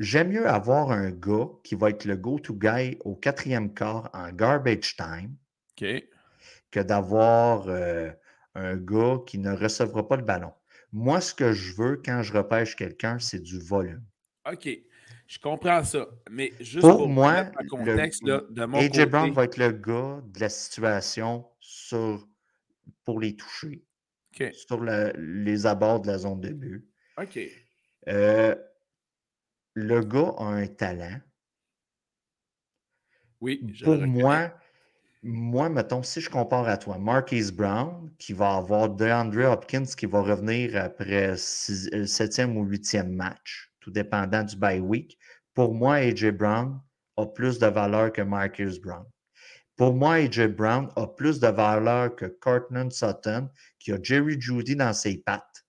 j'aime 0.00 0.30
mieux 0.30 0.48
avoir 0.48 0.90
un 0.90 1.12
gars 1.12 1.46
qui 1.62 1.76
va 1.76 1.90
être 1.90 2.04
le 2.04 2.16
go-to 2.16 2.52
guy 2.52 2.98
au 3.04 3.14
quatrième 3.14 3.72
quart 3.72 4.10
en 4.12 4.32
garbage 4.32 4.96
time. 4.96 5.36
Que 5.76 6.80
d'avoir 6.80 7.68
euh, 7.68 8.10
un 8.56 8.76
gars 8.76 9.18
qui 9.24 9.38
ne 9.38 9.52
recevra 9.52 10.08
pas 10.08 10.16
le 10.16 10.24
ballon. 10.24 10.52
Moi, 10.90 11.20
ce 11.20 11.32
que 11.32 11.52
je 11.52 11.76
veux 11.76 12.02
quand 12.04 12.22
je 12.22 12.32
repêche 12.32 12.74
quelqu'un, 12.74 13.20
c'est 13.20 13.40
du 13.40 13.60
volume. 13.60 14.02
OK. 14.50 14.68
Je 15.28 15.38
comprends 15.38 15.84
ça. 15.84 16.08
Mais 16.28 16.52
juste 16.58 16.80
pour, 16.80 17.08
moi, 17.08 17.44
le 17.60 17.68
contexte 17.68 18.24
de 18.24 18.64
mon 18.64 18.78
AJ 18.78 19.06
Brown 19.06 19.32
va 19.32 19.44
être 19.44 19.58
le 19.58 19.70
gars 19.70 20.20
de 20.24 20.40
la 20.40 20.48
situation 20.48 21.46
sur, 21.60 22.26
pour 23.04 23.20
les 23.20 23.36
toucher. 23.36 23.84
Sur 24.52 24.82
les 24.82 25.66
abords 25.66 26.00
de 26.00 26.08
la 26.08 26.18
zone 26.18 26.40
de 26.40 26.50
but. 26.50 26.88
OK. 27.18 27.38
Euh, 28.08 28.54
le 29.74 30.00
gars 30.02 30.34
a 30.38 30.44
un 30.44 30.66
talent. 30.66 31.20
Oui, 33.40 33.64
je 33.72 33.84
Pour 33.84 33.96
moi, 33.98 34.52
moi, 35.22 35.68
mettons, 35.68 36.02
si 36.02 36.20
je 36.20 36.28
compare 36.28 36.68
à 36.68 36.76
toi, 36.76 36.98
Marquise 36.98 37.52
Brown, 37.52 38.10
qui 38.18 38.32
va 38.32 38.56
avoir 38.56 38.90
DeAndre 38.90 39.50
Hopkins 39.50 39.86
qui 39.96 40.06
va 40.06 40.20
revenir 40.20 40.76
après 40.76 41.28
le 41.28 41.94
euh, 41.94 42.06
septième 42.06 42.56
ou 42.56 42.64
huitième 42.64 43.10
match, 43.10 43.72
tout 43.80 43.90
dépendant 43.90 44.42
du 44.42 44.56
bye 44.56 44.80
week. 44.80 45.18
Pour 45.54 45.74
moi, 45.74 45.94
AJ 45.94 46.30
Brown 46.32 46.80
a 47.16 47.26
plus 47.26 47.58
de 47.58 47.66
valeur 47.66 48.12
que 48.12 48.22
Marcus 48.22 48.80
Brown. 48.80 49.06
Pour 49.76 49.94
moi, 49.94 50.14
AJ 50.14 50.48
Brown 50.48 50.88
a 50.96 51.06
plus 51.06 51.40
de 51.40 51.48
valeur 51.48 52.14
que 52.14 52.26
Cortland 52.26 52.92
Sutton, 52.92 53.48
qui 53.78 53.92
a 53.92 53.98
Jerry 54.00 54.40
Judy 54.40 54.76
dans 54.76 54.92
ses 54.92 55.18
pattes. 55.18 55.64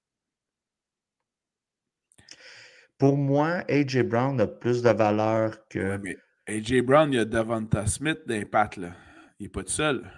Pour 2.98 3.18
moi, 3.18 3.64
AJ 3.68 4.04
Brown 4.04 4.40
a 4.40 4.48
plus 4.48 4.82
de 4.82 4.90
valeur 4.90 5.68
que. 5.68 6.00
AJ 6.48 6.82
Brown, 6.82 7.12
il 7.12 7.16
y 7.16 7.20
a 7.20 7.26
Davanta 7.26 7.88
Smith 7.88 8.20
dans 8.28 8.36
les 8.36 8.46
pattes, 8.46 8.78
là. 8.78 8.96
Il 9.40 9.44
n'est 9.44 9.50
pas 9.50 9.64
tout 9.64 9.72
seul. 9.72 10.10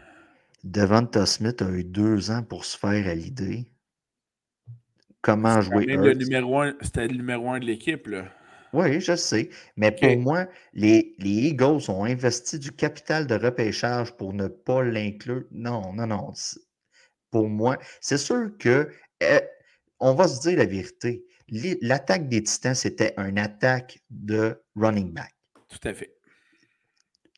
Devonta 0.63 1.25
Smith 1.25 1.61
a 1.61 1.69
eu 1.71 1.83
deux 1.83 2.29
ans 2.29 2.43
pour 2.43 2.65
se 2.65 2.77
faire 2.77 3.07
à 3.07 3.15
l'idée. 3.15 3.71
Comment 5.21 5.61
jouer 5.61 5.85
C'était 6.81 7.07
le 7.07 7.15
numéro 7.15 7.49
un 7.51 7.59
de 7.59 7.65
l'équipe, 7.65 8.07
là. 8.07 8.25
Oui, 8.73 8.99
je 8.99 9.15
sais. 9.15 9.49
Mais 9.75 9.91
pour 9.91 10.17
moi, 10.17 10.47
les, 10.73 11.15
les, 11.19 11.49
Eagles 11.49 11.89
ont 11.89 12.05
investi 12.05 12.59
du 12.59 12.71
capital 12.71 13.27
de 13.27 13.35
repêchage 13.35 14.15
pour 14.15 14.33
ne 14.33 14.47
pas 14.47 14.83
l'inclure. 14.83 15.43
Non, 15.51 15.93
non, 15.93 16.07
non. 16.07 16.33
Pour 17.31 17.47
moi, 17.47 17.77
c'est 18.01 18.17
sûr 18.17 18.51
que 18.57 18.89
eh, 19.21 19.41
on 19.99 20.13
va 20.13 20.27
se 20.27 20.41
dire 20.41 20.57
la 20.57 20.65
vérité. 20.65 21.25
L'attaque 21.81 22.27
des 22.27 22.43
Titans, 22.43 22.75
c'était 22.75 23.13
une 23.17 23.39
attaque 23.39 23.99
de 24.09 24.61
running 24.75 25.13
back. 25.13 25.33
Tout 25.69 25.87
à 25.87 25.93
fait 25.93 26.13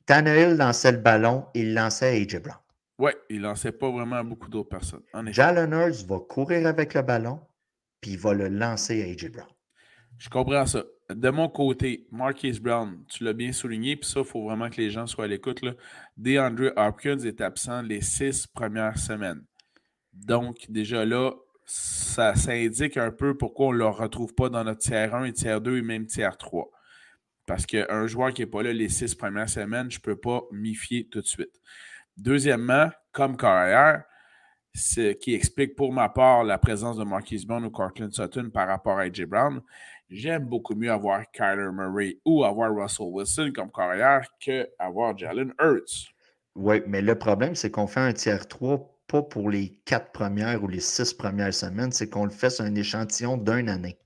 Tannehill 0.06 0.58
lançait 0.58 0.92
le 0.92 0.98
ballon, 0.98 1.46
il 1.54 1.76
lançait 1.76 2.20
AJ 2.20 2.42
Brown. 2.42 2.58
Oui, 2.98 3.12
il 3.30 3.42
lançait 3.42 3.72
pas 3.72 3.92
vraiment 3.92 4.16
à 4.16 4.24
beaucoup 4.24 4.50
d'autres 4.50 4.70
personnes. 4.70 5.04
Jalen 5.28 5.72
Hurts 5.72 6.04
va 6.08 6.20
courir 6.20 6.66
avec 6.66 6.96
le 6.96 7.04
ballon, 7.04 7.40
puis 8.02 8.12
il 8.14 8.18
va 8.18 8.34
le 8.34 8.48
lancer 8.48 9.04
à 9.04 9.06
AJ 9.06 9.30
Brown. 9.30 9.48
Je 10.18 10.28
comprends 10.30 10.66
ça. 10.66 10.84
De 11.10 11.32
mon 11.32 11.50
côté, 11.50 12.06
Marquise 12.12 12.60
Brown, 12.60 13.04
tu 13.08 13.24
l'as 13.24 13.34
bien 13.34 13.52
souligné, 13.52 13.96
puis 13.96 14.08
ça, 14.08 14.20
il 14.20 14.26
faut 14.26 14.44
vraiment 14.44 14.70
que 14.70 14.78
les 14.78 14.92
gens 14.92 15.08
soient 15.08 15.26
à 15.26 15.28
l'écoute. 15.28 15.60
DeAndre 16.18 16.72
Hopkins 16.76 17.18
est 17.20 17.42
absent 17.42 17.82
les 17.82 18.02
six 18.02 18.46
premières 18.46 19.00
semaines. 19.00 19.44
Donc, 20.14 20.68
déjà 20.70 21.06
là, 21.06 21.32
ça, 21.66 22.34
indique 22.50 22.98
un 22.98 23.12
peu 23.12 23.36
pourquoi 23.36 23.68
on 23.68 23.74
ne 23.74 23.78
le 23.78 23.88
retrouve 23.88 24.36
pas 24.36 24.50
dans 24.50 24.64
notre 24.64 24.82
tiers 24.82 25.16
1 25.16 25.26
et 25.26 25.34
tiers 25.34 25.62
2 25.62 25.78
et 25.78 25.82
même 25.82 26.06
tiers 26.06 26.38
3. 26.38 26.70
Parce 27.48 27.66
qu'un 27.66 28.06
joueur 28.06 28.32
qui 28.32 28.42
n'est 28.42 28.48
pas 28.48 28.62
là 28.62 28.72
les 28.72 28.90
six 28.90 29.16
premières 29.16 29.50
semaines, 29.50 29.90
je 29.90 29.98
ne 29.98 30.02
peux 30.02 30.16
pas 30.16 30.44
m'y 30.52 30.76
fier 30.76 31.08
tout 31.10 31.22
de 31.22 31.26
suite. 31.26 31.60
Deuxièmement, 32.18 32.90
comme 33.12 33.36
carrière, 33.36 34.04
ce 34.76 35.14
qui 35.14 35.34
explique 35.34 35.76
pour 35.76 35.92
ma 35.92 36.10
part 36.10 36.44
la 36.44 36.60
présence 36.60 36.98
de 36.98 37.04
Marquise 37.04 37.46
Brown 37.46 37.66
ou 37.66 37.72
Cortland 37.72 38.12
Sutton 38.12 38.52
par 38.52 38.68
rapport 38.68 39.00
à 39.00 39.04
AJ 39.04 39.26
Brown, 39.26 39.62
j'aime 40.10 40.46
beaucoup 40.46 40.76
mieux 40.76 40.92
avoir 40.92 41.30
Kyler 41.32 41.72
Murray 41.72 42.20
ou 42.26 42.44
avoir 42.44 42.74
Russell 42.76 43.08
Wilson 43.10 43.52
comme 43.56 43.72
carrière 43.72 44.28
qu'avoir 44.40 45.18
Jalen 45.18 45.54
Hurts. 45.60 46.14
Oui, 46.56 46.82
mais 46.88 47.02
le 47.02 47.16
problème, 47.16 47.56
c'est 47.56 47.72
qu'on 47.72 47.88
fait 47.88 48.00
un 48.00 48.14
tiers 48.14 48.48
3 48.48 49.00
pas 49.10 49.24
pour 49.24 49.50
les 49.50 49.80
quatre 49.86 50.12
premières 50.12 50.64
ou 50.64 50.68
les 50.68 50.80
six 50.80 51.14
premières 51.14 51.54
semaines, 51.54 51.92
c'est 51.92 52.10
qu'on 52.10 52.26
le 52.26 52.32
fait 52.32 52.52
sur 52.52 52.64
un 52.64 52.76
échantillon 52.76 53.38
d'une 53.38 53.68
année. 53.68 53.98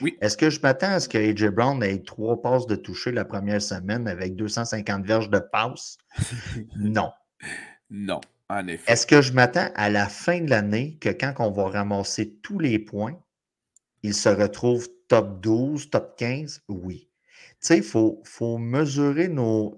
Oui. 0.00 0.16
Est-ce 0.20 0.36
que 0.36 0.50
je 0.50 0.60
m'attends 0.60 0.92
à 0.92 1.00
ce 1.00 1.08
que 1.08 1.18
AJ 1.18 1.48
Brown 1.48 1.82
ait 1.82 1.98
trois 2.02 2.40
passes 2.40 2.66
de 2.66 2.76
toucher 2.76 3.12
la 3.12 3.24
première 3.24 3.60
semaine 3.60 4.08
avec 4.08 4.36
250 4.36 5.04
verges 5.04 5.30
de 5.30 5.38
passe? 5.38 5.98
non. 6.76 7.10
Non, 7.90 8.20
en 8.48 8.66
effet. 8.68 8.90
Est-ce 8.90 9.06
que 9.06 9.20
je 9.20 9.32
m'attends 9.32 9.68
à 9.74 9.90
la 9.90 10.08
fin 10.08 10.40
de 10.40 10.50
l'année 10.50 10.96
que 11.00 11.10
quand 11.10 11.34
on 11.38 11.50
va 11.50 11.68
ramasser 11.68 12.38
tous 12.42 12.58
les 12.58 12.78
points, 12.78 13.18
il 14.02 14.14
se 14.14 14.28
retrouve 14.28 14.88
top 15.12 15.42
12, 15.42 15.90
top 15.90 16.16
15? 16.16 16.62
Oui. 16.68 17.10
Tu 17.60 17.66
sais, 17.66 17.76
il 17.76 17.82
faut, 17.82 18.22
faut 18.24 18.56
mesurer 18.56 19.28
nos. 19.28 19.76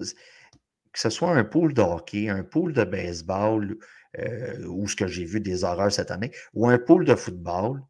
Que 0.93 1.01
ce 1.01 1.11
soit 1.11 1.33
un 1.33 1.43
pool 1.43 1.75
de 1.75 1.83
hockey, 1.83 2.29
un 2.29 2.45
pool 2.45 2.73
de 2.73 2.85
baseball, 2.85 3.77
euh, 4.21 4.65
ou 4.67 4.87
ce 4.87 4.95
que 4.95 5.09
j'ai 5.09 5.25
vu 5.25 5.41
des 5.41 5.65
horreurs 5.65 5.91
cette 5.91 6.13
année, 6.13 6.31
ou 6.53 6.69
un 6.69 6.79
pool 6.79 7.05
de 7.05 7.17
football, 7.17 7.83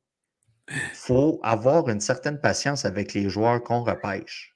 il 0.70 0.94
faut 0.94 1.38
avoir 1.42 1.90
une 1.90 2.00
certaine 2.00 2.40
patience 2.40 2.86
avec 2.86 3.12
les 3.12 3.28
joueurs 3.28 3.62
qu'on 3.62 3.84
repêche. 3.84 4.54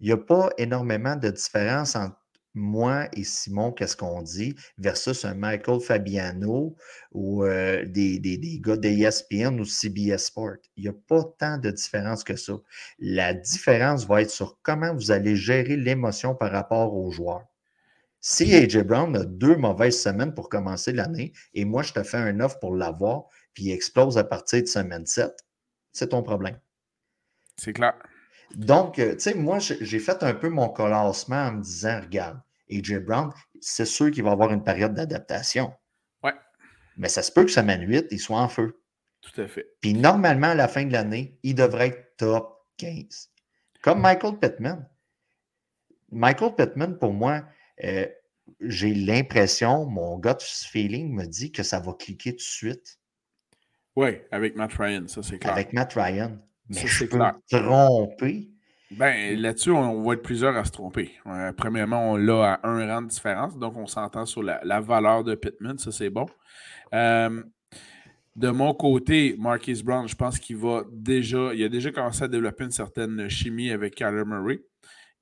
Il 0.00 0.08
n'y 0.08 0.12
a 0.12 0.18
pas 0.18 0.50
énormément 0.58 1.16
de 1.16 1.30
différence 1.30 1.96
entre 1.96 2.18
moi 2.54 3.08
et 3.12 3.24
Simon, 3.24 3.72
qu'est-ce 3.72 3.96
qu'on 3.96 4.22
dit, 4.22 4.54
versus 4.78 5.24
un 5.24 5.34
Michael 5.34 5.80
Fabiano 5.80 6.76
ou 7.12 7.44
euh, 7.44 7.84
des, 7.84 8.18
des, 8.18 8.38
des, 8.38 8.60
gars 8.60 8.76
d'ESPN 8.76 9.58
ou 9.60 9.64
CBS 9.64 10.26
Sport. 10.26 10.56
Il 10.76 10.84
n'y 10.84 10.88
a 10.88 10.94
pas 11.08 11.24
tant 11.38 11.58
de 11.58 11.70
différence 11.70 12.24
que 12.24 12.36
ça. 12.36 12.54
La 12.98 13.34
différence 13.34 14.06
va 14.06 14.22
être 14.22 14.30
sur 14.30 14.58
comment 14.62 14.94
vous 14.94 15.10
allez 15.10 15.36
gérer 15.36 15.76
l'émotion 15.76 16.34
par 16.34 16.52
rapport 16.52 16.94
aux 16.94 17.10
joueurs. 17.10 17.44
Si 18.20 18.54
AJ 18.54 18.84
Brown 18.84 19.14
a 19.16 19.24
deux 19.24 19.56
mauvaises 19.56 20.00
semaines 20.00 20.32
pour 20.32 20.48
commencer 20.48 20.92
l'année 20.92 21.32
et 21.52 21.66
moi 21.66 21.82
je 21.82 21.92
te 21.92 22.02
fais 22.02 22.16
un 22.16 22.40
offre 22.40 22.58
pour 22.58 22.74
l'avoir, 22.74 23.24
puis 23.52 23.64
il 23.64 23.72
explose 23.72 24.16
à 24.16 24.24
partir 24.24 24.62
de 24.62 24.66
semaine 24.66 25.04
7, 25.04 25.30
c'est 25.92 26.08
ton 26.08 26.22
problème. 26.22 26.58
C'est 27.56 27.74
clair. 27.74 27.94
Donc, 28.56 28.98
euh, 28.98 29.14
tu 29.14 29.20
sais, 29.20 29.34
moi, 29.34 29.58
j'ai 29.58 29.98
fait 29.98 30.22
un 30.22 30.34
peu 30.34 30.48
mon 30.48 30.68
classement 30.68 31.48
en 31.48 31.52
me 31.52 31.62
disant, 31.62 32.00
regarde, 32.00 32.40
AJ 32.70 32.98
Brown, 33.00 33.30
c'est 33.60 33.84
sûr 33.84 34.10
qu'il 34.10 34.24
va 34.24 34.32
avoir 34.32 34.52
une 34.52 34.64
période 34.64 34.94
d'adaptation. 34.94 35.72
Ouais. 36.22 36.34
Mais 36.96 37.08
ça 37.08 37.22
se 37.22 37.32
peut 37.32 37.44
que 37.44 37.50
semaine 37.50 37.86
8, 37.86 38.06
il 38.10 38.18
soit 38.18 38.40
en 38.40 38.48
feu. 38.48 38.80
Tout 39.20 39.40
à 39.40 39.48
fait. 39.48 39.66
Puis 39.80 39.94
normalement, 39.94 40.48
à 40.48 40.54
la 40.54 40.68
fin 40.68 40.84
de 40.84 40.92
l'année, 40.92 41.38
il 41.42 41.54
devrait 41.54 41.88
être 41.88 42.16
top 42.16 42.66
15. 42.76 43.30
Comme 43.82 44.00
Michael 44.00 44.38
Pittman. 44.38 44.88
Michael 46.10 46.54
Pittman, 46.54 46.98
pour 46.98 47.12
moi, 47.12 47.44
euh, 47.82 48.06
j'ai 48.60 48.94
l'impression, 48.94 49.86
mon 49.86 50.18
gut 50.18 50.40
feeling 50.40 51.12
me 51.12 51.24
dit 51.26 51.52
que 51.52 51.62
ça 51.62 51.80
va 51.80 51.92
cliquer 51.94 52.32
tout 52.32 52.36
de 52.36 52.42
suite. 52.42 52.98
Oui, 53.96 54.18
avec 54.30 54.56
Matt 54.56 54.72
Ryan, 54.74 55.06
ça 55.06 55.22
c'est 55.22 55.38
clair. 55.38 55.52
Avec 55.52 55.72
Matt 55.72 55.94
Ryan. 55.94 56.38
Mais 56.68 56.86
je 56.86 57.04
peux 57.04 57.18
me 57.18 57.32
tromper. 57.48 58.50
Ben, 58.90 59.40
là-dessus, 59.40 59.70
on, 59.70 60.02
va 60.02 60.14
être 60.14 60.22
plusieurs 60.22 60.56
à 60.56 60.64
se 60.64 60.70
tromper. 60.70 61.12
Euh, 61.26 61.52
premièrement, 61.52 62.12
on 62.12 62.16
l'a 62.16 62.54
à 62.54 62.68
un 62.68 62.86
rang 62.86 63.02
de 63.02 63.08
différence, 63.08 63.58
donc 63.58 63.76
on 63.76 63.86
s'entend 63.86 64.26
sur 64.26 64.42
la, 64.42 64.80
valeur 64.80 65.24
de 65.24 65.34
Pittman, 65.34 65.78
ça 65.78 65.90
c'est 65.90 66.10
bon. 66.10 66.26
Euh, 66.92 67.42
de 68.36 68.48
mon 68.50 68.74
côté, 68.74 69.36
Marquis 69.38 69.82
Brown, 69.82 70.06
je 70.06 70.14
pense 70.14 70.38
qu'il 70.38 70.56
va 70.58 70.84
déjà, 70.92 71.54
il 71.54 71.64
a 71.64 71.68
déjà 71.68 71.90
commencé 71.90 72.24
à 72.24 72.28
développer 72.28 72.64
une 72.64 72.70
certaine 72.70 73.28
chimie 73.28 73.70
avec 73.70 73.94
Kyler 73.94 74.24
Murray 74.24 74.60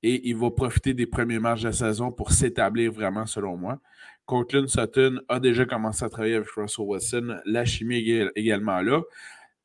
et 0.03 0.29
il 0.29 0.35
va 0.35 0.51
profiter 0.51 0.93
des 0.93 1.05
premiers 1.05 1.39
matchs 1.39 1.61
de 1.61 1.67
la 1.67 1.73
saison 1.73 2.11
pour 2.11 2.31
s'établir 2.31 2.91
vraiment, 2.91 3.25
selon 3.25 3.55
moi. 3.55 3.79
Cortland 4.25 4.67
Sutton 4.67 5.19
a 5.29 5.39
déjà 5.39 5.65
commencé 5.65 6.03
à 6.03 6.09
travailler 6.09 6.35
avec 6.35 6.49
Russell 6.49 6.85
Wilson. 6.85 7.37
La 7.45 7.65
chimie 7.65 8.09
est 8.09 8.29
également 8.35 8.81
là. 8.81 9.01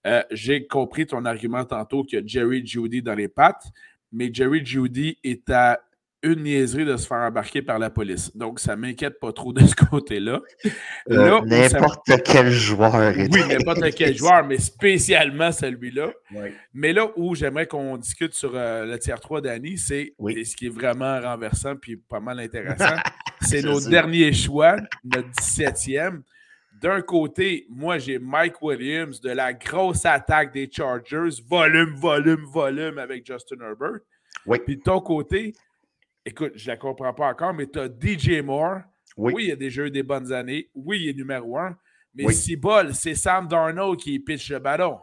Euh, 0.07 0.23
j'ai 0.31 0.67
compris 0.67 1.07
ton 1.07 1.25
argument 1.25 1.65
tantôt 1.65 2.05
qu'il 2.05 2.19
y 2.19 2.23
a 2.23 2.27
Jerry 2.27 2.65
Judy 2.65 3.03
dans 3.03 3.15
les 3.15 3.29
pattes, 3.29 3.65
mais 4.13 4.31
Jerry 4.33 4.65
Judy 4.65 5.19
est 5.25 5.51
à 5.51 5.81
une 6.23 6.43
niaiserie 6.43 6.85
de 6.85 6.97
se 6.97 7.07
faire 7.07 7.19
embarquer 7.19 7.63
par 7.63 7.79
la 7.79 7.91
police. 7.91 8.37
Donc, 8.37 8.59
ça 8.59 8.75
ne 8.75 8.81
m'inquiète 8.81 9.21
pas 9.21 9.33
trop 9.33 9.53
de 9.53 9.65
ce 9.65 9.75
côté-là. 9.75 10.41
Euh, 11.11 11.41
n'importe 11.43 12.11
quel 12.25 12.51
joueur. 12.51 13.15
Oui, 13.17 13.41
n'importe 13.49 13.95
quel 13.95 14.17
joueur, 14.17 14.45
mais 14.45 14.59
spécialement 14.59 15.53
celui-là. 15.53 16.11
Mais 16.75 16.93
là 16.93 17.09
où 17.17 17.35
j'aimerais 17.35 17.67
qu'on 17.67 17.97
discute 17.97 18.35
sur 18.35 18.53
euh, 18.55 18.85
le 18.85 18.99
tiers 18.99 19.21
3 19.21 19.43
d'Annie, 19.43 19.79
c'est 19.79 20.15
ce 20.19 20.57
qui 20.57 20.67
est 20.67 20.75
vraiment 20.75 21.21
renversant 21.21 21.77
puis 21.77 21.97
pas 21.97 22.21
mal 22.21 22.41
intéressant. 22.41 22.97
c'est 23.41 23.63
nos 23.63 23.81
derniers 23.81 24.33
choix, 24.33 24.77
notre 25.05 25.31
17e. 25.31 26.23
D'un 26.81 27.03
côté, 27.03 27.67
moi, 27.69 27.99
j'ai 27.99 28.21
Mike 28.21 28.63
Williams 28.63 29.21
de 29.21 29.31
la 29.31 29.53
grosse 29.53 30.07
attaque 30.07 30.53
des 30.53 30.71
Chargers, 30.71 31.43
volume, 31.45 31.95
volume, 31.97 32.45
volume 32.45 32.99
avec 32.99 33.27
Justin 33.27 33.57
Herbert. 33.61 34.01
Oui. 34.47 34.59
Puis 34.65 34.77
de 34.77 34.83
ton 34.83 35.01
côté, 35.01 35.55
écoute, 36.25 36.53
je 36.55 36.71
ne 36.71 36.75
la 36.75 36.77
comprends 36.77 37.13
pas 37.13 37.29
encore, 37.29 37.53
mais 37.53 37.67
tu 37.67 37.81
as 37.81 37.89
DJ 37.89 38.43
Moore. 38.43 38.83
Oui. 39.17 39.47
il 39.47 39.53
a 39.53 39.57
déjà 39.57 39.87
eu 39.87 39.91
des 39.91 40.05
bonnes 40.05 40.33
années. 40.33 40.71
Oui, 40.75 41.01
il 41.03 41.09
est 41.09 41.15
numéro 41.15 41.59
un. 41.59 41.77
Mais 42.15 42.33
si 42.33 42.55
bol, 42.55 42.95
c'est 42.95 43.17
Sam 43.17 43.49
Darnold 43.49 43.99
qui 43.99 44.19
pitch 44.21 44.51
le 44.53 44.61
ballon. 44.61 45.01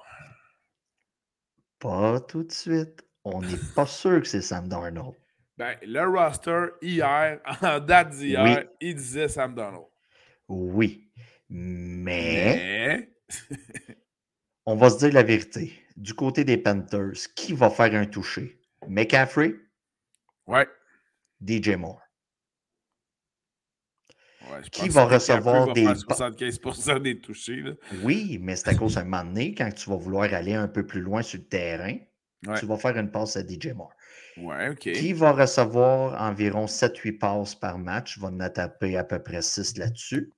Pas 1.80 2.22
tout 2.22 2.44
de 2.44 2.52
suite. 2.52 3.06
On 3.26 3.42
n'est 3.42 3.60
pas 3.76 3.86
sûr 3.86 4.22
que 4.22 4.28
c'est 4.28 4.42
Sam 4.42 4.70
Darnold. 4.70 5.16
Ben, 5.58 5.76
le 5.84 6.08
roster, 6.08 6.68
hier, 6.82 7.42
en 7.62 7.80
date 7.80 8.12
d'hier, 8.12 8.64
il 8.80 8.96
disait 8.96 9.28
Sam 9.28 9.54
Darnold. 9.54 9.88
Oui. 10.48 11.05
Mais. 11.50 13.10
on 14.66 14.76
va 14.76 14.90
se 14.90 14.98
dire 14.98 15.14
la 15.14 15.24
vérité. 15.24 15.74
Du 15.96 16.14
côté 16.14 16.44
des 16.44 16.58
Panthers, 16.58 17.34
qui 17.36 17.54
va 17.54 17.70
faire 17.70 17.94
un 17.94 18.06
toucher? 18.06 18.60
McCaffrey? 18.88 19.56
Ouais. 20.48 20.68
DJ 21.46 21.76
Moore. 21.76 22.02
qui 24.72 24.90
va 24.90 25.06
recevoir 25.06 25.74
des. 25.74 25.86
75 25.86 27.02
des 27.02 27.20
touchés. 27.20 27.64
Oui, 28.04 28.40
mais 28.42 28.56
c'est 28.56 28.70
à 28.70 28.76
cause 28.76 28.96
d'un 28.96 29.04
moment 29.04 29.24
donné, 29.24 29.54
quand 29.54 29.72
tu 29.74 29.90
vas 29.90 29.98
vouloir 29.98 30.34
aller 30.34 30.54
un 30.54 30.68
peu 30.68 30.86
plus 30.86 31.02
loin 31.02 31.22
sur 31.22 31.40
le 31.40 31.46
terrain, 31.46 31.98
tu 32.60 32.66
vas 32.66 32.78
faire 32.78 32.98
une 32.98 33.12
passe 33.12 33.38
à 33.38 33.42
DJ 33.42 33.74
Moore. 33.76 33.94
Ouais, 34.38 34.70
OK. 34.70 34.92
Qui 34.92 35.14
va 35.14 35.32
recevoir 35.32 36.22
environ 36.22 36.66
7-8 36.66 37.18
passes 37.18 37.56
par 37.56 37.78
match, 37.78 38.20
va 38.20 38.28
en 38.28 38.50
taper 38.50 38.98
à 38.98 39.04
peu 39.04 39.20
près 39.20 39.42
6 39.42 39.78
là-dessus. 39.78 40.32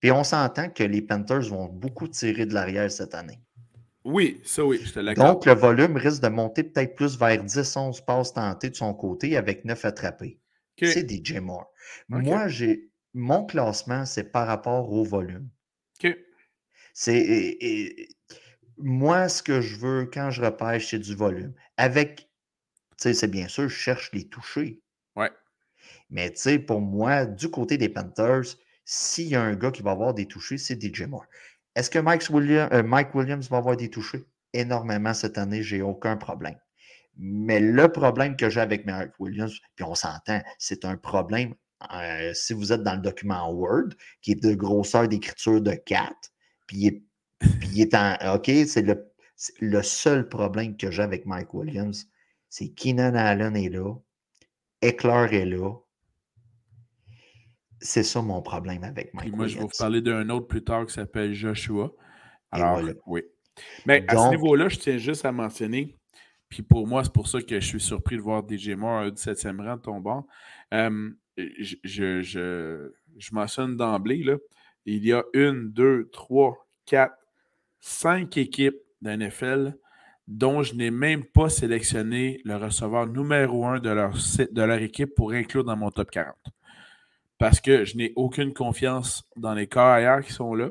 Puis 0.00 0.10
on 0.10 0.24
s'entend 0.24 0.70
que 0.70 0.82
les 0.82 1.02
Panthers 1.02 1.48
vont 1.48 1.66
beaucoup 1.66 2.08
tirer 2.08 2.46
de 2.46 2.54
l'arrière 2.54 2.90
cette 2.90 3.14
année. 3.14 3.40
Oui, 4.04 4.40
ça 4.44 4.64
oui, 4.64 4.80
je 4.82 4.92
te 4.94 5.00
l'accorde. 5.00 5.34
Donc, 5.34 5.44
le 5.46 5.52
volume 5.52 5.96
risque 5.96 6.22
de 6.22 6.28
monter 6.28 6.64
peut-être 6.64 6.94
plus 6.94 7.18
vers 7.18 7.44
10-11 7.44 8.04
passes 8.04 8.32
tentées 8.32 8.70
de 8.70 8.76
son 8.76 8.94
côté 8.94 9.36
avec 9.36 9.64
9 9.64 9.84
attrapés. 9.84 10.38
C'est 10.78 11.08
DJ 11.10 11.34
Moore. 11.40 11.70
Moi, 12.08 12.48
j'ai 12.48 12.90
mon 13.12 13.44
classement, 13.44 14.06
c'est 14.06 14.24
par 14.24 14.46
rapport 14.46 14.90
au 14.90 15.04
volume. 15.04 15.48
C'est 16.94 18.08
moi, 18.78 19.28
ce 19.28 19.42
que 19.42 19.60
je 19.60 19.76
veux 19.76 20.06
quand 20.06 20.30
je 20.30 20.42
repêche, 20.42 20.88
c'est 20.88 20.98
du 20.98 21.14
volume. 21.14 21.52
Avec, 21.76 22.30
tu 22.96 23.02
sais, 23.02 23.14
c'est 23.14 23.28
bien 23.28 23.46
sûr, 23.46 23.68
je 23.68 23.74
cherche 23.74 24.10
les 24.14 24.26
toucher. 24.26 24.80
Ouais. 25.14 25.30
Mais 26.08 26.30
tu 26.30 26.40
sais, 26.40 26.58
pour 26.58 26.80
moi, 26.80 27.26
du 27.26 27.50
côté 27.50 27.76
des 27.76 27.90
Panthers, 27.90 28.56
s'il 28.92 29.28
y 29.28 29.36
a 29.36 29.42
un 29.42 29.54
gars 29.54 29.70
qui 29.70 29.82
va 29.82 29.92
avoir 29.92 30.14
des 30.14 30.26
touchés, 30.26 30.58
c'est 30.58 30.82
DJ 30.82 31.02
Moore. 31.02 31.24
Est-ce 31.76 31.88
que 31.90 32.00
Mike 32.00 32.28
Williams, 32.28 32.68
euh, 32.72 32.82
Mike 32.82 33.14
Williams 33.14 33.48
va 33.48 33.58
avoir 33.58 33.76
des 33.76 33.88
touchés? 33.88 34.24
Énormément 34.52 35.14
cette 35.14 35.38
année, 35.38 35.62
j'ai 35.62 35.80
aucun 35.80 36.16
problème. 36.16 36.56
Mais 37.16 37.60
le 37.60 37.86
problème 37.92 38.36
que 38.36 38.50
j'ai 38.50 38.60
avec 38.60 38.86
Mike 38.86 39.12
Williams, 39.20 39.56
puis 39.76 39.84
on 39.84 39.94
s'entend, 39.94 40.42
c'est 40.58 40.84
un 40.84 40.96
problème 40.96 41.54
euh, 41.94 42.34
si 42.34 42.52
vous 42.52 42.72
êtes 42.72 42.82
dans 42.82 42.96
le 42.96 43.00
document 43.00 43.48
Word, 43.52 43.90
qui 44.22 44.32
est 44.32 44.42
de 44.42 44.54
grosseur 44.54 45.06
d'écriture 45.06 45.60
de 45.60 45.74
4, 45.74 46.12
puis 46.66 47.00
il 47.72 47.80
est, 47.80 47.94
en. 47.94 48.16
OK, 48.34 48.50
c'est 48.66 48.82
le, 48.82 49.08
le 49.60 49.82
seul 49.84 50.28
problème 50.28 50.76
que 50.76 50.90
j'ai 50.90 51.04
avec 51.04 51.26
Mike 51.26 51.54
Williams, 51.54 52.08
c'est 52.48 52.70
Keenan 52.70 53.14
Allen 53.14 53.56
est 53.56 53.68
là, 53.68 53.94
Eckler 54.82 55.28
est 55.30 55.46
là. 55.46 55.74
C'est 57.80 58.02
ça 58.02 58.20
mon 58.20 58.42
problème 58.42 58.84
avec 58.84 59.14
Mike. 59.14 59.34
Moi, 59.34 59.46
je 59.46 59.56
vais 59.56 59.62
vous 59.62 59.70
parler 59.78 60.02
d'un 60.02 60.28
autre 60.28 60.46
plus 60.46 60.62
tard 60.62 60.86
qui 60.86 60.92
s'appelle 60.92 61.32
Joshua. 61.32 61.90
Alors, 62.52 62.80
oui. 63.06 63.22
Mais 63.86 64.04
à 64.08 64.16
ce 64.16 64.30
niveau-là, 64.30 64.68
je 64.68 64.78
tiens 64.78 64.98
juste 64.98 65.24
à 65.24 65.32
mentionner, 65.32 65.96
puis 66.48 66.62
pour 66.62 66.86
moi, 66.86 67.04
c'est 67.04 67.12
pour 67.12 67.28
ça 67.28 67.40
que 67.40 67.60
je 67.60 67.66
suis 67.66 67.80
surpris 67.80 68.16
de 68.16 68.22
voir 68.22 68.42
DJ 68.48 68.70
Moore 68.70 69.04
du 69.04 69.12
17e 69.12 69.64
rang 69.64 69.78
tombant. 69.78 70.26
Euh, 70.74 71.10
je, 71.36 72.20
je, 72.22 72.90
mentionne 73.32 73.76
d'emblée, 73.76 74.24
il 74.84 75.04
y 75.04 75.12
a 75.12 75.24
une, 75.34 75.70
deux, 75.70 76.08
trois, 76.12 76.66
quatre, 76.86 77.14
cinq 77.80 78.36
équipes 78.36 78.78
d'NFL 79.00 79.76
dont 80.26 80.62
je 80.62 80.74
n'ai 80.74 80.90
même 80.90 81.24
pas 81.24 81.48
sélectionné 81.48 82.40
le 82.44 82.56
receveur 82.56 83.06
numéro 83.06 83.66
un 83.66 83.80
de 83.80 83.90
leur, 83.90 84.12
de 84.14 84.62
leur 84.62 84.78
équipe 84.78 85.14
pour 85.14 85.32
inclure 85.32 85.64
dans 85.64 85.76
mon 85.76 85.90
top 85.90 86.10
40. 86.10 86.36
Parce 87.40 87.58
que 87.58 87.86
je 87.86 87.96
n'ai 87.96 88.12
aucune 88.16 88.52
confiance 88.52 89.24
dans 89.34 89.54
les 89.54 89.66
carrières 89.66 90.20
qui 90.22 90.30
sont 90.30 90.54
là. 90.54 90.68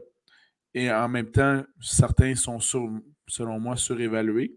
Et 0.75 0.91
en 0.91 1.09
même 1.09 1.31
temps, 1.31 1.63
certains 1.81 2.35
sont, 2.35 2.59
selon 2.59 3.59
moi, 3.59 3.75
surévalués. 3.75 4.55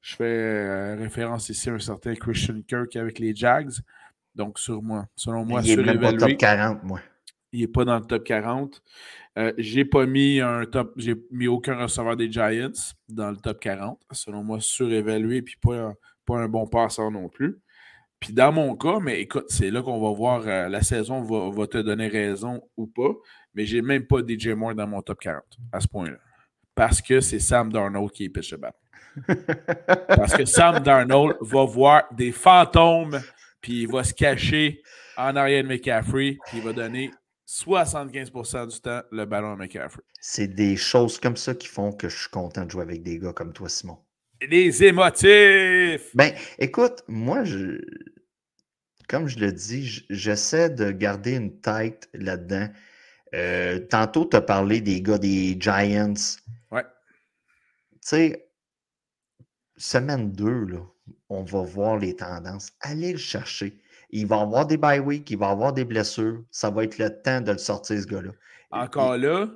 Je 0.00 0.16
fais 0.16 0.24
euh, 0.24 0.96
référence 0.96 1.48
ici 1.48 1.70
à 1.70 1.74
un 1.74 1.78
certain 1.78 2.16
Christian 2.16 2.60
Kirk 2.66 2.96
avec 2.96 3.20
les 3.20 3.32
Jags. 3.32 3.70
Donc, 4.34 4.58
sur 4.58 4.82
moi, 4.82 5.06
selon 5.14 5.44
moi, 5.44 5.60
il 5.64 5.78
est 5.78 5.98
pas 6.00 6.12
top 6.14 6.36
40, 6.36 6.82
moi. 6.82 7.00
Il 7.52 7.60
n'est 7.60 7.68
pas 7.68 7.84
dans 7.84 8.00
le 8.00 8.04
top 8.04 8.24
40. 8.24 8.82
Euh, 9.38 9.52
j'ai 9.56 9.84
pas 9.84 10.04
mis 10.04 10.40
un 10.40 10.64
top, 10.64 10.94
j'ai 10.96 11.14
mis 11.30 11.46
aucun 11.46 11.76
receveur 11.76 12.16
des 12.16 12.30
Giants 12.30 12.72
dans 13.08 13.30
le 13.30 13.36
top 13.36 13.60
40. 13.60 14.00
Selon 14.10 14.42
moi, 14.42 14.58
surévalué 14.60 15.42
puis 15.42 15.56
pas, 15.62 15.94
pas 16.26 16.38
un 16.38 16.48
bon 16.48 16.66
passeur 16.66 17.12
non 17.12 17.28
plus. 17.28 17.60
Puis 18.20 18.32
dans 18.32 18.52
mon 18.52 18.76
cas, 18.76 18.98
mais 19.00 19.20
écoute, 19.20 19.46
c'est 19.48 19.70
là 19.70 19.82
qu'on 19.82 20.00
va 20.00 20.16
voir 20.16 20.42
euh, 20.46 20.68
la 20.68 20.82
saison 20.82 21.22
va, 21.22 21.66
te 21.66 21.78
donner 21.78 22.08
raison 22.08 22.62
ou 22.76 22.86
pas. 22.86 23.12
Mais 23.54 23.66
j'ai 23.66 23.82
même 23.82 24.06
pas 24.06 24.18
DJ 24.26 24.48
Moore 24.48 24.74
dans 24.74 24.86
mon 24.86 25.02
top 25.02 25.20
40 25.20 25.42
à 25.72 25.80
ce 25.80 25.88
point-là. 25.88 26.18
Parce 26.74 27.00
que 27.00 27.20
c'est 27.20 27.38
Sam 27.38 27.72
Darnold 27.72 28.10
qui 28.10 28.24
est 28.24 28.28
pitch 28.28 28.54
Parce 30.08 30.34
que 30.34 30.44
Sam 30.44 30.80
Darnold 30.80 31.36
va 31.40 31.64
voir 31.64 32.04
des 32.12 32.32
fantômes 32.32 33.20
puis 33.60 33.82
il 33.82 33.88
va 33.88 34.04
se 34.04 34.14
cacher 34.14 34.82
en 35.16 35.34
arrière 35.34 35.64
de 35.64 35.68
McCaffrey, 35.68 36.38
puis 36.46 36.58
il 36.58 36.62
va 36.62 36.72
donner 36.72 37.10
75% 37.48 38.68
du 38.68 38.80
temps 38.80 39.02
le 39.10 39.24
ballon 39.24 39.52
à 39.52 39.56
McCaffrey. 39.56 40.02
C'est 40.20 40.48
des 40.48 40.76
choses 40.76 41.18
comme 41.18 41.36
ça 41.36 41.54
qui 41.54 41.66
font 41.66 41.92
que 41.92 42.08
je 42.08 42.16
suis 42.16 42.30
content 42.30 42.64
de 42.64 42.70
jouer 42.70 42.82
avec 42.82 43.02
des 43.02 43.18
gars 43.18 43.32
comme 43.32 43.52
toi, 43.52 43.68
Simon. 43.68 43.98
Les 44.42 44.84
émotifs! 44.84 46.14
Ben, 46.14 46.32
écoute, 46.58 47.02
moi, 47.08 47.44
je, 47.44 47.80
comme 49.08 49.28
je 49.28 49.38
le 49.38 49.52
dis, 49.52 50.04
j'essaie 50.10 50.70
de 50.70 50.90
garder 50.90 51.34
une 51.34 51.60
tête 51.60 52.08
là-dedans. 52.12 52.68
Euh, 53.34 53.80
tantôt, 53.80 54.26
tu 54.26 54.36
as 54.36 54.40
parlé 54.40 54.80
des 54.80 55.00
gars 55.00 55.18
des 55.18 55.56
Giants. 55.58 56.14
Ouais. 56.70 56.84
Tu 57.92 57.98
sais, 58.00 58.48
semaine 59.76 60.32
2, 60.32 60.66
là, 60.66 60.80
on 61.28 61.42
va 61.42 61.62
voir 61.62 61.96
les 61.96 62.14
tendances. 62.14 62.70
Allez 62.80 63.12
le 63.12 63.18
chercher. 63.18 63.78
Il 64.10 64.26
va 64.26 64.40
avoir 64.40 64.66
des 64.66 64.76
bye 64.76 65.00
week, 65.00 65.30
il 65.30 65.38
va 65.38 65.50
avoir 65.50 65.72
des 65.72 65.84
blessures. 65.84 66.42
Ça 66.50 66.70
va 66.70 66.84
être 66.84 66.98
le 66.98 67.10
temps 67.22 67.40
de 67.40 67.52
le 67.52 67.58
sortir, 67.58 68.00
ce 68.00 68.06
gars-là. 68.06 68.30
Encore 68.70 69.16
là. 69.16 69.48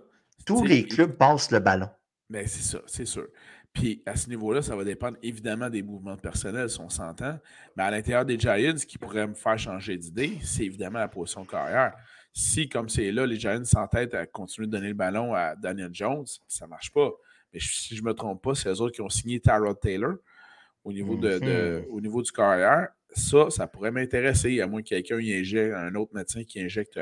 Tous 0.47 0.65
les 0.65 0.85
clubs 0.85 1.17
passent 1.17 1.51
le 1.51 1.59
ballon. 1.59 1.89
Mais 2.31 2.43
ben, 2.43 2.49
c'est 2.49 2.63
ça, 2.63 2.81
c'est 2.87 3.05
sûr. 3.05 3.27
Puis 3.73 4.03
à 4.05 4.17
ce 4.17 4.29
niveau-là, 4.29 4.63
ça 4.63 4.75
va 4.75 4.85
dépendre 4.85 5.17
évidemment 5.23 5.71
des 5.71 5.83
mouvements 5.83 6.17
personnels, 6.17 6.69
si 6.71 6.81
on 6.81 6.89
s'entend. 6.89 7.39
Mais 7.77 7.85
à 7.85 7.91
l'intérieur 7.91 8.25
des 8.25 8.39
Giants, 8.39 8.77
ce 8.77 8.85
qui 8.85 8.99
pourrait 8.99 9.29
me 9.29 9.35
faire 9.35 9.59
changer 9.59 9.97
d'idée, 9.97 10.39
c'est 10.43 10.65
évidemment 10.65 10.99
la 10.99 11.09
position 11.09 11.45
carrière. 11.45 11.95
Si, 12.33 12.69
comme 12.69 12.89
c'est 12.89 13.13
là, 13.13 13.27
les 13.27 13.39
Giants 13.39 13.65
s'entêtent 13.65 14.15
à 14.15 14.27
continuer 14.27 14.67
de 14.67 14.73
donner 14.73 14.89
le 14.89 14.95
ballon 14.95 15.35
à 15.35 15.55
Daniel 15.55 15.91
Jones, 15.93 16.27
ça 16.49 16.65
ne 16.67 16.71
marche 16.71 16.93
pas. 16.93 17.11
Mais 17.53 17.61
si 17.61 17.97
je 17.97 18.03
ne 18.03 18.09
me 18.09 18.15
trompe 18.15 18.43
pas, 18.43 18.55
c'est 18.55 18.69
eux 18.69 18.81
autres 18.81 18.95
qui 18.95 19.03
ont 19.03 19.09
signé 19.09 19.41
Tyrod 19.41 19.79
Taylor 19.81 20.15
au 20.85 20.93
niveau, 20.93 21.17
de, 21.17 21.39
mm-hmm. 21.39 21.87
au 21.89 22.01
niveau 22.01 22.23
du 22.23 22.33
carrière, 22.33 22.89
ça, 23.13 23.51
ça 23.51 23.67
pourrait 23.67 23.91
m'intéresser, 23.91 24.61
à 24.61 24.67
moins 24.67 24.83
que 24.83 24.89
quelqu'un 24.89 25.19
injecte, 25.19 25.75
un 25.75 25.95
autre 25.95 26.15
médecin 26.15 26.45
qui 26.45 26.61
injecte 26.61 26.99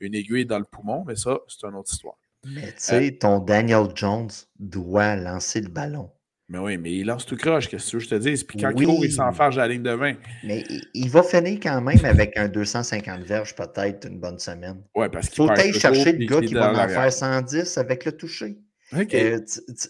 une 0.00 0.14
aiguille 0.14 0.46
dans 0.46 0.58
le 0.58 0.64
poumon, 0.64 1.04
mais 1.06 1.16
ça, 1.16 1.38
c'est 1.48 1.66
une 1.66 1.74
autre 1.74 1.92
histoire. 1.92 2.16
Mais 2.46 2.66
tu 2.66 2.74
sais, 2.76 3.10
ton 3.12 3.40
Daniel 3.40 3.88
Jones 3.94 4.30
doit 4.58 5.16
lancer 5.16 5.60
le 5.60 5.68
ballon. 5.68 6.10
Mais 6.50 6.58
oui, 6.58 6.78
mais 6.78 6.92
il 6.92 7.04
lance 7.04 7.26
tout 7.26 7.36
croche, 7.36 7.68
qu'est-ce 7.68 7.92
que 7.92 7.98
je 7.98 8.08
te 8.08 8.14
dis? 8.14 8.42
Puis 8.42 8.58
quand 8.58 8.70
il 8.70 8.86
court, 8.86 9.04
il 9.04 9.12
s'enfarge 9.12 9.58
à 9.58 9.62
la 9.62 9.68
ligne 9.68 9.82
de 9.82 9.90
20. 9.90 10.14
Mais 10.44 10.64
il 10.94 11.10
va 11.10 11.22
finir 11.22 11.58
quand 11.62 11.80
même 11.82 12.02
avec 12.04 12.38
un 12.38 12.48
250 12.48 13.20
verges, 13.20 13.54
peut-être 13.54 14.08
une 14.08 14.18
bonne 14.18 14.38
semaine. 14.38 14.82
Ouais, 14.94 15.10
parce 15.10 15.28
qu'il 15.28 15.44
faut 15.44 15.50
aller 15.50 15.74
chercher 15.74 16.12
le 16.12 16.24
gars 16.24 16.40
qui 16.40 16.54
va 16.54 16.72
en 16.72 16.88
faire 16.88 17.12
110 17.12 17.76
avec 17.76 18.06
le 18.06 18.12
toucher. 18.12 18.56
Euh, 18.94 19.40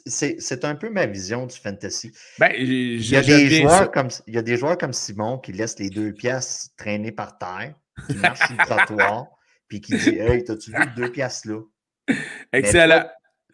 c'est 0.07 0.65
un 0.65 0.75
peu 0.75 0.91
ma 0.91 1.07
vision 1.07 1.47
du 1.47 1.57
fantasy. 1.57 2.11
Ben, 2.41 2.51
il, 2.59 3.09
y 3.09 3.17
a 3.17 3.23
des 3.23 3.49
joueurs 3.49 3.93
comme, 3.93 4.09
il 4.27 4.35
y 4.35 4.39
a 4.39 4.43
des 4.43 4.57
joueurs 4.57 4.77
comme 4.77 4.93
Simon 4.93 5.39
qui 5.39 5.53
laissent 5.53 5.79
les 5.79 5.91
deux 5.91 6.13
pièces 6.13 6.71
traîner 6.77 7.13
par 7.13 7.39
terre, 7.39 7.75
qui 8.09 8.17
marchent 8.17 8.47
sur 8.49 8.57
le 8.57 8.65
trottoir, 8.67 9.27
puis 9.69 9.81
qui 9.81 9.97
dit 9.97 10.19
Hey, 10.19 10.43
t'as-tu 10.43 10.73
vu 10.73 10.83
deux 10.97 11.13
pièces 11.13 11.45
là? 11.45 11.61
Excellent. 12.53 13.05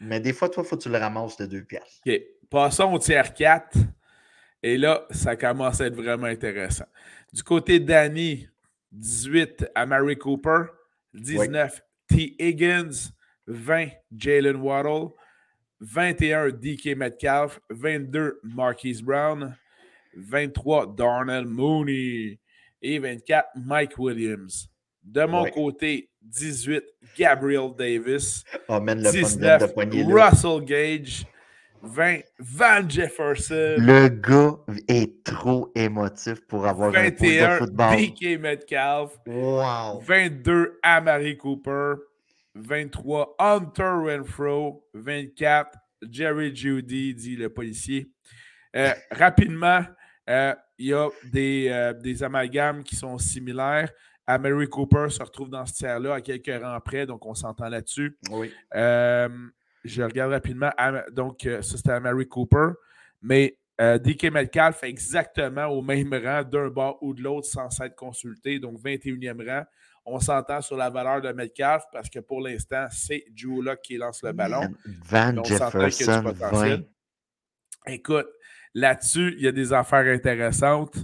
Mais, 0.00 0.20
des 0.20 0.32
fois, 0.32 0.48
toi, 0.48 0.62
il 0.64 0.68
faut 0.68 0.76
que 0.76 0.82
tu 0.82 0.88
le 0.88 0.98
ramasses 0.98 1.36
de 1.36 1.46
deux 1.46 1.64
pièces. 1.64 2.00
OK. 2.06 2.20
Passons 2.50 2.92
au 2.92 2.98
tiers 2.98 3.32
4. 3.32 3.76
Et 4.62 4.78
là, 4.78 5.06
ça 5.10 5.36
commence 5.36 5.80
à 5.80 5.86
être 5.86 5.94
vraiment 5.94 6.26
intéressant. 6.26 6.86
Du 7.32 7.42
côté 7.42 7.80
de 7.80 7.86
Danny, 7.86 8.48
18 8.92 9.66
à 9.74 9.86
Mary 9.86 10.16
Cooper, 10.16 10.64
19 11.12 11.82
T. 12.08 12.34
Higgins, 12.38 13.10
20 13.46 13.88
Jalen 14.16 14.56
Waddle, 14.56 15.10
21 15.80 16.50
DK 16.50 16.96
Metcalf, 16.96 17.60
22 17.70 18.40
Marquise 18.42 19.02
Brown, 19.02 19.56
23 20.16 20.94
Darnell 20.96 21.44
Mooney 21.44 22.38
et 22.80 22.98
24 22.98 23.48
Mike 23.56 23.98
Williams. 23.98 24.68
De 25.02 25.24
mon 25.24 25.44
côté, 25.50 26.10
18 26.24 26.82
Gabriel 27.16 27.70
Davis, 27.76 28.44
19 28.68 29.72
Russell 30.06 30.64
Gage, 30.64 31.26
20 31.82 32.22
Van 32.38 32.88
Jefferson. 32.88 33.76
Le 33.78 34.08
gars 34.08 34.56
est 34.88 35.22
trop 35.24 35.70
émotif 35.74 36.40
pour 36.46 36.66
avoir 36.66 36.90
21, 36.90 37.44
un 37.44 37.54
de 37.54 37.58
football. 37.58 37.96
DK 37.96 38.40
Metcalf, 38.40 39.18
wow. 39.26 40.00
22 40.00 40.78
Amari 40.82 41.36
Cooper, 41.36 41.94
23, 42.54 43.36
Hunter 43.38 43.82
Renfro. 43.82 44.86
24, 44.94 45.78
Jerry 46.10 46.54
Judy, 46.54 47.14
dit 47.14 47.36
le 47.36 47.48
policier. 47.48 48.10
Euh, 48.76 48.92
rapidement, 49.10 49.80
euh, 50.28 50.54
il 50.78 50.86
y 50.86 50.92
a 50.92 51.08
des, 51.32 51.68
euh, 51.68 51.92
des, 51.92 52.22
amalgames 52.22 52.82
qui 52.82 52.96
sont 52.96 53.18
similaires. 53.18 53.90
Mary 54.28 54.68
Cooper 54.68 55.06
se 55.10 55.22
retrouve 55.22 55.50
dans 55.50 55.66
ce 55.66 55.74
tiers-là 55.74 56.14
à 56.14 56.20
quelques 56.20 56.62
rangs 56.62 56.80
près, 56.80 57.06
donc 57.06 57.24
on 57.26 57.34
s'entend 57.34 57.68
là-dessus. 57.68 58.16
Oui. 58.30 58.52
je 58.72 60.02
regarde 60.02 60.32
rapidement. 60.32 60.70
Donc, 61.12 61.40
ça, 61.42 61.62
c'était 61.62 62.00
Mary 62.00 62.26
Cooper. 62.26 62.68
Mais 63.22 63.58
DK 63.78 64.30
Metcalf 64.32 64.78
fait 64.78 64.88
exactement 64.88 65.66
au 65.66 65.82
même 65.82 66.14
rang 66.14 66.42
d'un 66.42 66.68
bord 66.68 66.98
ou 67.02 67.12
de 67.14 67.22
l'autre 67.22 67.46
sans 67.46 67.70
s'être 67.70 67.96
consulté, 67.96 68.58
donc 68.58 68.78
21e 68.80 69.46
rang. 69.46 69.64
On 70.06 70.20
s'entend 70.20 70.60
sur 70.60 70.76
la 70.76 70.90
valeur 70.90 71.22
de 71.22 71.32
Metcalf 71.32 71.84
parce 71.90 72.10
que 72.10 72.18
pour 72.18 72.42
l'instant, 72.42 72.86
c'est 72.90 73.24
Drew 73.30 73.64
qui 73.82 73.96
lance 73.96 74.22
le 74.22 74.32
ballon. 74.32 74.74
Van 75.06 75.42
Jefferson, 75.42 76.34
Écoute, 77.86 78.28
là-dessus, 78.74 79.34
il 79.38 79.44
y 79.44 79.48
a 79.48 79.52
des 79.52 79.72
affaires 79.72 80.06
intéressantes. 80.14 80.96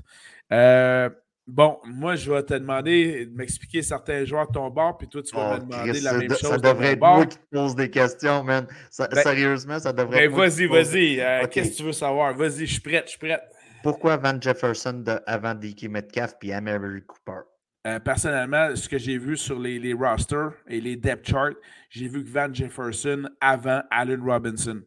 Euh, 0.53 1.09
bon, 1.47 1.79
moi, 1.85 2.17
je 2.17 2.31
vais 2.31 2.43
te 2.43 2.55
demander 2.55 3.27
de 3.27 3.37
m'expliquer 3.37 3.83
certains 3.83 4.25
joueurs 4.25 4.49
de 4.49 4.53
ton 4.53 4.71
bord, 4.71 4.97
puis 4.97 5.09
toi, 5.09 5.23
tu 5.23 5.35
vas 5.35 5.57
me 5.57 5.63
oh, 5.63 5.65
demander 5.65 6.01
la 6.01 6.13
même 6.15 6.29
chose. 6.31 6.51
Ça 6.51 6.59
devrait 6.59 6.93
être 6.93 7.01
moi 7.01 7.27
qui 7.27 7.39
te 7.39 7.57
pose 7.57 7.75
des 7.75 7.91
questions, 7.91 8.45
man. 8.45 8.67
Ben, 8.99 9.23
sérieusement, 9.23 9.79
ça 9.79 9.93
devrait 9.93 10.29
ben, 10.29 10.33
être. 10.33 10.57
Vas-y, 10.57 10.67
vas-y. 10.67 11.21
Euh, 11.21 11.47
qu'est-ce 11.51 11.71
que 11.71 11.77
tu 11.77 11.83
veux 11.85 11.93
savoir? 11.93 12.35
Vas-y, 12.35 12.67
je 12.67 12.73
suis 12.73 12.81
prête, 12.81 13.05
je 13.07 13.11
suis 13.11 13.19
prête. 13.19 13.43
Pourquoi 13.83 14.17
Van 14.17 14.39
Jefferson 14.39 15.03
avant 15.27 15.55
DK 15.55 15.89
Metcalf 15.89 16.35
puis 16.39 16.51
Emery 16.51 17.03
Cooper? 17.07 17.41
Euh, 17.87 17.99
personnellement, 17.99 18.77
ce 18.77 18.89
que 18.89 18.99
j'ai 18.99 19.17
vu 19.17 19.39
sur 19.39 19.59
les, 19.59 19.95
rosters 19.95 20.53
et 20.69 20.81
les 20.83 20.97
depth 20.97 21.29
charts, 21.29 21.55
j'ai 21.89 22.09
vu 22.09 22.23
que 22.23 22.29
Van 22.29 22.53
Jefferson 22.53 23.29
avant 23.41 23.81
Allen 23.91 24.21
Robinson. 24.23 24.83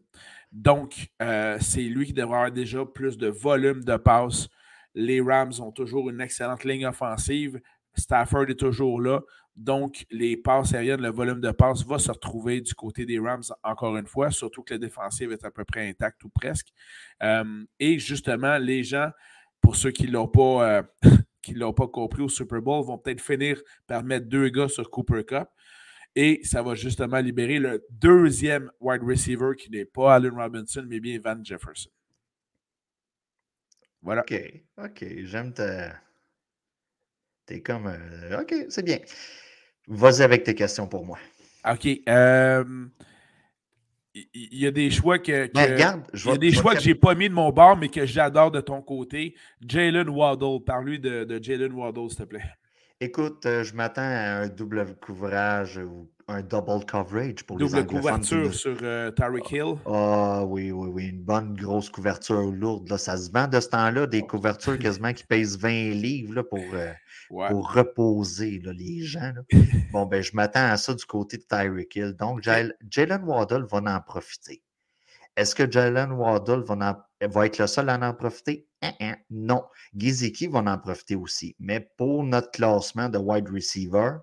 Donc, 0.51 1.07
euh, 1.21 1.57
c'est 1.59 1.81
lui 1.81 2.05
qui 2.05 2.13
devrait 2.13 2.35
avoir 2.35 2.51
déjà 2.51 2.85
plus 2.85 3.17
de 3.17 3.27
volume 3.27 3.83
de 3.83 3.97
passes 3.97 4.47
Les 4.95 5.21
Rams 5.21 5.53
ont 5.59 5.71
toujours 5.71 6.09
une 6.09 6.21
excellente 6.21 6.63
ligne 6.63 6.85
offensive. 6.85 7.59
Stafford 7.95 8.49
est 8.49 8.59
toujours 8.59 9.01
là. 9.01 9.21
Donc, 9.55 10.05
les 10.09 10.35
passes 10.35 10.73
aériennes, 10.73 11.01
le 11.01 11.11
volume 11.11 11.39
de 11.39 11.51
passes 11.51 11.85
va 11.85 11.99
se 11.99 12.11
retrouver 12.11 12.61
du 12.61 12.73
côté 12.73 13.05
des 13.05 13.19
Rams 13.19 13.43
encore 13.63 13.95
une 13.97 14.07
fois, 14.07 14.31
surtout 14.31 14.63
que 14.63 14.73
la 14.73 14.79
défensive 14.79 15.31
est 15.31 15.45
à 15.45 15.51
peu 15.51 15.63
près 15.63 15.87
intacte 15.87 16.23
ou 16.23 16.29
presque. 16.29 16.69
Euh, 17.21 17.63
et 17.79 17.99
justement, 17.99 18.57
les 18.57 18.83
gens, 18.83 19.11
pour 19.61 19.75
ceux 19.75 19.91
qui 19.91 20.07
ne 20.07 20.13
l'ont 20.13 20.27
pas, 20.27 20.77
euh, 20.77 20.83
l'ont 21.55 21.73
pas 21.73 21.87
compris 21.87 22.23
au 22.23 22.29
Super 22.29 22.61
Bowl, 22.61 22.83
vont 22.83 22.97
peut-être 22.97 23.21
finir 23.21 23.61
par 23.85 24.03
mettre 24.03 24.27
deux 24.27 24.49
gars 24.49 24.69
sur 24.69 24.89
Cooper 24.89 25.23
Cup. 25.23 25.47
Et 26.15 26.41
ça 26.43 26.61
va 26.61 26.75
justement 26.75 27.19
libérer 27.19 27.59
le 27.59 27.83
deuxième 27.89 28.71
wide 28.79 29.03
receiver 29.03 29.51
qui 29.57 29.69
n'est 29.69 29.85
pas 29.85 30.15
Allen 30.15 30.33
Robinson, 30.33 30.85
mais 30.87 30.99
bien 30.99 31.19
Van 31.23 31.43
Jefferson. 31.43 31.89
Voilà. 34.03 34.21
OK, 34.21 34.33
OK. 34.77 35.05
J'aime 35.23 35.53
ta. 35.53 35.93
T'es 37.45 37.61
comme. 37.61 37.87
Euh, 37.87 38.41
OK, 38.41 38.53
c'est 38.69 38.83
bien. 38.83 38.99
Vas-y 39.87 40.21
avec 40.21 40.43
tes 40.43 40.55
questions 40.55 40.87
pour 40.87 41.05
moi. 41.05 41.17
OK. 41.69 41.87
Euh, 42.07 42.85
il 44.13 44.59
y 44.59 44.67
a 44.67 44.71
des 44.71 44.91
choix 44.91 45.19
que. 45.19 45.51
Ben, 45.53 45.73
regarde, 45.73 46.03
il 46.13 46.25
y 46.25 46.31
a 46.31 46.37
des 46.37 46.51
choix 46.51 46.75
que 46.75 46.81
j'ai 46.81 46.95
pas 46.95 47.15
mis 47.15 47.29
de 47.29 47.33
mon 47.33 47.51
bord, 47.51 47.77
mais 47.77 47.89
que 47.89 48.05
j'adore 48.05 48.51
de 48.51 48.61
ton 48.61 48.81
côté. 48.81 49.35
Jalen 49.65 50.09
Waddle. 50.09 50.63
Parle-lui 50.65 50.99
de, 50.99 51.23
de 51.23 51.41
Jalen 51.41 51.71
Waddle, 51.71 52.09
s'il 52.09 52.19
te 52.19 52.23
plaît. 52.23 52.43
Écoute, 53.03 53.45
euh, 53.45 53.65
je 53.65 53.75
m'attends 53.75 54.01
à 54.01 54.43
un 54.43 54.47
double 54.47 54.95
couvrage 55.01 55.77
ou 55.77 56.09
un 56.29 56.41
double 56.41 56.85
coverage 56.85 57.43
pour 57.43 57.57
double 57.57 57.75
les 57.75 57.83
Double 57.83 57.97
couverture 57.97 58.53
sur 58.53 58.77
euh, 58.81 59.11
Tyreek 59.11 59.51
Hill? 59.51 59.75
Ah 59.85 60.45
oui, 60.45 60.71
oui, 60.71 60.87
oui. 60.87 61.07
Une 61.07 61.21
bonne 61.21 61.53
grosse 61.53 61.89
couverture 61.89 62.49
lourde. 62.49 62.87
Là. 62.87 62.97
Ça 62.97 63.17
se 63.17 63.29
vend 63.29 63.49
de 63.49 63.59
ce 63.59 63.67
temps-là, 63.67 64.07
des 64.07 64.21
couvertures 64.27 64.79
quasiment 64.79 65.11
qui 65.11 65.25
pèsent 65.25 65.57
20 65.57 65.89
livres 65.89 66.35
là, 66.35 66.43
pour, 66.45 66.63
euh, 66.73 66.93
pour 67.49 67.73
reposer 67.73 68.61
là, 68.63 68.71
les 68.71 69.01
gens. 69.01 69.33
bon, 69.91 70.05
ben, 70.05 70.23
je 70.23 70.31
m'attends 70.33 70.69
à 70.69 70.77
ça 70.77 70.93
du 70.93 71.03
côté 71.03 71.35
de 71.35 71.43
Tyreek 71.43 71.93
Hill. 71.97 72.15
Donc, 72.17 72.41
Jalen 72.41 73.23
Waddle 73.25 73.65
va 73.69 73.79
en 73.79 73.99
profiter. 73.99 74.63
Est-ce 75.35 75.55
que 75.55 75.69
Jalen 75.69 76.11
Waddle 76.11 76.63
va, 76.63 77.07
va, 77.21 77.45
être 77.45 77.57
le 77.57 77.67
seul 77.67 77.89
à 77.89 77.97
en 77.97 78.13
profiter? 78.13 78.67
Hein, 78.81 78.93
hein, 78.99 79.15
non. 79.29 79.63
Giziki 79.95 80.47
va 80.47 80.59
en 80.59 80.77
profiter 80.77 81.15
aussi. 81.15 81.55
Mais 81.59 81.79
pour 81.97 82.23
notre 82.23 82.51
classement 82.51 83.09
de 83.09 83.17
wide 83.17 83.49
receiver, 83.49 84.17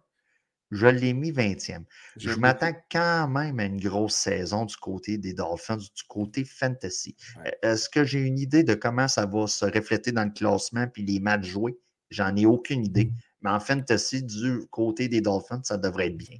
je 0.70 0.86
l'ai 0.86 1.12
mis 1.12 1.32
20e. 1.32 1.84
Je 2.16 2.30
m'attends 2.30 2.72
quand 2.90 3.28
même 3.28 3.58
à 3.58 3.64
une 3.64 3.80
grosse 3.80 4.14
saison 4.14 4.64
du 4.64 4.76
côté 4.76 5.18
des 5.18 5.34
Dolphins, 5.34 5.78
du 5.78 6.02
côté 6.08 6.44
fantasy. 6.44 7.16
E, 7.44 7.50
est-ce 7.62 7.88
que 7.88 8.04
j'ai 8.04 8.20
une 8.20 8.38
idée 8.38 8.62
de 8.62 8.74
comment 8.74 9.08
ça 9.08 9.26
va 9.26 9.48
se 9.48 9.64
refléter 9.64 10.12
dans 10.12 10.24
le 10.24 10.30
classement 10.30 10.86
puis 10.86 11.02
les 11.02 11.18
matchs 11.18 11.46
joués? 11.46 11.76
J'en 12.10 12.34
ai 12.36 12.46
aucune 12.46 12.84
idée. 12.84 13.06
Mmh. 13.06 13.14
Mais 13.42 13.50
en 13.50 13.60
fantasy, 13.60 14.22
du 14.22 14.66
côté 14.70 15.08
des 15.08 15.20
Dolphins, 15.20 15.62
ça 15.64 15.76
devrait 15.76 16.08
être 16.08 16.16
bien. 16.16 16.38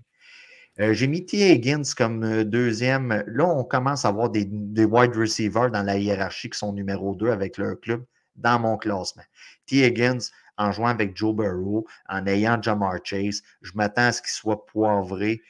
Euh, 0.81 0.95
j'ai 0.95 1.09
mis 1.09 1.26
T. 1.26 1.53
Higgins 1.53 1.83
comme 1.97 2.24
euh, 2.24 2.45
deuxième. 2.45 3.22
Là, 3.26 3.47
on 3.47 3.64
commence 3.64 4.07
à 4.07 4.09
avoir 4.09 4.31
des, 4.31 4.47
wide 4.47 5.14
receivers 5.14 5.70
dans 5.70 5.83
la 5.83 5.99
hiérarchie 5.99 6.49
qui 6.49 6.59
sont 6.59 6.72
numéro 6.72 7.14
2 7.14 7.28
avec 7.28 7.59
leur 7.59 7.78
club 7.81 8.05
dans 8.37 8.59
mon 8.59 8.78
classement. 8.78 9.24
T. 9.66 9.85
Higgins, 9.85 10.31
en 10.57 10.72
jouant 10.72 10.89
avec 10.89 11.14
Joe 11.16 11.35
Burrow, 11.35 11.87
en 12.09 12.26
ayant 12.26 12.61
Jamar 12.62 12.99
Chase, 13.05 13.43
je 13.61 13.72
m'attends 13.74 14.07
à 14.07 14.12
ce 14.12 14.22
qu'il 14.22 14.31
soit 14.31 14.64
poivré 14.66 15.43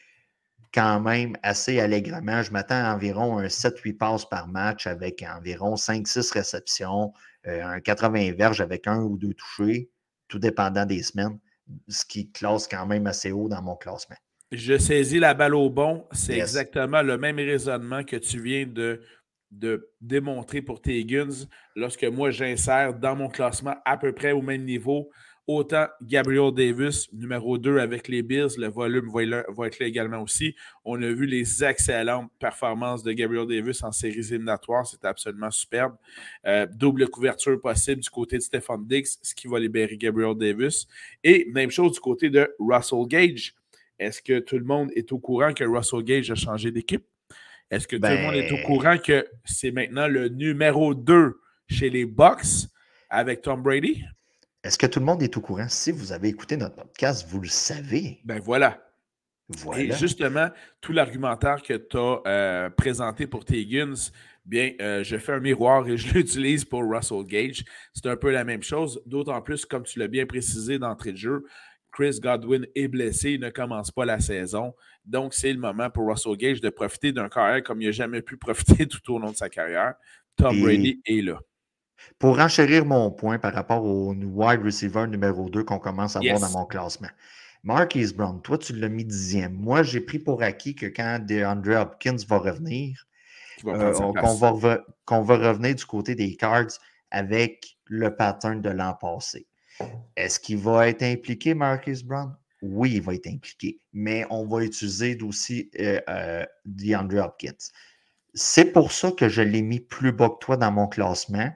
quand 0.75 1.01
même 1.01 1.37
assez 1.45 1.79
allègrement. 1.79 2.43
Je 2.43 2.51
m'attends 2.51 2.85
à 2.85 2.95
environ 2.95 3.39
un 3.39 3.47
7-8 3.47 3.99
passes 3.99 4.29
par 4.29 4.49
match 4.49 4.89
avec 4.89 5.23
environ 5.23 5.75
5-6 5.77 6.33
réceptions, 6.33 7.13
euh, 7.47 7.63
un 7.65 7.81
80 7.81 8.33
verges 8.33 8.61
avec 8.61 8.89
un 8.89 9.03
ou 9.03 9.17
deux 9.17 9.35
touchés, 9.35 9.91
tout 10.27 10.41
dépendant 10.41 10.87
des 10.87 11.05
semaines, 11.05 11.39
ce 11.89 12.05
qui 12.05 12.33
classe 12.33 12.67
quand 12.67 12.87
même 12.87 13.07
assez 13.07 13.31
haut 13.31 13.49
dans 13.49 13.63
mon 13.63 13.77
classement. 13.77 14.17
Je 14.53 14.79
saisis 14.79 15.19
la 15.19 15.35
balle 15.35 15.55
au 15.55 15.71
bon. 15.71 16.07
C'est 16.13 16.39
exactement 16.39 17.03
le 17.03 17.19
même 17.19 17.37
raisonnement 17.37 18.03
que 18.03 18.17
tu 18.17 18.41
viens 18.41 18.67
de, 18.67 19.01
de 19.51 19.91
démontrer 20.01 20.63
pour 20.63 20.81
tes 20.81 21.05
guns 21.05 21.47
lorsque 21.77 22.05
moi 22.05 22.31
j'insère 22.31 22.95
dans 22.95 23.17
mon 23.17 23.29
classement 23.29 23.77
à 23.85 23.97
peu 23.97 24.13
près 24.13 24.33
au 24.33 24.43
même 24.43 24.65
niveau. 24.65 25.11
Autant 25.47 25.87
Gabriel 26.03 26.53
Davis, 26.55 27.13
numéro 27.13 27.59
2 27.59 27.79
avec 27.79 28.07
les 28.07 28.23
Bills, 28.23 28.51
le 28.57 28.69
volume 28.69 29.11
va, 29.13 29.67
être 29.67 29.81
là 29.81 29.87
également 29.87 30.23
aussi. 30.23 30.55
On 30.85 31.03
a 31.03 31.09
vu 31.09 31.27
les 31.27 31.65
excellentes 31.65 32.31
performances 32.39 33.03
de 33.03 33.11
Gabriel 33.11 33.49
Davis 33.49 33.83
en 33.83 33.91
séries 33.91 34.29
éliminatoires, 34.29 34.87
c'était 34.87 35.09
absolument 35.09 35.51
superbe. 35.51 35.97
Euh, 36.47 36.69
double 36.73 37.09
couverture 37.09 37.61
possible 37.61 38.01
du 38.01 38.11
côté 38.11 38.37
de 38.37 38.43
Stephen 38.43 38.87
Diggs, 38.87 39.09
ce 39.23 39.35
qui 39.35 39.49
va 39.49 39.59
libérer 39.59 39.97
Gabriel 39.97 40.37
Davis. 40.37 40.87
Et 41.25 41.49
même 41.53 41.71
chose 41.71 41.95
du 41.95 42.01
côté 42.01 42.31
de 42.31 42.49
Russell 42.61 43.09
Gage. 43.09 43.55
Est-ce 44.01 44.23
que 44.23 44.39
tout 44.39 44.59
le 44.59 44.65
monde 44.65 44.91
est 44.97 45.13
au 45.13 45.19
courant 45.19 45.53
que 45.53 45.63
Russell 45.63 46.03
Gage 46.03 46.31
a 46.31 46.35
changé 46.35 46.73
d'équipe? 46.73 47.05
Est-ce 47.71 47.87
que 47.87 47.97
tout 47.97 48.03
le 48.03 48.23
monde 48.23 48.35
est 48.35 48.51
au 48.51 48.57
ben 48.57 48.65
courant 48.65 48.99
que 48.99 49.29
c'est 49.45 49.71
maintenant 49.71 50.09
le 50.09 50.29
numéro 50.29 50.95
2 50.95 51.39
chez 51.69 51.91
les 51.91 52.07
Bucks 52.07 52.67
avec 53.11 53.43
Tom 53.43 53.63
Brady? 53.63 54.03
Est-ce 54.65 54.79
que 54.79 54.87
tout 54.87 55.01
le 55.01 55.07
monde 55.07 55.23
est 55.23 55.37
au 55.37 55.41
courant? 55.41 55.69
Si 55.69 55.93
vous 55.93 56.13
avez 56.13 56.29
écouté 56.29 56.57
notre 56.57 56.77
podcast, 56.77 57.27
vous 57.29 57.41
le 57.41 57.49
savez. 57.49 58.21
Ben 58.25 58.41
voilà. 58.41 58.83
Voilà. 59.49 59.83
Et 59.83 59.93
justement, 59.93 60.49
tout 60.81 60.93
l'argumentaire 60.93 61.63
que 61.63 61.75
tu 61.75 61.97
as 61.97 62.21
euh, 62.27 62.71
présenté 62.71 63.27
pour 63.27 63.45
tes 63.45 63.67
Guns, 63.67 64.11
bien, 64.47 64.73
euh, 64.81 65.03
je 65.05 65.17
fais 65.17 65.33
un 65.33 65.41
miroir 65.41 65.87
et 65.89 65.97
je 65.97 66.15
l'utilise 66.15 66.65
pour 66.65 66.83
Russell 66.83 67.25
Gage. 67.25 67.65
C'est 67.93 68.07
un 68.07 68.17
peu 68.17 68.31
la 68.31 68.45
même 68.45 68.63
chose, 68.63 69.03
d'autant 69.07 69.41
plus, 69.43 69.67
comme 69.67 69.83
tu 69.83 69.99
l'as 69.99 70.09
bien 70.09 70.25
précisé 70.27 70.79
d'entrée 70.79 71.13
de 71.13 71.19
jeu, 71.19 71.45
Chris 71.93 72.19
Godwin 72.21 72.67
est 72.75 72.89
blessé, 72.89 73.33
il 73.33 73.41
ne 73.41 73.51
commence 73.51 73.91
pas 73.91 74.05
la 74.05 74.21
saison. 74.21 74.75
Donc, 75.05 75.35
c'est 75.35 75.53
le 75.53 75.59
moment 75.59 75.91
pour 75.91 76.09
Russell 76.09 76.37
Gage 76.37 76.61
de 76.61 76.71
profiter 76.71 77.13
d'un 77.13 77.29
carrière 77.29 77.63
comme 77.63 77.81
il 77.81 77.87
n'a 77.87 77.93
jamais 77.93 78.23
pu 78.23 78.37
profiter 78.39 78.87
tout 78.87 79.13
au 79.13 79.19
long 79.19 79.31
de 79.31 79.37
sa 79.37 79.49
carrière. 79.49 79.95
Tom 80.37 80.61
Brady 80.61 81.01
est 81.05 81.23
là. 81.23 81.39
Pour 82.19 82.39
enchérir 82.39 82.87
mon 82.87 83.11
point 83.11 83.39
par 83.39 83.53
rapport 83.53 83.85
au 83.85 84.15
wide 84.15 84.63
receiver 84.63 85.07
numéro 85.07 85.51
2 85.51 85.65
qu'on 85.65 85.79
commence 85.79 86.17
à 86.17 86.21
voir 86.21 86.41
dans 86.41 86.51
mon 86.51 86.65
classement. 86.65 87.11
Marquise 87.63 88.15
Brown, 88.15 88.41
toi, 88.41 88.57
tu 88.57 88.75
l'as 88.75 88.89
mis 88.89 89.05
dixième. 89.05 89.53
Moi, 89.53 89.83
j'ai 89.83 90.01
pris 90.01 90.19
pour 90.19 90.43
acquis 90.43 90.75
que 90.75 90.87
quand 90.87 91.19
DeAndre 91.21 91.79
Hopkins 91.79 92.17
va 92.27 92.39
revenir, 92.39 93.07
euh, 93.67 93.93
qu'on 93.93 94.35
va, 94.35 94.53
va 94.53 95.49
revenir 95.49 95.75
du 95.75 95.85
côté 95.85 96.15
des 96.15 96.37
Cards 96.37 96.79
avec 97.11 97.77
le 97.85 98.17
pattern 98.17 98.63
de 98.63 98.71
l'an 98.71 98.95
passé. 98.95 99.47
Est-ce 100.17 100.39
qu'il 100.39 100.59
va 100.59 100.89
être 100.89 101.03
impliqué, 101.03 101.55
Marcus 101.55 102.03
Brown? 102.03 102.35
Oui, 102.63 102.93
il 102.97 103.03
va 103.03 103.15
être 103.15 103.27
impliqué, 103.27 103.81
mais 103.93 104.27
on 104.29 104.47
va 104.47 104.63
utiliser 104.63 105.17
aussi 105.23 105.71
euh, 105.81 106.01
euh, 106.09 106.45
DeAndre 106.67 107.25
Hopkins. 107.25 107.53
C'est 108.35 108.67
pour 108.67 108.93
ça 108.93 109.13
que 109.13 109.29
je 109.29 109.41
l'ai 109.41 109.63
mis 109.63 109.81
plus 109.81 110.13
bas 110.13 110.29
que 110.29 110.39
toi 110.45 110.57
dans 110.57 110.71
mon 110.71 110.87
classement, 110.87 111.51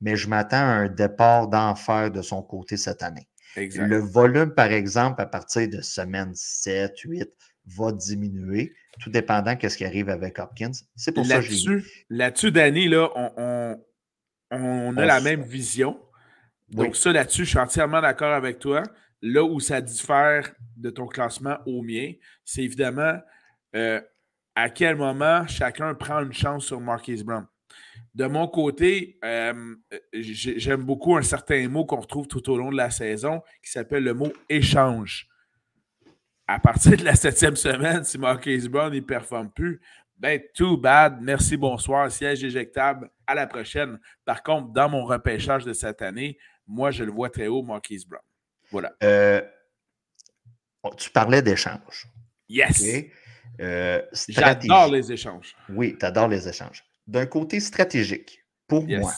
mais 0.00 0.16
je 0.16 0.28
m'attends 0.28 0.56
à 0.56 0.60
un 0.60 0.88
départ 0.88 1.48
d'enfer 1.48 2.10
de 2.10 2.22
son 2.22 2.42
côté 2.42 2.76
cette 2.76 3.02
année. 3.02 3.26
Le 3.56 3.98
volume, 3.98 4.54
par 4.54 4.70
exemple, 4.70 5.20
à 5.20 5.26
partir 5.26 5.68
de 5.68 5.80
semaine 5.80 6.32
7, 6.34 6.96
8, 7.00 7.28
va 7.66 7.92
diminuer, 7.92 8.74
tout 9.00 9.10
dépendant 9.10 9.54
de 9.54 9.68
ce 9.68 9.76
qui 9.76 9.84
arrive 9.84 10.08
avec 10.08 10.38
Hopkins. 10.38 10.70
C'est 10.94 11.12
pour 11.12 11.26
ça 11.26 11.40
que 11.40 11.82
Là-dessus, 12.10 12.52
Danny, 12.52 12.88
là, 12.88 13.10
on, 13.16 13.76
on 14.50 14.96
a 14.96 15.06
la 15.06 15.20
même 15.20 15.42
vision. 15.42 15.98
Donc, 16.70 16.96
ça 16.96 17.12
là-dessus, 17.12 17.44
je 17.44 17.50
suis 17.50 17.58
entièrement 17.58 18.00
d'accord 18.00 18.32
avec 18.32 18.58
toi. 18.58 18.82
Là 19.22 19.44
où 19.44 19.60
ça 19.60 19.80
diffère 19.80 20.52
de 20.76 20.90
ton 20.90 21.06
classement 21.06 21.58
au 21.66 21.82
mien, 21.82 22.12
c'est 22.44 22.62
évidemment 22.62 23.18
euh, 23.76 24.00
à 24.54 24.70
quel 24.70 24.96
moment 24.96 25.46
chacun 25.46 25.94
prend 25.94 26.20
une 26.20 26.32
chance 26.32 26.66
sur 26.66 26.80
Marquise 26.80 27.24
Brown. 27.24 27.46
De 28.14 28.26
mon 28.26 28.48
côté, 28.48 29.18
euh, 29.24 29.74
j'aime 30.12 30.82
beaucoup 30.82 31.16
un 31.16 31.22
certain 31.22 31.68
mot 31.68 31.84
qu'on 31.84 32.00
retrouve 32.00 32.26
tout 32.26 32.50
au 32.50 32.56
long 32.56 32.70
de 32.70 32.76
la 32.76 32.90
saison 32.90 33.42
qui 33.62 33.70
s'appelle 33.70 34.04
le 34.04 34.14
mot 34.14 34.32
échange. 34.48 35.28
À 36.46 36.58
partir 36.58 36.96
de 36.96 37.04
la 37.04 37.14
septième 37.14 37.56
semaine, 37.56 38.02
si 38.02 38.18
Marquise 38.18 38.68
Brown 38.68 38.92
ne 38.92 39.00
performe 39.00 39.50
plus, 39.52 39.80
ben, 40.20 40.38
too 40.54 40.76
bad. 40.76 41.18
Merci, 41.22 41.56
bonsoir. 41.56 42.10
Siège 42.10 42.44
éjectable. 42.44 43.10
À 43.26 43.34
la 43.34 43.46
prochaine. 43.46 43.98
Par 44.24 44.42
contre, 44.42 44.72
dans 44.72 44.88
mon 44.88 45.04
repêchage 45.04 45.64
de 45.64 45.72
cette 45.72 46.02
année, 46.02 46.36
moi, 46.70 46.92
je 46.92 47.02
le 47.02 47.10
vois 47.10 47.30
très 47.30 47.48
haut, 47.48 47.62
Marquise 47.62 48.06
Brown. 48.06 48.22
Voilà. 48.70 48.92
Euh, 49.02 49.42
tu 50.96 51.10
parlais 51.10 51.42
d'échanges. 51.42 52.06
Yes. 52.48 52.82
Euh, 53.60 54.00
J'adore 54.28 54.88
les 54.88 55.10
échanges. 55.10 55.56
Oui, 55.68 55.96
tu 55.98 56.06
adores 56.06 56.28
les 56.28 56.48
échanges. 56.48 56.84
D'un 57.06 57.26
côté 57.26 57.58
stratégique, 57.58 58.44
pour 58.68 58.86
moi, 58.86 59.12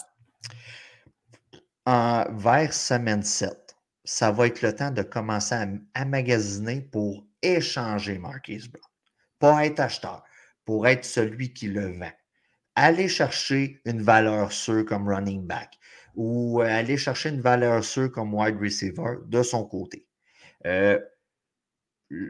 en, 1.85 2.25
vers 2.33 2.73
semaine 2.73 3.23
7, 3.23 3.77
ça 4.05 4.33
va 4.33 4.47
être 4.47 4.63
le 4.63 4.75
temps 4.75 4.91
de 4.91 5.03
commencer 5.03 5.55
à, 5.95 6.05
magasiner 6.07 6.81
pour 6.81 7.27
échanger 7.43 8.19
Marquise 8.19 8.69
Brown. 8.69 8.85
Pas 9.39 9.67
être 9.67 9.81
acheteur, 9.81 10.25
pour 10.65 10.89
être 10.89 11.05
celui 11.05 11.53
qui 11.53 11.67
le 11.67 11.99
vend. 11.99 12.13
aller 12.75 13.09
chercher 13.09 13.83
une 13.85 14.01
valeur 14.01 14.53
sûre 14.53 14.87
comme 14.87 15.07
running 15.07 15.47
back 15.47 15.79
ou 16.15 16.61
aller 16.61 16.97
chercher 16.97 17.31
une 17.31 17.41
valeur 17.41 17.85
sûre 17.85 18.11
comme 18.11 18.35
wide 18.35 18.59
receiver 18.61 19.19
de 19.27 19.43
son 19.43 19.65
côté. 19.65 20.07
Euh, 20.67 20.99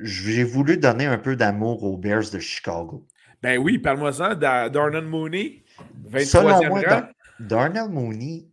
j'ai 0.03 0.45
voulu 0.45 0.77
donner 0.77 1.07
un 1.07 1.19
peu 1.19 1.37
d'amour 1.37 1.83
aux 1.83 1.97
Bears 1.97 2.31
de 2.31 2.39
Chicago. 2.39 3.07
Ben 3.43 3.59
oui, 3.59 3.79
parle-moi 3.79 4.13
ça, 4.13 4.35
Darnell 4.37 5.05
Mooney, 5.05 5.65
23e 6.09 6.89
rang. 6.89 7.09
Darnell 7.41 7.89
Mooney, 7.89 8.49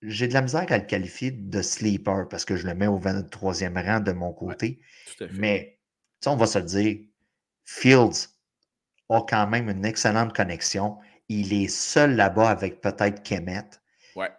j'ai 0.00 0.28
de 0.28 0.34
la 0.34 0.40
misère 0.40 0.64
à 0.70 0.78
le 0.78 0.84
qualifier 0.84 1.30
de 1.30 1.60
sleeper 1.60 2.28
parce 2.28 2.46
que 2.46 2.56
je 2.56 2.66
le 2.66 2.74
mets 2.74 2.86
au 2.86 2.98
23e 2.98 3.84
rang 3.84 4.00
de 4.00 4.12
mon 4.12 4.32
côté. 4.32 4.80
Mais, 5.32 5.78
on 6.26 6.36
va 6.36 6.46
se 6.46 6.58
dire, 6.58 6.98
Fields 7.66 8.28
a 9.10 9.20
quand 9.28 9.46
même 9.46 9.68
une 9.68 9.84
excellente 9.84 10.34
connexion. 10.34 10.96
Il 11.28 11.52
est 11.52 11.68
seul 11.68 12.16
là-bas 12.16 12.48
avec 12.48 12.80
peut-être 12.80 13.22
Kemet. 13.22 13.68
Ouais. 14.16 14.30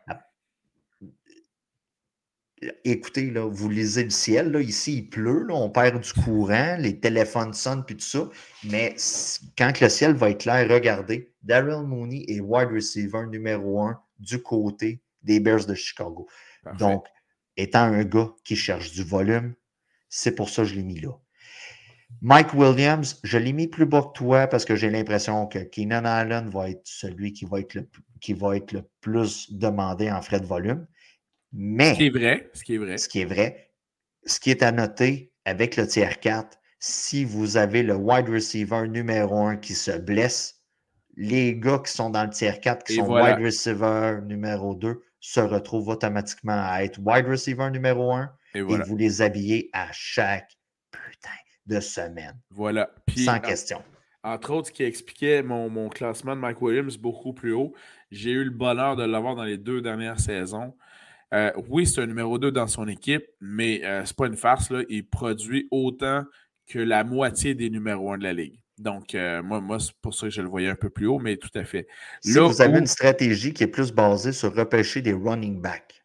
Écoutez, 2.84 3.30
là, 3.32 3.48
vous 3.48 3.70
lisez 3.70 4.06
le 4.06 4.10
ciel, 4.10 4.52
là, 4.52 4.62
ici 4.62 4.98
il 4.98 5.10
pleut, 5.10 5.46
on 5.50 5.70
perd 5.70 6.02
du 6.02 6.14
courant, 6.14 6.78
les 6.80 7.00
téléphones 7.00 7.54
sonnent 7.54 7.86
puis 7.86 7.98
tout 7.98 8.06
ça. 8.06 8.30
Mais 8.64 8.96
quand 9.58 9.80
le 9.82 9.90
ciel 9.90 10.14
va 10.14 10.30
être 10.30 10.42
clair, 10.42 10.68
regardez, 10.70 11.34
Daryl 11.44 11.86
Mooney 11.86 12.26
est 12.28 12.40
wide 12.40 12.70
receiver 12.70 13.26
numéro 13.30 13.82
un 13.82 14.02
du 14.20 14.42
côté 14.42 15.02
des 15.22 15.40
Bears 15.40 15.66
de 15.66 15.76
Chicago. 15.76 16.28
Donc, 16.80 17.06
étant 17.58 17.84
un 17.84 18.04
gars 18.04 18.32
qui 18.44 18.56
cherche 18.56 18.92
du 18.92 19.04
volume, 19.04 19.54
c'est 20.10 20.34
pour 20.34 20.50
ça 20.50 20.64
que 20.64 20.70
je 20.70 20.76
l'ai 20.76 20.84
mis 20.84 21.00
là. 21.00 21.12
Mike 22.22 22.54
Williams, 22.54 23.20
je 23.24 23.38
l'ai 23.38 23.54
mis 23.54 23.68
plus 23.68 23.86
bas 23.86 24.02
que 24.02 24.18
toi 24.18 24.48
parce 24.48 24.66
que 24.66 24.76
j'ai 24.76 24.90
l'impression 24.90 25.48
que 25.48 25.60
Keenan 25.60 26.06
Allen 26.06 26.50
va 26.50 26.70
être 26.70 26.82
celui 26.86 27.34
qui 27.34 27.46
va 27.46 27.60
être, 27.60 27.74
le, 27.74 27.88
qui 28.26 28.34
va 28.34 28.58
être 28.58 28.72
le 28.72 28.82
plus 29.02 29.54
demandé 29.54 30.10
en 30.10 30.20
frais 30.20 30.40
de 30.40 30.48
volume. 30.48 30.88
Mais. 31.54 31.94
Ce 31.94 31.98
qui 32.00 32.06
est 32.08 32.10
vrai. 32.10 32.50
Ce 32.54 32.64
qui 32.64 32.74
est 32.74 32.78
vrai. 32.80 32.98
Ce 32.98 33.08
qui 33.08 33.22
est 33.22 33.26
vrai. 33.26 33.72
Ce 34.26 34.40
qui 34.40 34.50
est 34.50 34.64
à 34.64 34.72
noter 34.72 35.32
avec 35.46 35.76
le 35.76 35.86
tiers 35.86 36.20
4, 36.20 36.58
si 36.80 37.24
vous 37.24 37.56
avez 37.56 37.84
le 37.84 37.96
wide 37.96 38.28
receiver 38.28 38.88
numéro 38.88 39.38
1 39.46 39.58
qui 39.58 39.76
se 39.76 39.92
blesse, 39.92 40.64
les 41.16 41.56
gars 41.56 41.80
qui 41.86 41.92
sont 41.92 42.10
dans 42.10 42.24
le 42.24 42.32
tiers 42.32 42.60
4, 42.60 42.84
qui 42.84 42.96
sont 42.96 43.14
wide 43.14 43.38
receiver 43.40 44.22
numéro 44.26 44.74
2, 44.74 45.00
se 45.20 45.40
retrouvent 45.40 45.90
automatiquement 45.90 46.66
à 46.66 46.84
être 46.84 46.98
wide 47.00 47.28
receiver 47.28 47.70
numéro 47.70 48.12
1 48.12 48.32
et, 48.56 48.62
vous 48.62 48.98
les 48.98 49.22
habillez 49.22 49.70
à 49.72 49.88
chaque 49.92 50.58
putain 50.90 51.30
de 51.68 51.80
semaine. 51.80 52.40
Voilà. 52.50 52.90
Sans 53.16 53.40
question. 53.40 53.84
Entre 54.26 54.52
autres, 54.52 54.70
ce 54.70 54.72
qui 54.72 54.82
expliquait 54.82 55.44
mon, 55.44 55.88
classement 55.88 56.36
de 56.36 56.42
Mike 56.42 56.60
Williams 56.60 56.98
beaucoup 56.98 57.32
plus 57.32 57.54
haut, 57.54 57.76
j'ai 58.12 58.32
eu 58.32 58.44
le 58.44 58.52
bonheur 58.52 58.96
de 58.96 59.04
l'avoir 59.04 59.36
dans 59.36 59.44
les 59.44 59.58
deux 59.58 59.82
dernières 59.82 60.20
saisons. 60.20 60.76
Euh, 61.34 61.52
oui, 61.70 61.88
c'est 61.88 62.02
un 62.02 62.06
numéro 62.06 62.38
2 62.38 62.52
dans 62.52 62.68
son 62.68 62.88
équipe, 62.88 63.26
mais 63.42 63.80
ce 63.80 63.86
euh, 63.86 64.06
c'est 64.06 64.16
pas 64.16 64.28
une 64.28 64.38
farce. 64.38 64.70
Là. 64.70 64.84
Il 64.90 65.08
produit 65.08 65.68
autant 65.72 66.24
que 66.68 66.80
la 66.80 67.04
moitié 67.04 67.56
des 67.56 67.70
numéros 67.70 68.14
1 68.14 68.20
de 68.20 68.24
la 68.24 68.34
ligue. 68.34 68.60
Donc, 68.78 69.16
euh, 69.16 69.42
moi, 69.42 69.62
moi 69.62 69.80
c'est 69.80 69.94
pour 70.02 70.14
ça 70.14 70.28
que 70.28 70.34
je 70.34 70.42
le 70.42 70.48
voyais 70.48 70.70
un 70.70 70.76
peu 70.76 70.90
plus 70.90 71.08
haut, 71.08 71.20
mais 71.20 71.38
tout 71.38 71.50
à 71.56 71.64
fait. 71.64 71.88
Si 72.22 72.38
vous 72.38 72.62
avez 72.62 72.80
une 72.80 72.88
stratégie 72.88 73.54
qui 73.54 73.64
est 73.64 73.68
plus 73.68 73.92
basée 73.92 74.34
sur 74.34 74.54
repêcher 74.54 75.02
des 75.02 75.14
running 75.14 75.62
backs, 75.62 76.04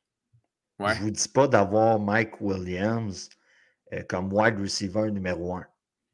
je 0.78 0.84
ne 0.84 0.94
vous 1.01 1.11
dis 1.11 1.28
pas 1.28 1.46
d'avoir 1.46 1.98
Mike 1.98 2.40
Williams 2.40 3.28
euh, 3.92 4.03
comme 4.09 4.32
wide 4.32 4.59
receiver 4.59 5.11
numéro 5.11 5.57
un, 5.57 5.66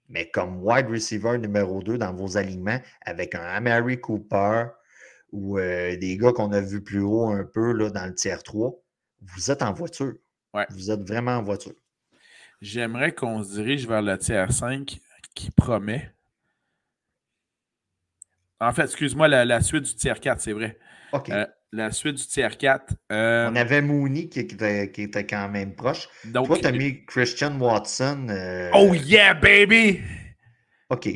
mais 0.09 0.28
comme 0.30 0.62
wide 0.62 0.89
receiver 0.89 1.39
numéro 1.39 1.82
2 1.82 1.99
dans 1.99 2.12
vos 2.12 2.37
alignements 2.37 2.80
avec 3.03 3.34
un 3.34 3.45
Amari 3.45 4.01
Cooper 4.01 4.66
ou 5.33 5.59
euh, 5.59 5.97
des 5.97 6.16
gars 6.16 6.33
qu'on 6.33 6.53
a 6.53 6.61
vus 6.61 6.83
plus 6.83 7.01
haut 7.01 7.29
un 7.29 7.45
peu 7.45 7.72
là, 7.72 7.91
dans 7.91 8.07
le 8.07 8.14
tiers 8.14 8.43
3, 8.43 8.72
vous 9.20 9.51
êtes 9.51 9.62
en 9.62 9.72
voiture. 9.72 10.14
Vous 10.70 10.91
êtes 10.91 11.07
vraiment 11.07 11.33
en 11.33 11.43
voiture. 11.43 11.74
J'aimerais 12.62 13.12
qu'on 13.12 13.43
se 13.43 13.53
dirige 13.53 13.87
vers 13.87 14.01
le 14.01 14.16
tiers 14.16 14.51
5 14.51 14.99
qui 15.35 15.51
promet. 15.51 16.11
En 18.59 18.72
fait, 18.72 18.85
excuse-moi, 18.85 19.29
la, 19.29 19.61
suite 19.61 19.85
du 19.85 19.95
tiers 19.95 20.18
4, 20.18 20.41
c'est 20.41 20.53
vrai. 20.53 20.79
OK. 21.12 21.29
Euh, 21.29 21.47
la 21.72 21.91
suite 21.91 22.16
du 22.16 22.27
tiers 22.27 22.57
4. 22.57 22.95
Euh, 23.12 23.51
On 23.51 23.57
avait 23.57 23.83
Mooney 23.83 24.29
qui 24.29 24.41
était, 24.41 24.91
qui 24.91 25.03
était, 25.03 25.27
quand 25.27 25.49
même 25.49 25.74
proche. 25.74 26.09
Donc, 26.24 26.47
Toi, 26.47 26.59
tu 26.59 26.66
as 26.66 26.72
mis 26.72 27.05
Christian 27.05 27.59
Watson. 27.61 28.29
Euh, 28.31 28.70
oh 28.72 28.95
yeah, 28.95 29.35
baby! 29.35 30.01
OK. 30.89 31.09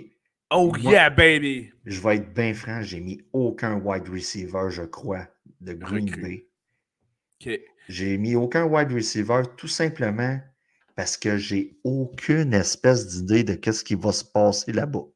Oh 0.53 0.72
yeah, 0.76 1.11
baby! 1.11 1.70
Je 1.84 2.01
vais 2.01 2.16
être 2.16 2.34
bien 2.34 2.55
franc, 2.55 2.82
j'ai 2.82 3.01
mis 3.01 3.20
aucun 3.32 3.76
wide 3.76 4.09
receiver, 4.09 4.68
je 4.70 4.82
crois, 4.82 5.28
de 5.61 5.74
Green 5.74 6.11
Bay. 6.11 6.48
J'ai 7.88 8.18
mis 8.18 8.34
aucun 8.34 8.64
wide 8.64 8.92
receiver 8.92 9.42
tout 9.57 9.68
simplement 9.68 10.40
parce 10.96 11.16
que 11.16 11.36
j'ai 11.36 11.78
aucune 11.84 12.53
espèce 12.53 13.07
d'idée 13.07 13.44
de 13.44 13.55
qu'est-ce 13.55 13.84
qui 13.84 13.94
va 13.94 14.12
se 14.12 14.24
passer 14.24 14.72
là-bas. 14.72 15.07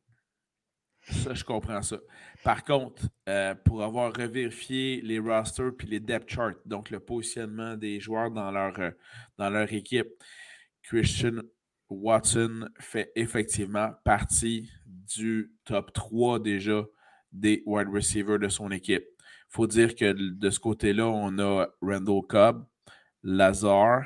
Ça, 1.11 1.35
je 1.35 1.45
comprends 1.45 1.82
ça. 1.82 1.99
Par 2.43 2.64
contre, 2.64 3.03
euh, 3.28 3.55
pour 3.55 3.82
avoir 3.82 4.14
revérifié 4.14 5.01
les 5.03 5.18
rosters 5.18 5.76
puis 5.76 5.87
les 5.87 6.01
depth 6.01 6.30
charts, 6.30 6.55
donc 6.64 6.91
le 6.91 7.01
positionnement 7.01 7.76
des 7.76 8.01
joueurs 8.01 8.30
dans 8.30 8.51
leur, 8.51 8.78
euh, 8.78 8.91
dans 9.37 9.51
leur 9.51 9.70
équipe, 9.72 10.09
Christian 10.82 11.43
Watson 11.91 12.68
fait 12.78 13.12
effectivement 13.14 13.91
partie 14.05 14.70
du 15.07 15.53
top 15.65 15.93
3 15.93 16.41
déjà 16.41 16.85
des 17.33 17.63
wide 17.67 17.89
receivers 17.89 18.39
de 18.39 18.49
son 18.49 18.71
équipe. 18.71 19.05
Il 19.19 19.57
faut 19.57 19.67
dire 19.67 19.95
que 19.95 20.13
de 20.13 20.51
ce 20.51 20.59
côté-là, 20.59 21.07
on 21.07 21.39
a 21.39 21.67
Randall 21.81 22.23
Cobb, 22.29 22.65
Lazar, 23.23 24.03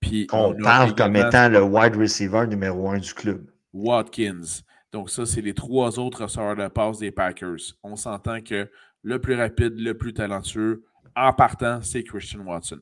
puis. 0.00 0.26
On, 0.32 0.54
parle 0.54 0.94
comme 0.94 1.16
étant 1.16 1.48
le 1.48 1.62
wide 1.62 1.96
receiver 1.96 2.46
numéro 2.46 2.88
un 2.90 2.98
du 2.98 3.14
club. 3.14 3.50
Watkins. 3.72 4.62
Donc, 4.92 5.10
ça, 5.10 5.26
c'est 5.26 5.40
les 5.40 5.54
trois 5.54 5.98
autres 5.98 6.22
receveurs 6.22 6.54
de 6.54 6.68
passe 6.68 6.98
des 6.98 7.10
Packers. 7.10 7.74
On 7.82 7.96
s'entend 7.96 8.40
que 8.40 8.70
le 9.02 9.20
plus 9.20 9.34
rapide, 9.34 9.74
le 9.78 9.94
plus 9.94 10.14
talentueux, 10.14 10.84
en 11.16 11.32
partant, 11.32 11.80
c'est 11.82 12.04
Christian 12.04 12.40
Watson. 12.40 12.78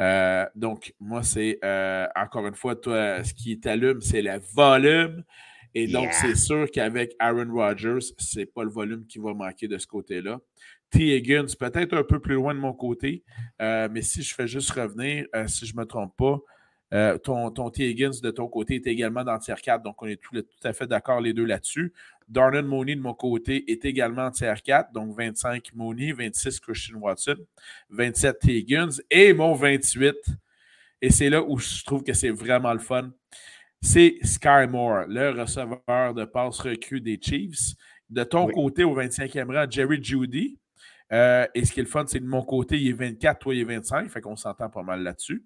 Euh, 0.00 0.46
donc, 0.54 0.94
moi, 1.00 1.22
c'est 1.22 1.58
euh, 1.64 2.06
encore 2.16 2.46
une 2.46 2.54
fois, 2.54 2.76
toi, 2.76 3.22
ce 3.24 3.34
qui 3.34 3.58
t'allume, 3.58 4.00
c'est 4.00 4.22
le 4.22 4.40
volume. 4.54 5.24
Et 5.74 5.88
donc, 5.88 6.12
c'est 6.12 6.36
sûr 6.36 6.70
qu'avec 6.70 7.14
Aaron 7.18 7.52
Rodgers, 7.52 7.98
c'est 8.18 8.46
pas 8.46 8.62
le 8.62 8.70
volume 8.70 9.06
qui 9.06 9.18
va 9.18 9.34
manquer 9.34 9.66
de 9.66 9.76
ce 9.76 9.86
côté-là. 9.86 10.40
T. 10.90 11.16
Higgins, 11.16 11.46
peut-être 11.58 11.94
un 11.94 12.04
peu 12.04 12.20
plus 12.20 12.34
loin 12.34 12.54
de 12.54 12.60
mon 12.60 12.72
côté, 12.72 13.24
euh, 13.60 13.88
mais 13.90 14.02
si 14.02 14.22
je 14.22 14.32
fais 14.32 14.46
juste 14.46 14.70
revenir, 14.70 15.26
si 15.48 15.66
je 15.66 15.74
ne 15.74 15.80
me 15.80 15.84
trompe 15.84 16.16
pas, 16.16 16.38
euh, 16.94 17.18
ton, 17.18 17.50
ton 17.50 17.70
T. 17.70 17.88
Higgins 17.88 18.20
de 18.22 18.30
ton 18.30 18.46
côté 18.46 18.76
est 18.76 18.86
également 18.86 19.24
dans 19.24 19.36
tier 19.38 19.54
4, 19.60 19.82
donc 19.82 20.00
on 20.00 20.06
est 20.06 20.20
tout, 20.20 20.36
à 20.62 20.72
fait 20.72 20.86
d'accord 20.86 21.20
les 21.20 21.32
deux 21.32 21.44
là-dessus. 21.44 21.92
Darnell 22.28 22.64
Mooney 22.64 22.94
de 22.94 23.00
mon 23.00 23.14
côté 23.14 23.70
est 23.70 23.84
également 23.84 24.26
en 24.26 24.30
tier 24.30 24.54
4, 24.62 24.92
donc 24.92 25.16
25 25.16 25.74
Mooney, 25.74 26.12
26 26.12 26.60
Christian 26.60 26.98
Watson, 26.98 27.36
27 27.90 28.38
T. 28.38 28.56
Higgins 28.58 29.00
et 29.10 29.32
mon 29.32 29.54
28. 29.54 30.14
Et 31.02 31.10
c'est 31.10 31.30
là 31.30 31.42
où 31.42 31.58
je 31.58 31.82
trouve 31.82 32.04
que 32.04 32.12
c'est 32.12 32.30
vraiment 32.30 32.72
le 32.72 32.78
fun. 32.78 33.10
C'est 33.84 34.16
Sky 34.22 34.66
Moore, 34.66 35.04
le 35.08 35.38
receveur 35.38 36.14
de 36.14 36.24
passe 36.24 36.58
recrue 36.60 37.02
des 37.02 37.18
Chiefs. 37.20 37.74
De 38.08 38.24
ton 38.24 38.48
côté, 38.48 38.82
au 38.82 38.96
25e 38.98 39.54
rang, 39.54 39.70
Jerry 39.70 40.02
Judy. 40.02 40.58
Euh, 41.12 41.46
et 41.54 41.66
ce 41.66 41.72
qui 41.72 41.80
est 41.80 41.82
le 41.82 41.88
fun, 41.88 42.04
c'est 42.06 42.18
de 42.18 42.26
mon 42.26 42.42
côté, 42.42 42.80
il 42.80 42.88
est 42.88 42.92
24, 42.92 43.38
toi, 43.40 43.54
il 43.54 43.60
est 43.60 43.64
25. 43.64 44.08
Fait 44.08 44.22
qu'on 44.22 44.36
s'entend 44.36 44.70
pas 44.70 44.82
mal 44.82 45.02
là-dessus. 45.02 45.44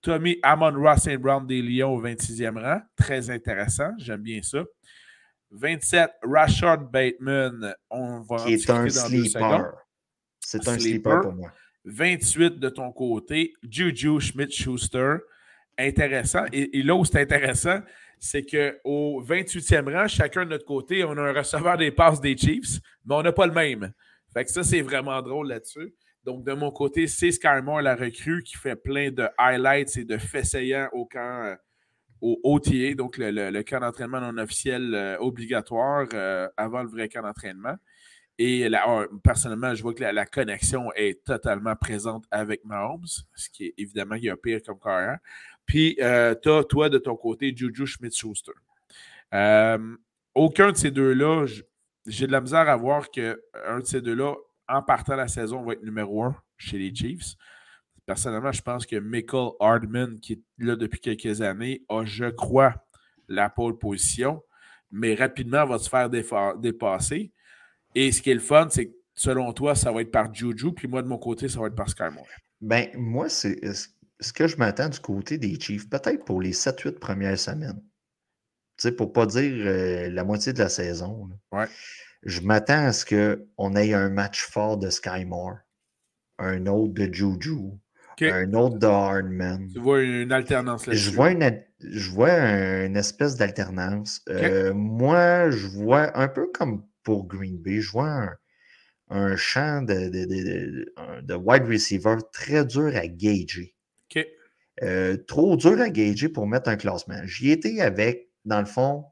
Tommy 0.00 0.38
Amon 0.44 0.72
Ross 0.80 1.00
St. 1.00 1.16
Brown 1.16 1.44
des 1.44 1.60
Lions 1.62 1.96
au 1.96 2.00
26e 2.00 2.62
rang. 2.62 2.80
Très 2.96 3.28
intéressant. 3.28 3.90
J'aime 3.98 4.22
bien 4.22 4.40
ça. 4.40 4.62
27, 5.50 6.12
Rashard 6.22 6.88
Bateman. 6.88 7.74
On 7.90 8.20
va 8.20 8.36
Qui 8.36 8.52
est 8.52 8.70
un 8.70 8.88
sleeper. 8.88 9.72
C'est 10.38 10.68
un 10.68 10.78
sleeper 10.78 11.22
pour 11.22 11.32
moi. 11.32 11.52
28 11.84 12.60
de 12.60 12.68
ton 12.68 12.92
côté, 12.92 13.52
Juju 13.68 14.20
Schmidt-Schuster. 14.20 15.16
Intéressant. 15.80 16.44
Et, 16.52 16.82
là 16.82 16.94
où 16.94 17.06
c'est 17.06 17.22
intéressant, 17.22 17.80
c'est 18.18 18.44
qu'au 18.44 19.22
28e 19.22 19.90
rang, 19.90 20.06
chacun 20.06 20.44
de 20.44 20.50
notre 20.50 20.66
côté, 20.66 21.04
on 21.04 21.12
a 21.12 21.22
un 21.22 21.32
receveur 21.32 21.78
des 21.78 21.90
passes 21.90 22.20
des 22.20 22.36
Chiefs, 22.36 22.80
mais 23.06 23.14
on 23.14 23.22
n'a 23.22 23.32
pas 23.32 23.46
le 23.46 23.52
même. 23.52 23.90
Fait 24.34 24.44
que 24.44 24.50
ça, 24.50 24.62
c'est 24.62 24.82
vraiment 24.82 25.22
drôle 25.22 25.48
là-dessus. 25.48 25.94
Donc, 26.22 26.44
de 26.44 26.52
mon 26.52 26.70
côté, 26.70 27.06
c'est 27.06 27.32
Skymore, 27.32 27.80
la 27.80 27.96
recrue, 27.96 28.42
qui 28.42 28.58
fait 28.58 28.76
plein 28.76 29.10
de 29.10 29.26
highlights 29.38 29.96
et 29.96 30.04
de 30.04 30.18
faits 30.18 30.44
saillants 30.44 30.90
au 30.92 31.06
camp, 31.06 31.44
euh, 31.46 31.56
au 32.20 32.38
OTA, 32.44 32.94
donc 32.94 33.16
le, 33.16 33.62
camp 33.62 33.80
d'entraînement 33.80 34.20
non 34.20 34.36
officiel 34.36 34.94
euh, 34.94 35.16
obligatoire 35.18 36.06
euh, 36.12 36.46
avant 36.58 36.82
le 36.82 36.90
vrai 36.90 37.08
camp 37.08 37.22
d'entraînement. 37.22 37.76
Et 38.42 38.68
là, 38.68 39.06
personnellement, 39.22 39.74
je 39.74 39.82
vois 39.82 39.92
que 39.92 40.02
la, 40.02 40.24
connexion 40.24 40.90
est 40.94 41.24
totalement 41.24 41.76
présente 41.76 42.24
avec 42.30 42.64
Mahomes, 42.64 43.04
ce 43.34 43.50
qui 43.50 43.66
est 43.66 43.74
évidemment 43.76 44.14
il 44.14 44.24
y 44.24 44.30
a 44.30 44.36
pire 44.36 44.60
comme 44.64 44.78
carrière. 44.78 45.18
Puis, 45.70 45.96
as, 46.02 46.34
toi, 46.68 46.88
de 46.88 46.98
ton 46.98 47.14
côté, 47.14 47.54
Juju 47.54 47.86
Schmidt-Schuster. 47.86 48.50
aucun 50.34 50.72
de 50.72 50.76
ces 50.76 50.90
deux-là, 50.90 51.46
j'ai 52.08 52.26
de 52.26 52.32
la 52.32 52.40
misère 52.40 52.68
à 52.68 52.74
voir 52.74 53.08
qu'un 53.08 53.36
de 53.78 53.84
ces 53.84 54.00
deux-là, 54.00 54.34
en 54.66 54.82
partant 54.82 55.14
la 55.14 55.28
saison, 55.28 55.62
va 55.62 55.74
être 55.74 55.84
numéro 55.84 56.24
un 56.24 56.34
chez 56.56 56.76
les 56.76 56.92
Chiefs. 56.92 57.36
Personnellement, 58.04 58.50
je 58.50 58.62
pense 58.62 58.84
que 58.84 58.96
Michael 58.96 59.50
Hardman, 59.60 60.18
qui 60.18 60.32
est 60.32 60.42
là 60.58 60.74
depuis 60.74 60.98
quelques 60.98 61.40
années, 61.40 61.84
a, 61.88 62.04
je 62.04 62.24
crois, 62.24 62.74
la 63.28 63.48
pole 63.48 63.78
position, 63.78 64.42
mais 64.90 65.14
rapidement 65.14 65.64
va 65.66 65.78
se 65.78 65.88
faire 65.88 66.10
dépasser. 66.10 67.30
Et 67.94 68.10
ce 68.10 68.20
qui 68.20 68.30
est 68.32 68.34
le 68.34 68.40
fun, 68.40 68.66
c'est 68.70 68.86
que 68.86 68.96
selon 69.14 69.52
toi, 69.52 69.76
ça 69.76 69.92
va 69.92 70.00
être 70.00 70.10
par 70.10 70.34
Juju, 70.34 70.72
puis 70.72 70.88
moi, 70.88 71.00
de 71.00 71.06
mon 71.06 71.18
côté, 71.18 71.48
ça 71.48 71.60
va 71.60 71.68
être 71.68 71.76
par 71.76 71.88
Sky 71.88 72.10
Moore. 72.12 72.26
Ben, 72.60 72.88
moi, 72.96 73.28
c'est 73.28 73.60
ce 74.20 74.32
que 74.32 74.46
je 74.46 74.56
m'attends 74.56 74.88
du 74.88 75.00
côté 75.00 75.38
des 75.38 75.58
Chiefs, 75.58 75.88
peut-être 75.88 76.24
pour 76.24 76.40
les 76.40 76.52
7-8 76.52 76.98
premières 76.98 77.38
semaines. 77.38 77.80
Tu 78.76 78.88
sais, 78.88 78.92
pour 78.92 79.12
pas 79.12 79.26
dire 79.26 79.66
euh, 79.66 80.08
la 80.10 80.24
moitié 80.24 80.52
de 80.52 80.58
la 80.58 80.68
saison. 80.68 81.28
Ouais. 81.52 81.66
Je 82.22 82.40
m'attends 82.40 82.86
à 82.86 82.92
ce 82.92 83.04
qu'on 83.04 83.76
ait 83.76 83.94
un 83.94 84.10
match 84.10 84.42
fort 84.42 84.76
de 84.76 84.90
Sky 84.90 85.24
Moore, 85.24 85.56
un 86.38 86.66
autre 86.66 86.92
de 86.92 87.12
Juju, 87.12 87.72
un 88.20 88.52
autre 88.52 88.78
de 88.78 88.86
Hardman. 88.86 89.68
Tu 89.72 89.80
vois 89.80 90.02
une 90.02 90.32
alternance 90.32 90.86
là 90.86 90.94
Je 90.94 91.10
vois 91.10 91.30
une, 91.30 91.62
je 91.80 92.10
vois 92.10 92.32
une 92.84 92.96
espèce 92.96 93.36
d'alternance. 93.36 94.22
Euh, 94.28 94.74
moi, 94.74 95.50
je 95.50 95.66
vois 95.66 96.18
un 96.18 96.28
peu 96.28 96.50
comme 96.52 96.84
pour 97.02 97.26
Green 97.26 97.56
Bay, 97.58 97.80
je 97.80 97.90
vois 97.90 98.34
un, 99.08 99.36
champ 99.36 99.82
de, 99.82 100.08
de, 101.22 101.34
wide 101.34 101.64
receiver 101.64 102.16
très 102.32 102.64
dur 102.64 102.92
à 102.94 103.06
gager. 103.08 103.74
Euh, 104.82 105.16
trop 105.26 105.56
dur 105.56 105.80
à 105.80 105.90
gager 105.90 106.28
pour 106.28 106.46
mettre 106.46 106.68
un 106.70 106.76
classement. 106.76 107.20
J'y 107.24 107.50
étais 107.50 107.80
avec, 107.80 108.30
dans 108.44 108.60
le 108.60 108.66
fond, 108.66 109.04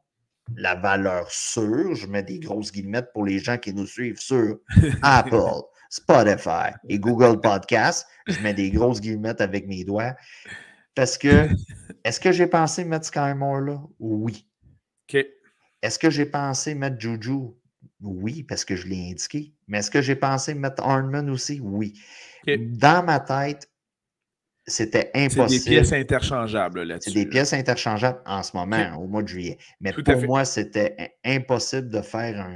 la 0.56 0.74
valeur 0.74 1.30
sûre. 1.30 1.94
Je 1.94 2.06
mets 2.06 2.22
des 2.22 2.38
grosses 2.38 2.72
guillemettes 2.72 3.12
pour 3.12 3.24
les 3.24 3.38
gens 3.38 3.58
qui 3.58 3.74
nous 3.74 3.86
suivent 3.86 4.20
sur 4.20 4.58
Apple, 5.02 5.62
Spotify 5.90 6.70
et 6.88 6.98
Google 6.98 7.40
Podcast. 7.40 8.06
Je 8.26 8.40
mets 8.40 8.54
des 8.54 8.70
grosses 8.70 9.00
guillemettes 9.00 9.40
avec 9.40 9.66
mes 9.66 9.84
doigts. 9.84 10.14
Parce 10.94 11.18
que, 11.18 11.48
est-ce 12.04 12.18
que 12.18 12.32
j'ai 12.32 12.46
pensé 12.46 12.84
mettre 12.84 13.06
Sky 13.06 13.34
Moore 13.36 13.60
là? 13.60 13.80
Oui. 14.00 14.46
Est-ce 15.80 15.98
que 15.98 16.10
j'ai 16.10 16.26
pensé 16.26 16.74
mettre 16.74 16.98
Juju? 16.98 17.54
Oui, 18.00 18.42
parce 18.42 18.64
que 18.64 18.74
je 18.74 18.86
l'ai 18.88 19.10
indiqué. 19.10 19.52
Mais 19.66 19.78
est-ce 19.78 19.90
que 19.90 20.02
j'ai 20.02 20.16
pensé 20.16 20.54
mettre 20.54 20.82
Arnman 20.82 21.30
aussi? 21.30 21.60
Oui. 21.60 21.94
Dans 22.46 23.04
ma 23.04 23.20
tête, 23.20 23.68
c'était 24.68 25.10
impossible. 25.14 25.48
C'est 25.48 25.70
des 25.70 25.76
pièces 25.76 25.92
interchangeables 25.92 26.82
là-dessus. 26.82 27.10
C'est 27.10 27.24
des 27.24 27.26
pièces 27.26 27.52
interchangeables 27.52 28.20
en 28.26 28.42
ce 28.42 28.56
moment, 28.56 28.96
au 28.98 29.06
mois 29.06 29.22
de 29.22 29.28
juillet. 29.28 29.58
Mais 29.80 29.92
pour 29.92 30.22
moi, 30.22 30.44
c'était 30.44 31.16
impossible 31.24 31.88
de 31.88 32.00
faire 32.00 32.46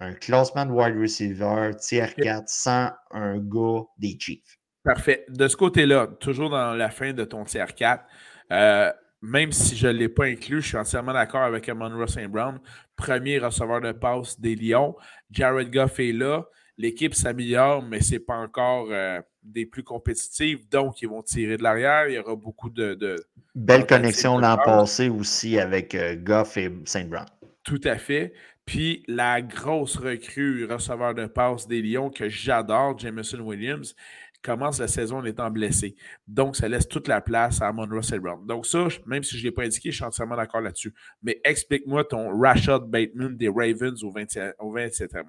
un, 0.00 0.12
classement 0.14 0.66
de 0.66 0.72
wide 0.72 0.98
receiver 0.98 1.70
tier 1.78 2.06
4 2.16 2.42
sans 2.48 2.90
un 3.12 3.38
gars 3.38 3.82
des 3.98 4.16
Chiefs. 4.18 4.58
Parfait. 4.82 5.24
De 5.28 5.46
ce 5.46 5.56
côté-là, 5.56 6.08
toujours 6.18 6.50
dans 6.50 6.74
la 6.74 6.90
fin 6.90 7.12
de 7.12 7.24
ton 7.24 7.44
tier 7.44 7.64
4, 7.76 8.04
euh, 8.50 8.90
même 9.20 9.52
si 9.52 9.76
je 9.76 9.86
ne 9.86 9.92
l'ai 9.92 10.08
pas 10.08 10.24
inclus, 10.24 10.60
je 10.60 10.68
suis 10.68 10.76
entièrement 10.76 11.12
d'accord 11.12 11.42
avec 11.42 11.68
Monroe 11.68 12.08
St. 12.08 12.26
Brown, 12.26 12.58
premier 12.96 13.38
receveur 13.38 13.80
de 13.80 13.92
passe 13.92 14.40
des 14.40 14.56
Lions. 14.56 14.96
Jared 15.30 15.70
Goff 15.72 16.00
est 16.00 16.12
là. 16.12 16.44
L'équipe 16.76 17.14
s'améliore, 17.14 17.82
mais 17.82 18.00
ce 18.00 18.14
n'est 18.14 18.18
pas 18.18 18.34
encore 18.34 18.88
euh, 18.90 19.20
des 19.42 19.66
plus 19.66 19.82
compétitives. 19.82 20.68
Donc, 20.68 21.02
ils 21.02 21.08
vont 21.08 21.22
tirer 21.22 21.56
de 21.56 21.62
l'arrière. 21.62 22.08
Il 22.08 22.14
y 22.14 22.18
aura 22.18 22.36
beaucoup 22.36 22.70
de. 22.70 23.16
Belle 23.54 23.86
connexion 23.86 24.38
l'an 24.38 24.56
passé 24.56 25.08
aussi 25.08 25.58
avec 25.58 25.94
euh, 25.94 26.16
Goff 26.16 26.56
et 26.56 26.70
St. 26.84 27.08
Brown. 27.08 27.26
Tout 27.64 27.80
à 27.84 27.96
fait. 27.96 28.32
Puis 28.64 29.02
la 29.08 29.42
grosse 29.42 29.96
recrue 29.96 30.64
receveur 30.66 31.14
de 31.14 31.26
passe 31.26 31.66
des 31.66 31.82
Lions 31.82 32.10
que 32.10 32.28
j'adore, 32.28 32.98
Jameson 32.98 33.40
Williams, 33.40 33.94
commence 34.42 34.80
la 34.80 34.88
saison 34.88 35.18
en 35.18 35.24
étant 35.24 35.50
blessé. 35.50 35.94
Donc, 36.26 36.56
ça 36.56 36.68
laisse 36.68 36.88
toute 36.88 37.08
la 37.08 37.20
place 37.20 37.62
à 37.62 37.72
Monroe 37.72 38.00
Brown. 38.20 38.44
Donc, 38.46 38.66
ça, 38.66 38.88
même 39.06 39.22
si 39.22 39.36
je 39.36 39.42
ne 39.42 39.44
l'ai 39.44 39.52
pas 39.52 39.62
indiqué, 39.62 39.90
je 39.90 39.96
suis 39.96 40.04
entièrement 40.04 40.36
d'accord 40.36 40.60
là-dessus. 40.60 40.92
Mais 41.22 41.40
explique-moi 41.44 42.04
ton 42.04 42.38
Rashad 42.38 42.82
Bateman 42.84 43.36
des 43.36 43.48
Ravens 43.48 44.02
au, 44.02 44.10
27, 44.10 44.56
au 44.58 44.74
27e 44.74 45.24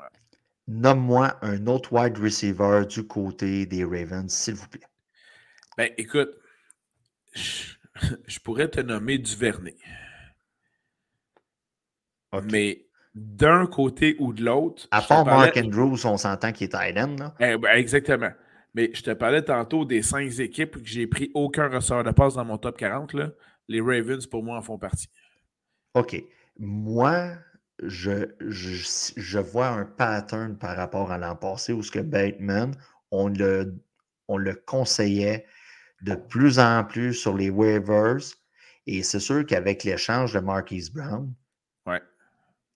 Nomme-moi 0.67 1.37
un 1.41 1.67
autre 1.67 1.91
wide 1.91 2.17
receiver 2.17 2.85
du 2.87 3.05
côté 3.05 3.65
des 3.65 3.83
Ravens, 3.83 4.31
s'il 4.31 4.55
vous 4.55 4.67
plaît. 4.67 4.81
Ben, 5.77 5.89
écoute, 5.97 6.31
je, 7.33 8.39
pourrais 8.43 8.69
te 8.69 8.79
nommer 8.79 9.17
Duvernay. 9.17 9.75
Mais 12.51 12.87
d'un 13.13 13.67
côté 13.67 14.15
ou 14.19 14.33
de 14.33 14.43
l'autre. 14.43 14.87
À 14.91 15.01
part 15.01 15.25
Mark 15.25 15.55
Andrews, 15.57 16.05
on 16.05 16.17
s'entend 16.17 16.51
qu'il 16.51 16.65
est 16.65 16.69
Titan. 16.69 17.15
Là. 17.17 17.35
Eh, 17.39 17.57
ben, 17.57 17.75
exactement. 17.77 18.31
Mais 18.73 18.89
je 18.93 19.03
te 19.03 19.11
parlais 19.11 19.43
tantôt 19.43 19.85
des 19.85 20.01
cinq 20.01 20.39
équipes 20.39 20.77
que 20.81 20.85
j'ai 20.85 21.05
pris 21.05 21.29
aucun 21.35 21.67
ressort 21.67 22.03
de 22.03 22.11
passe 22.11 22.35
dans 22.35 22.45
mon 22.45 22.57
top 22.57 22.77
40. 22.77 23.13
Là. 23.13 23.31
Les 23.67 23.81
Ravens, 23.81 24.25
pour 24.25 24.43
moi, 24.43 24.57
en 24.57 24.61
font 24.61 24.79
partie. 24.79 25.09
OK. 25.93 26.23
Moi, 26.57 27.33
je, 27.87 28.29
je, 28.39 29.39
vois 29.39 29.67
un 29.67 29.85
pattern 29.85 30.57
par 30.57 30.75
rapport 30.75 31.11
à 31.11 31.17
l'an 31.17 31.35
passé 31.35 31.73
où 31.73 31.83
ce 31.83 31.91
que 31.91 31.99
Bateman, 31.99 32.75
on 33.11 33.27
le, 33.29 33.75
on 34.27 34.37
le 34.37 34.55
conseillait 34.55 35.45
de 36.01 36.15
plus 36.15 36.59
en 36.59 36.83
plus 36.83 37.13
sur 37.13 37.35
les 37.35 37.49
waivers. 37.49 38.23
Et 38.85 39.03
c'est 39.03 39.19
sûr 39.19 39.45
qu'avec 39.45 39.83
l'échange 39.83 40.33
de 40.33 40.39
Marquise 40.39 40.91
Brown, 40.91 41.33
ouais. 41.85 42.01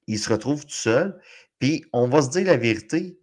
il 0.08 0.18
se 0.20 0.32
retrouve 0.32 0.66
tout 0.66 0.72
seul. 0.72 1.20
Puis 1.60 1.86
on 1.92 2.08
va 2.08 2.22
se 2.22 2.30
dire 2.30 2.46
la 2.46 2.58
vérité, 2.58 3.20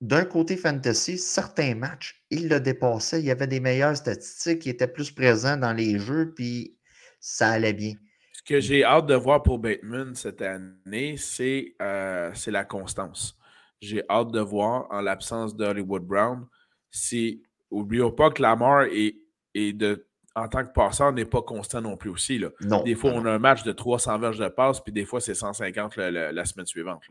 d'un 0.00 0.24
côté 0.24 0.56
fantasy, 0.56 1.18
certains 1.18 1.74
matchs, 1.74 2.24
il 2.30 2.48
le 2.48 2.60
dépassait. 2.60 3.20
Il 3.20 3.26
y 3.26 3.30
avait 3.30 3.48
des 3.48 3.60
meilleures 3.60 3.96
statistiques, 3.96 4.66
il 4.66 4.70
était 4.70 4.86
plus 4.86 5.10
présent 5.10 5.56
dans 5.56 5.72
les 5.72 5.98
jeux, 5.98 6.32
puis 6.34 6.78
ça 7.18 7.48
allait 7.48 7.72
bien. 7.72 7.94
Que 8.48 8.60
j'ai 8.60 8.82
hâte 8.82 9.04
de 9.04 9.14
voir 9.14 9.42
pour 9.42 9.58
Bateman 9.58 10.14
cette 10.14 10.40
année, 10.40 11.18
c'est 11.18 11.74
euh, 11.82 12.32
la 12.46 12.64
constance. 12.64 13.36
J'ai 13.82 14.02
hâte 14.08 14.32
de 14.32 14.40
voir, 14.40 14.86
en 14.90 15.02
l'absence 15.02 15.54
de 15.54 15.66
Hollywood 15.66 16.02
Brown, 16.02 16.46
si. 16.90 17.42
Oublions 17.70 18.10
pas 18.10 18.30
que 18.30 18.40
Lamar 18.40 18.84
est, 18.84 19.16
est 19.54 19.74
de 19.74 20.08
en 20.34 20.48
tant 20.48 20.64
que 20.64 20.72
passeur, 20.72 21.12
n'est 21.12 21.26
pas 21.26 21.42
constant 21.42 21.82
non 21.82 21.98
plus 21.98 22.08
aussi. 22.08 22.38
Là. 22.38 22.48
Des 22.84 22.94
fois, 22.94 23.10
on 23.10 23.26
a 23.26 23.32
un 23.32 23.38
match 23.38 23.62
de 23.64 23.72
300 23.72 24.18
verges 24.18 24.38
de 24.38 24.48
passe, 24.48 24.80
puis 24.80 24.92
des 24.92 25.04
fois, 25.04 25.20
c'est 25.20 25.34
150 25.34 25.96
la 25.96 26.44
semaine 26.44 26.64
suivante. 26.64 27.02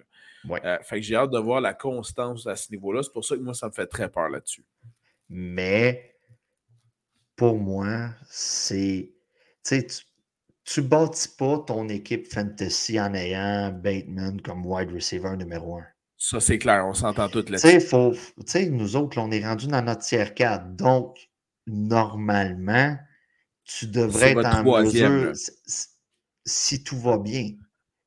Euh, 0.49 0.77
fait 0.81 0.95
que 0.95 1.01
j'ai 1.01 1.15
hâte 1.15 1.31
de 1.31 1.37
voir 1.37 1.61
la 1.61 1.73
constance 1.73 2.47
à 2.47 2.55
ce 2.55 2.71
niveau-là. 2.71 3.03
C'est 3.03 3.11
pour 3.11 3.25
ça 3.25 3.35
que 3.35 3.41
moi, 3.41 3.53
ça 3.53 3.67
me 3.67 3.73
fait 3.73 3.87
très 3.87 4.09
peur 4.09 4.29
là-dessus. 4.29 4.63
Mais 5.29 6.15
pour 7.35 7.57
moi, 7.57 8.11
c'est. 8.29 9.11
Tu 9.63 9.83
tu 10.67 10.81
bâtis 10.81 11.29
pas 11.29 11.59
ton 11.59 11.87
équipe 11.87 12.27
fantasy 12.27 12.99
en 12.99 13.13
ayant 13.13 13.71
Bateman 13.71 14.41
comme 14.41 14.65
wide 14.65 14.91
receiver 14.91 15.37
numéro 15.37 15.77
un. 15.77 15.85
Ça, 16.17 16.39
c'est 16.41 16.57
clair, 16.57 16.85
on 16.85 16.93
s'entend 16.93 17.29
tout 17.29 17.45
là-dessus. 17.47 17.77
Tu 17.77 18.21
sais, 18.45 18.65
nous 18.69 18.95
autres, 18.95 19.17
on 19.17 19.31
est 19.31 19.45
rendu 19.45 19.67
dans 19.67 19.81
notre 19.81 20.01
tiers 20.01 20.33
4. 20.33 20.75
Donc, 20.75 21.29
normalement, 21.67 22.97
tu 23.63 23.87
devrais 23.87 24.31
être 24.31 24.45
en 24.45 24.81
mesure, 24.83 25.31
si 26.45 26.83
tout 26.83 26.99
va 26.99 27.17
bien. 27.17 27.51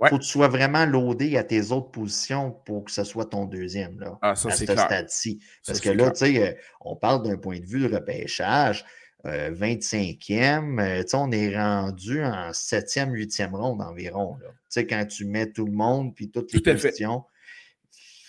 Il 0.02 0.08
faut 0.08 0.18
que 0.18 0.22
tu 0.22 0.28
sois 0.28 0.48
vraiment 0.48 0.86
loadé 0.86 1.36
à 1.36 1.44
tes 1.44 1.72
autres 1.72 1.90
positions 1.90 2.52
pour 2.64 2.84
que 2.84 2.90
ce 2.90 3.04
soit 3.04 3.26
ton 3.26 3.44
deuxième 3.44 4.00
là, 4.00 4.18
ah, 4.22 4.34
ça, 4.34 4.48
à 4.48 4.52
ce 4.52 4.64
stade-ci. 4.64 5.40
Parce 5.66 5.80
que 5.80 5.90
là, 5.90 6.10
tu 6.10 6.26
sais, 6.26 6.48
euh, 6.48 6.54
on 6.80 6.96
parle 6.96 7.22
d'un 7.22 7.36
point 7.36 7.60
de 7.60 7.66
vue 7.66 7.86
de 7.86 7.94
repêchage. 7.94 8.84
25e, 9.24 10.80
euh, 10.80 11.00
euh, 11.00 11.04
on 11.14 11.30
est 11.32 11.56
rendu 11.56 12.22
en 12.24 12.50
7e, 12.50 13.12
8e 13.12 13.54
ronde 13.54 13.82
environ. 13.82 14.38
Quand 14.74 15.06
tu 15.06 15.24
mets 15.26 15.50
tout 15.50 15.66
le 15.66 15.72
monde 15.72 16.14
puis 16.14 16.30
toutes 16.30 16.52
les 16.52 16.62
questions. 16.62 17.24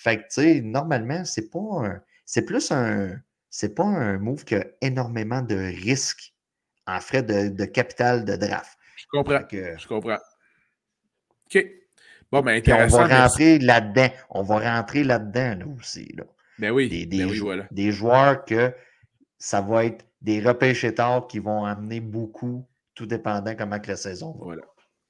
Fait. 0.03 0.27
que, 0.27 0.59
normalement, 0.61 1.23
c'est 1.25 1.49
pas 1.49 2.01
C'est 2.25 2.43
plus 2.43 2.71
un. 2.71 3.19
C'est 3.49 3.75
pas 3.75 3.83
un 3.83 4.17
move 4.17 4.45
qui 4.45 4.55
a 4.55 4.65
énormément 4.79 5.41
de 5.41 5.55
risques 5.55 6.33
en 6.87 7.01
frais 7.01 7.21
de, 7.21 7.65
capital 7.65 8.23
de 8.23 8.35
draft. 8.35 8.77
Je 8.95 9.05
comprends. 9.11 9.41
je 9.51 9.87
comprends. 9.87 10.19
OK. 11.47 11.67
Bon, 12.31 12.41
ben, 12.41 12.55
intéressant. 12.55 13.03
on 13.03 13.07
va 13.07 13.23
rentrer 13.23 13.59
là-dedans. 13.59 14.09
On 14.29 14.41
va 14.41 14.75
rentrer 14.77 15.03
là-dedans, 15.03 15.55
là 15.59 15.65
aussi. 15.77 16.13
Là. 16.15 16.23
Ben 16.59 16.71
oui. 16.71 16.87
Des, 16.87 17.05
ben 17.05 17.29
oui, 17.29 17.41
des 17.71 17.91
joueurs 17.91 18.45
que 18.45 18.73
ça 19.37 19.59
va 19.59 19.85
être 19.85 20.05
des 20.21 20.39
repêchés 20.39 20.93
tard 20.93 21.27
qui 21.27 21.39
vont 21.39 21.65
amener 21.65 21.99
beaucoup, 21.99 22.67
tout 22.95 23.05
dépendant 23.05 23.55
comment 23.55 23.79
que 23.79 23.89
la 23.89 23.95
saison 23.95 24.33
va. 24.33 24.45
Voilà. 24.45 24.63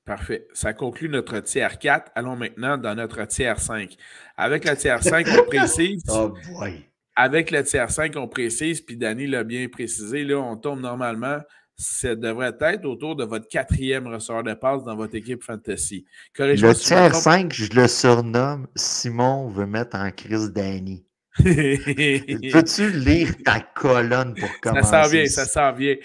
Parfait. 0.06 0.48
Ça 0.54 0.74
conclut 0.74 1.10
notre 1.10 1.40
tiers 1.40 1.78
4. 1.78 2.12
Allons 2.16 2.36
maintenant 2.36 2.78
dans 2.78 2.96
notre 2.96 3.24
tiers 3.26 3.60
5. 3.60 3.96
Avec 4.36 4.66
la 4.66 4.76
tiers 4.76 5.04
5, 5.04 5.28
on 5.40 5.46
précise. 5.46 6.04
oh 6.10 6.34
boy. 6.52 6.86
Avec 7.16 7.52
le 7.52 7.64
tiers 7.64 7.92
5, 7.92 8.16
on 8.16 8.28
précise, 8.28 8.82
puis 8.82 8.98
Danny 8.98 9.28
l'a 9.28 9.44
bien 9.44 9.68
précisé, 9.68 10.24
là, 10.24 10.38
on 10.38 10.56
tombe 10.56 10.80
normalement 10.80 11.40
ça 11.82 12.16
devrait 12.16 12.56
être 12.62 12.86
autour 12.86 13.16
de 13.16 13.24
votre 13.24 13.48
quatrième 13.48 14.08
receveur 14.08 14.44
de 14.44 14.54
passe 14.54 14.84
dans 14.84 14.96
votre 14.96 15.16
équipe 15.16 15.44
fantasy. 15.44 16.06
Le 16.38 16.74
tiers 16.74 17.16
5, 17.16 17.52
je 17.54 17.74
le 17.74 17.88
surnomme 17.88 18.68
Simon 18.76 19.50
veut 19.50 19.66
mettre 19.66 19.98
en 19.98 20.12
crise 20.12 20.52
Danny. 20.52 21.06
Peux-tu 21.44 22.90
lire 22.90 23.30
ta 23.46 23.62
colonne 23.62 24.36
pour 24.36 24.50
commencer? 24.60 24.90
Ça 24.90 25.04
sent 25.06 25.12
bien, 25.16 25.26
ça 25.26 25.46
sent 25.46 25.74
bien. 25.78 25.96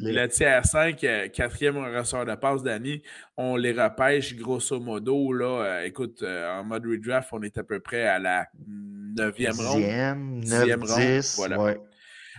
Mais 0.00 0.12
le 0.12 0.28
tiers 0.28 0.66
5, 0.66 1.02
euh, 1.04 1.28
quatrième 1.28 1.78
ressort 1.78 2.26
de 2.26 2.34
passe 2.34 2.62
d'Annie, 2.62 3.02
on 3.38 3.56
les 3.56 3.72
repêche 3.72 4.36
grosso 4.36 4.78
modo. 4.78 5.32
Là, 5.32 5.46
euh, 5.46 5.84
écoute, 5.84 6.22
euh, 6.22 6.60
en 6.60 6.64
mode 6.64 6.84
redraft, 6.84 7.30
on 7.32 7.42
est 7.42 7.56
à 7.56 7.62
peu 7.62 7.80
près 7.80 8.06
à 8.06 8.18
la 8.18 8.48
neuvième 8.66 9.56
ronde. 9.58 10.40
Dixième, 10.40 10.84
ronde. 10.84 11.22
Voilà. 11.36 11.74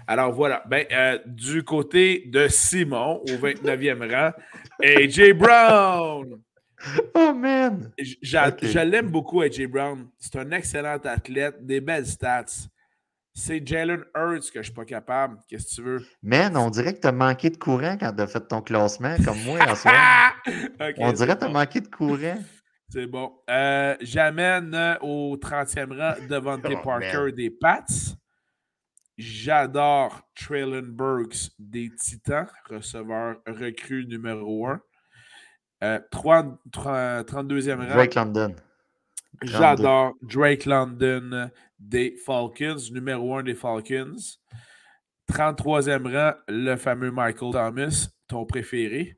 Alors 0.07 0.31
voilà, 0.31 0.63
ben, 0.67 0.85
du 1.25 1.63
côté 1.63 2.23
de 2.27 2.47
Simon, 2.47 3.21
au 3.21 3.47
29e 3.47 4.11
rang, 4.11 4.31
AJ 4.83 5.33
Brown. 5.33 6.39
Oh 7.15 7.33
man! 7.33 7.91
Je 7.97 8.79
l'aime 8.79 9.09
beaucoup, 9.09 9.41
AJ 9.41 9.67
Brown. 9.67 10.07
C'est 10.17 10.35
un 10.37 10.51
excellent 10.51 10.97
athlète, 11.03 11.65
des 11.65 11.81
belles 11.81 12.07
stats. 12.07 12.67
C'est 13.33 13.65
Jalen 13.65 14.03
Hurts 14.15 14.51
que 14.51 14.59
je 14.59 14.63
suis 14.63 14.73
pas 14.73 14.85
capable. 14.85 15.37
Qu'est-ce 15.47 15.69
que 15.69 15.75
tu 15.75 15.81
veux? 15.81 16.05
Man, 16.21 16.57
on 16.57 16.69
dirait 16.69 16.93
que 16.93 16.99
tu 16.99 17.07
as 17.07 17.13
manqué 17.13 17.49
de 17.49 17.57
courant 17.57 17.97
quand 17.97 18.13
tu 18.13 18.21
as 18.21 18.27
fait 18.27 18.45
ton 18.45 18.61
classement, 18.61 19.15
comme 19.23 19.41
moi 19.43 19.59
en 19.69 19.75
soir. 19.75 20.35
on 20.97 21.11
dirait 21.13 21.35
que 21.35 21.39
tu 21.39 21.45
as 21.45 21.49
manqué 21.49 21.79
de 21.79 21.87
courant. 21.87 22.37
C'est 22.89 23.07
bon. 23.07 23.31
Euh, 23.49 23.95
j'amène 24.01 24.75
au 24.99 25.37
30e 25.37 25.97
rang 25.97 26.27
Devante 26.27 26.67
oh, 26.69 26.77
Parker 26.83 27.31
des 27.31 27.49
Pats. 27.49 27.85
J'adore 29.17 30.21
Traylon 30.35 30.87
Burks 30.87 31.51
des 31.57 31.89
Titans, 31.95 32.47
receveur 32.69 33.37
recrue 33.47 34.05
numéro 34.07 34.67
1. 34.67 34.81
32e 35.81 37.69
euh, 37.69 37.75
rang. 37.75 37.95
Drake 37.95 38.15
London. 38.15 38.55
J'adore 39.43 40.13
Drake 40.21 40.65
London 40.65 41.49
des 41.79 42.15
Falcons, 42.23 42.91
numéro 42.91 43.35
1 43.35 43.43
des 43.43 43.55
Falcons. 43.55 44.37
33e 45.31 46.13
rang, 46.13 46.33
le 46.47 46.75
fameux 46.75 47.11
Michael 47.11 47.51
Thomas, 47.51 48.09
ton 48.27 48.45
préféré. 48.45 49.17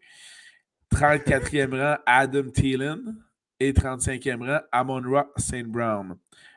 34e 0.93 1.77
rang, 1.77 1.97
Adam 2.05 2.49
Thielen. 2.49 3.17
Et 3.59 3.71
35e 3.71 4.45
rang, 4.45 4.59
Amon-Ra 4.71 5.27
St. 5.37 5.67
Brown. 5.67 6.15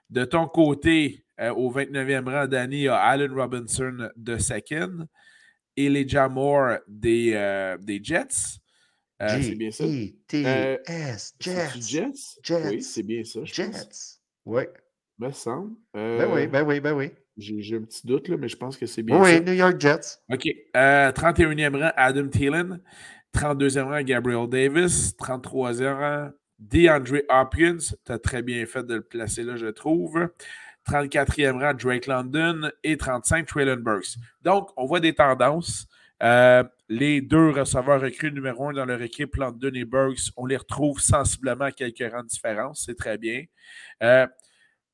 De 0.09 0.25
ton 0.25 0.47
côté, 0.47 1.25
euh, 1.41 1.53
au 1.53 1.71
29e 1.73 2.29
rang, 2.29 2.47
Danny 2.47 2.89
a 2.89 2.97
Allen 2.99 3.33
Robinson 3.33 4.11
de 4.17 4.39
second. 4.39 5.07
Et 5.77 5.89
les 5.89 6.07
Moore 6.31 6.79
des, 6.87 7.33
euh, 7.35 7.77
des 7.79 8.01
Jets. 8.03 8.61
Euh, 9.23 9.41
c'est 9.41 9.55
bien 9.55 9.71
ça. 9.71 9.85
Euh, 9.85 10.77
S, 10.87 11.35
Jets. 11.41 11.81
Jets? 12.43 12.69
Oui, 12.69 12.83
c'est 12.83 13.03
bien 13.03 13.25
ça. 13.25 13.41
Jets. 13.45 14.21
Oui. 14.45 14.65
Me 15.19 15.31
semble. 15.31 15.75
ben 15.95 16.31
oui, 16.31 16.47
ben 16.47 16.63
oui, 16.63 16.81
ben 16.81 16.93
oui. 16.93 17.11
J'ai 17.39 17.77
un 17.77 17.83
petit 17.83 18.07
doute, 18.07 18.29
là, 18.29 18.37
mais 18.39 18.49
je 18.49 18.57
pense 18.57 18.77
que 18.77 18.87
c'est 18.87 19.03
bien 19.03 19.19
oui, 19.21 19.31
ça. 19.31 19.39
Oui, 19.39 19.45
New 19.45 19.53
York 19.53 19.81
Jets. 19.81 20.19
OK. 20.31 20.45
31e 20.75 21.77
rang, 21.77 21.93
Adam 21.97 22.29
Thielen. 22.29 22.81
32e 23.35 23.85
rang, 23.85 24.03
Gabriel 24.03 24.49
Davis. 24.49 25.15
33e 25.17 25.95
rang, 25.95 26.31
DeAndre 26.59 27.23
Hopkins. 27.31 27.95
Tu 28.05 28.13
as 28.13 28.19
très 28.19 28.43
bien 28.43 28.65
fait 28.67 28.85
de 28.85 28.97
le 28.97 29.03
placer 29.03 29.43
là, 29.43 29.57
je 29.57 29.67
trouve. 29.67 30.29
34e 30.89 31.61
rang, 31.61 31.75
Drake 31.75 32.07
London. 32.07 32.71
Et 32.85 32.97
35, 32.97 33.47
Traylon 33.47 33.77
Burks. 33.77 34.17
Donc, 34.43 34.69
on 34.77 34.87
voit 34.87 35.01
des 35.01 35.15
tendances. 35.15 35.87
Euh, 36.23 36.65
les 36.89 37.21
deux 37.21 37.51
receveurs 37.51 38.01
recrues 38.01 38.33
numéro 38.33 38.69
un 38.69 38.73
dans 38.73 38.85
leur 38.85 39.03
équipe, 39.03 39.37
London 39.37 39.73
et 39.75 39.85
Burks, 39.85 40.31
on 40.37 40.47
les 40.47 40.57
retrouve 40.57 41.01
sensiblement 41.01 41.67
à 41.67 41.73
quelques 41.73 42.13
rangs 42.13 42.23
de 42.23 42.29
différence. 42.29 42.85
C'est 42.87 42.97
très 42.97 43.19
bien. 43.19 43.45
Euh, 44.03 44.27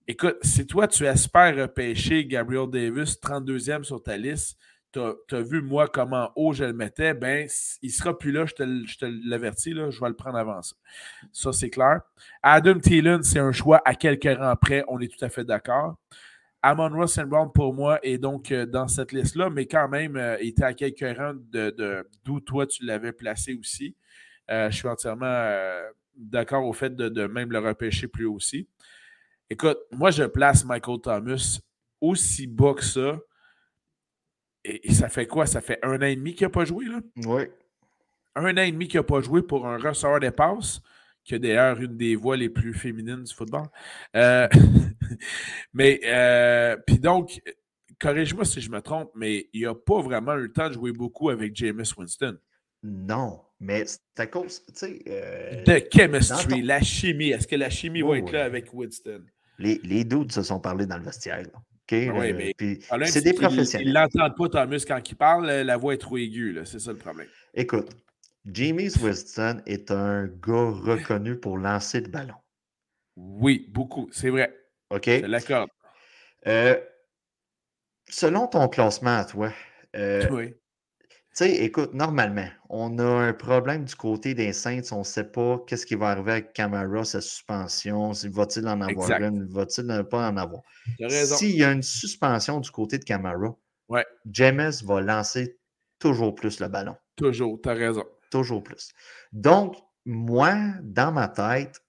écoute, 0.08 0.36
si 0.42 0.66
toi, 0.66 0.88
tu 0.88 1.04
espères 1.04 1.56
repêcher 1.56 2.24
Gabriel 2.26 2.68
Davis, 2.70 3.18
32e 3.20 3.84
sur 3.84 4.02
ta 4.02 4.16
liste, 4.16 4.58
tu 4.92 5.00
as, 5.00 5.40
vu 5.40 5.62
moi 5.62 5.88
comment 5.88 6.30
haut 6.36 6.52
je 6.52 6.64
le 6.64 6.72
mettais, 6.74 7.14
ben, 7.14 7.48
il 7.80 7.90
sera 7.90 8.18
plus 8.18 8.30
là, 8.30 8.44
je 8.44 8.54
te, 8.54 9.28
l'avertis, 9.28 9.72
je 9.72 10.00
vais 10.00 10.08
le 10.08 10.14
prendre 10.16 10.36
avant 10.36 10.60
ça. 10.60 10.76
Ça, 11.32 11.52
c'est 11.52 11.70
clair. 11.70 12.00
Adam 12.42 12.78
Thielen, 12.78 13.22
c'est 13.22 13.38
un 13.38 13.52
choix 13.52 13.80
à 13.86 13.94
quelques 13.94 14.38
rangs 14.38 14.56
près, 14.56 14.84
on 14.88 15.00
est 15.00 15.08
tout 15.08 15.24
à 15.24 15.30
fait 15.30 15.44
d'accord. 15.44 15.96
Amon 16.62 16.90
Ross 16.90 17.18
Brown, 17.18 17.50
pour 17.52 17.74
moi, 17.74 17.98
est 18.04 18.18
donc 18.18 18.52
euh, 18.52 18.66
dans 18.66 18.86
cette 18.86 19.10
liste-là, 19.10 19.50
mais 19.50 19.66
quand 19.66 19.88
même, 19.88 20.16
euh, 20.16 20.36
il 20.40 20.50
était 20.50 20.62
à 20.62 20.72
quelques 20.72 21.18
rangs 21.18 21.34
de, 21.34 22.06
d'où 22.24 22.38
toi 22.38 22.66
tu 22.66 22.84
l'avais 22.84 23.12
placé 23.12 23.54
aussi. 23.54 23.96
Euh, 24.50 24.70
je 24.70 24.76
suis 24.76 24.88
entièrement 24.88 25.50
d'accord 26.14 26.64
au 26.64 26.72
fait 26.72 26.94
de, 26.94 27.26
même 27.26 27.50
le 27.50 27.58
repêcher 27.58 28.06
plus 28.06 28.26
haut 28.26 28.34
aussi. 28.34 28.68
Écoute, 29.50 29.78
moi, 29.90 30.10
je 30.10 30.24
place 30.24 30.64
Michael 30.64 31.00
Thomas 31.00 31.60
aussi 32.00 32.46
bas 32.46 32.74
que 32.74 32.84
ça. 32.84 33.18
Et, 34.64 34.92
ça 34.92 35.08
fait 35.08 35.26
quoi? 35.26 35.46
Ça 35.46 35.60
fait 35.60 35.80
un 35.82 36.00
an 36.00 36.06
et 36.06 36.14
demi 36.14 36.34
qu'il 36.34 36.46
n'a 36.46 36.50
pas 36.50 36.64
joué, 36.64 36.86
là? 36.86 37.00
Oui. 37.16 37.42
Un 38.36 38.44
an 38.44 38.62
et 38.62 38.70
demi 38.70 38.86
qu'il 38.86 39.00
n'a 39.00 39.04
pas 39.04 39.20
joué 39.20 39.42
pour 39.42 39.66
un 39.66 39.78
receveur 39.78 40.20
des 40.20 40.30
passes 40.30 40.80
qui 41.24 41.34
a 41.34 41.38
d'ailleurs 41.38 41.80
une 41.80 41.96
des 41.96 42.16
voix 42.16 42.36
les 42.36 42.48
plus 42.48 42.74
féminines 42.74 43.22
du 43.22 43.34
football. 43.34 43.66
Euh, 44.16 44.48
mais, 45.72 46.00
euh, 46.04 46.76
puis 46.86 46.98
donc, 46.98 47.40
corrige-moi 48.00 48.44
si 48.44 48.60
je 48.60 48.70
me 48.70 48.80
trompe, 48.80 49.10
mais 49.14 49.48
il 49.52 49.62
n'a 49.62 49.74
pas 49.74 50.00
vraiment 50.00 50.34
eu 50.34 50.42
le 50.42 50.52
temps 50.52 50.68
de 50.68 50.74
jouer 50.74 50.92
beaucoup 50.92 51.30
avec 51.30 51.54
Jameis 51.54 51.92
Winston. 51.96 52.36
Non, 52.82 53.40
mais 53.60 53.84
c'est 53.86 54.00
à 54.18 54.26
cause, 54.26 54.64
tu 54.66 54.72
sais. 54.74 55.02
Euh, 55.06 55.62
de 55.62 55.84
chemistry, 55.92 56.62
la 56.62 56.82
chimie. 56.82 57.30
Est-ce 57.30 57.46
que 57.46 57.54
la 57.54 57.70
chimie 57.70 58.02
va 58.02 58.18
être 58.18 58.32
là 58.32 58.44
avec 58.44 58.74
Winston? 58.74 59.24
Les, 59.58 59.80
les 59.84 60.04
doutes 60.04 60.32
se 60.32 60.42
sont 60.42 60.58
parlé 60.58 60.86
dans 60.86 60.98
le 60.98 61.04
vestiaire. 61.04 61.44
OK? 61.54 61.92
Ah 61.92 62.18
oui, 62.18 62.32
mais 62.32 63.06
c'est 63.06 63.22
des 63.22 63.34
professionnels. 63.34 63.86
Ils 63.86 63.92
l'entendent 63.92 64.36
pas, 64.36 64.48
Thomas, 64.48 64.84
quand 64.86 65.10
il 65.10 65.14
parle. 65.14 65.46
La 65.46 65.76
voix 65.76 65.94
est 65.94 65.98
trop 65.98 66.16
aiguë. 66.16 66.58
C'est 66.64 66.80
ça 66.80 66.90
le 66.90 66.98
problème. 66.98 67.28
Écoute, 67.54 67.90
James 68.47 68.90
Winston 69.01 69.62
est 69.66 69.90
un 69.90 70.26
gars 70.26 70.70
reconnu 70.70 71.38
pour 71.38 71.59
lancer 71.59 72.01
le 72.01 72.09
ballon. 72.09 72.34
Oui, 73.16 73.68
beaucoup, 73.70 74.09
c'est 74.12 74.30
vrai. 74.30 74.53
OK? 74.90 75.07
Je 75.07 75.26
l'accorde. 75.26 75.70
Euh, 76.47 76.80
selon 78.09 78.49
ton 78.49 78.68
classement 78.68 79.18
à 79.18 79.24
toi, 79.24 79.53
euh, 79.97 80.28
oui. 80.30 80.55
Tu 81.34 81.38
sais, 81.38 81.64
écoute, 81.64 81.95
normalement, 81.95 82.49
on 82.68 82.99
a 82.99 83.05
un 83.05 83.32
problème 83.32 83.86
du 83.86 83.95
côté 83.95 84.34
des 84.34 84.53
Saints. 84.53 84.82
On 84.93 84.99
ne 84.99 85.05
sait 85.05 85.24
pas 85.24 85.64
qu'est-ce 85.66 85.86
qui 85.86 85.95
va 85.95 86.11
arriver 86.11 86.32
avec 86.32 86.53
Camara, 86.53 87.05
sa 87.05 87.22
suspension. 87.22 88.11
Va-t-il 88.11 88.68
en 88.68 88.82
avoir 88.82 89.18
une? 89.18 89.47
Va-t-il 89.47 89.86
ne 89.86 90.03
pas 90.03 90.28
en 90.28 90.36
avoir? 90.36 90.61
S'il 91.09 91.57
y 91.57 91.64
a 91.64 91.72
une 91.72 91.82
suspension 91.82 92.61
du 92.61 92.70
côté 92.70 92.99
de 92.99 93.05
Camara, 93.05 93.57
ouais. 93.88 94.05
James 94.26 94.72
va 94.84 95.01
lancer 95.01 95.59
toujours 95.99 96.34
plus 96.34 96.61
le 96.61 96.68
ballon. 96.68 96.97
Toujours, 97.16 97.59
tu 97.62 97.68
as 97.70 97.74
raison. 97.74 98.05
Toujours 98.33 98.64
plus. 98.64 98.93
Donc, 99.33 99.76
moi, 100.07 100.55
dans 100.80 101.12
ma 101.12 101.28
tête, 101.28 101.85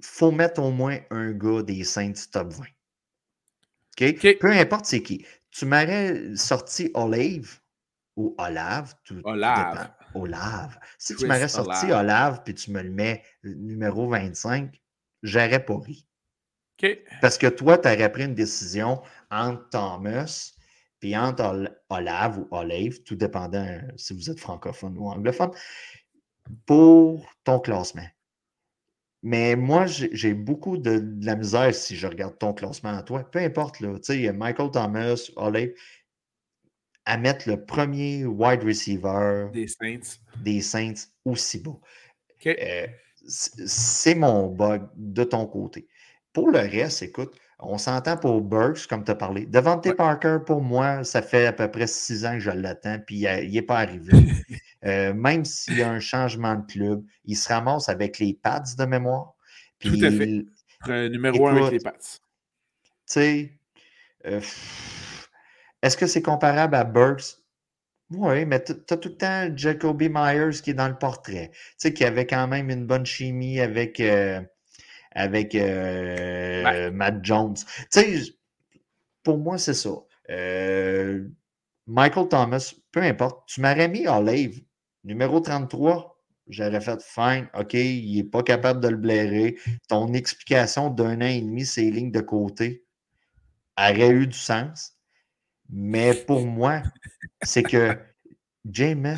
il 0.00 0.04
faut 0.04 0.32
mettre 0.32 0.60
au 0.60 0.72
moins 0.72 0.98
un 1.10 1.30
gars 1.30 1.62
des 1.62 1.84
Saints 1.84 2.12
top 2.32 2.52
20. 2.52 2.64
OK? 4.00 4.38
Peu 4.40 4.50
importe 4.50 4.86
c'est 4.86 5.02
qui. 5.02 5.24
Tu 5.52 5.64
m'aurais 5.64 6.34
sorti 6.34 6.90
Olive 6.94 7.60
ou 8.16 8.34
Olave. 8.36 8.94
Tout, 9.04 9.20
Olave. 9.22 9.90
Olave. 10.14 10.76
Si 10.98 11.14
tu 11.14 11.26
m'aurais 11.26 11.48
sorti 11.48 11.92
Olave 11.92 12.42
puis 12.44 12.54
tu 12.54 12.72
me 12.72 12.82
le 12.82 12.90
mets 12.90 13.22
numéro 13.44 14.08
25, 14.08 14.82
j'aurais 15.22 15.64
pas 15.64 15.78
ri. 15.78 16.04
OK. 16.82 16.98
Parce 17.20 17.38
que 17.38 17.46
toi, 17.46 17.78
tu 17.78 17.86
aurais 17.86 18.10
pris 18.10 18.24
une 18.24 18.34
décision 18.34 19.02
entre 19.30 19.68
Thomas 19.70 20.55
puis 21.00 21.16
entre 21.16 21.70
Olave 21.90 22.38
ou 22.38 22.48
Olive, 22.50 23.02
tout 23.02 23.16
dépendant 23.16 23.66
euh, 23.66 23.80
si 23.96 24.14
vous 24.14 24.30
êtes 24.30 24.40
francophone 24.40 24.96
ou 24.98 25.08
anglophone, 25.08 25.50
pour 26.64 27.28
ton 27.44 27.58
classement. 27.58 28.06
Mais 29.22 29.56
moi, 29.56 29.86
j'ai 29.86 30.34
beaucoup 30.34 30.78
de, 30.78 31.02
la 31.24 31.34
misère 31.34 31.74
si 31.74 31.96
je 31.96 32.06
regarde 32.06 32.38
ton 32.38 32.52
classement 32.52 32.96
à 32.96 33.02
toi. 33.02 33.28
Peu 33.28 33.40
importe, 33.40 33.80
là, 33.80 33.98
tu 33.98 34.04
sais, 34.04 34.32
Michael 34.32 34.70
Thomas, 34.70 35.30
Olive, 35.36 35.74
à 37.04 37.16
mettre 37.16 37.48
le 37.48 37.64
premier 37.64 38.24
wide 38.24 38.62
receiver 38.62 39.48
des 39.52 39.68
Saints, 39.68 40.18
des 40.42 40.60
Saints 40.60 41.08
aussi. 41.24 41.62
Euh, 42.46 42.86
c'est 43.26 44.14
mon 44.14 44.48
bug 44.48 44.88
de 44.94 45.24
ton 45.24 45.46
côté. 45.46 45.88
Pour 46.32 46.50
le 46.50 46.58
reste, 46.58 47.02
écoute, 47.02 47.36
on 47.58 47.78
s'entend 47.78 48.16
pour 48.16 48.40
Burks, 48.42 48.86
comme 48.86 49.04
tu 49.04 49.10
as 49.10 49.14
parlé. 49.14 49.46
Devant 49.46 49.80
ouais. 49.80 49.94
Parker, 49.94 50.38
pour 50.44 50.60
moi, 50.60 51.04
ça 51.04 51.22
fait 51.22 51.46
à 51.46 51.52
peu 51.52 51.70
près 51.70 51.86
six 51.86 52.26
ans 52.26 52.34
que 52.34 52.40
je 52.40 52.50
l'attends, 52.50 52.98
puis 53.06 53.20
il 53.20 53.52
n'est 53.52 53.62
pas 53.62 53.78
arrivé. 53.78 54.12
Euh, 54.84 55.12
même 55.14 55.44
s'il 55.44 55.78
y 55.78 55.82
a 55.82 55.90
un 55.90 55.98
changement 55.98 56.54
de 56.54 56.64
club, 56.64 57.02
il 57.24 57.34
se 57.34 57.48
ramasse 57.48 57.88
avec 57.88 58.20
les 58.20 58.34
pads 58.34 58.76
de 58.78 58.84
mémoire. 58.84 59.34
Tout 59.80 59.98
à 60.00 60.10
fait. 60.12 61.08
numéro 61.08 61.48
un 61.48 61.56
avec 61.56 61.72
les 61.72 61.78
pads. 61.80 61.98
Tu 61.98 62.18
sais, 63.06 63.58
euh, 64.26 64.40
est-ce 65.82 65.96
que 65.96 66.06
c'est 66.06 66.22
comparable 66.22 66.76
à 66.76 66.84
Burks? 66.84 67.38
Oui, 68.10 68.44
mais 68.44 68.62
tu 68.62 68.72
as 68.72 68.96
tout 68.96 69.08
le 69.08 69.16
temps 69.16 69.48
Jacoby 69.56 70.08
Myers 70.08 70.60
qui 70.62 70.70
est 70.70 70.74
dans 70.74 70.88
le 70.88 70.98
portrait. 70.98 71.50
Tu 71.52 71.58
sais, 71.78 71.92
qui 71.92 72.04
avait 72.04 72.26
quand 72.26 72.46
même 72.46 72.70
une 72.70 72.86
bonne 72.86 73.06
chimie 73.06 73.58
avec, 73.58 73.98
euh, 73.98 74.40
avec 75.16 75.54
euh, 75.54 76.90
Matt 76.92 77.24
Jones. 77.24 77.56
Tu 77.56 77.64
sais, 77.90 78.22
pour 79.22 79.38
moi, 79.38 79.58
c'est 79.58 79.74
ça. 79.74 79.90
Euh, 80.30 81.26
Michael 81.86 82.28
Thomas, 82.28 82.74
peu 82.92 83.02
importe, 83.02 83.48
tu 83.48 83.60
m'aurais 83.60 83.88
mis 83.88 84.06
Olive, 84.06 84.62
numéro 85.04 85.40
33, 85.40 86.20
j'aurais 86.48 86.80
fait 86.80 87.02
fine, 87.02 87.48
OK, 87.58 87.74
il 87.74 88.16
n'est 88.16 88.24
pas 88.24 88.42
capable 88.42 88.80
de 88.80 88.88
le 88.88 88.96
blairer. 88.96 89.56
Ton 89.88 90.12
explication 90.12 90.90
d'un 90.90 91.16
an 91.22 91.26
et 91.26 91.40
demi, 91.40 91.64
ces 91.64 91.90
lignes 91.90 92.12
de 92.12 92.20
côté, 92.20 92.84
aurait 93.78 94.10
eu 94.10 94.26
du 94.26 94.38
sens. 94.38 94.96
Mais 95.70 96.14
pour 96.14 96.46
moi, 96.46 96.82
c'est 97.42 97.62
que 97.62 97.98
James 98.66 99.16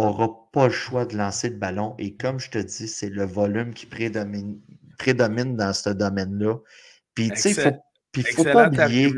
n'aura 0.00 0.50
pas 0.52 0.66
le 0.66 0.72
choix 0.72 1.04
de 1.04 1.16
lancer 1.16 1.50
le 1.50 1.56
ballon. 1.56 1.94
Et 1.98 2.16
comme 2.16 2.38
je 2.38 2.50
te 2.50 2.58
dis, 2.58 2.88
c'est 2.88 3.08
le 3.08 3.24
volume 3.24 3.72
qui 3.74 3.86
prédomine, 3.86 4.60
prédomine 4.98 5.56
dans 5.56 5.72
ce 5.72 5.90
domaine-là. 5.90 6.56
Puis, 7.14 7.30
tu 7.30 7.36
sais, 7.36 7.80
il 8.14 8.22
ne 8.22 8.24
faut, 8.24 8.44
pas 8.44 8.68
oublier. 8.68 9.10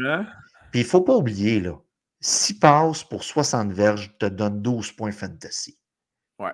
Puis, 0.71 0.81
il 0.81 0.85
faut 0.85 1.01
pas 1.01 1.17
oublier, 1.17 1.61
là. 1.61 1.75
6 2.21 2.55
passes 2.55 3.05
pour 3.05 3.23
60 3.23 3.73
verges 3.73 4.17
te 4.19 4.27
donne 4.27 4.61
12 4.61 4.93
points 4.93 5.13
fantasy. 5.13 5.79
Ouais. 6.39 6.53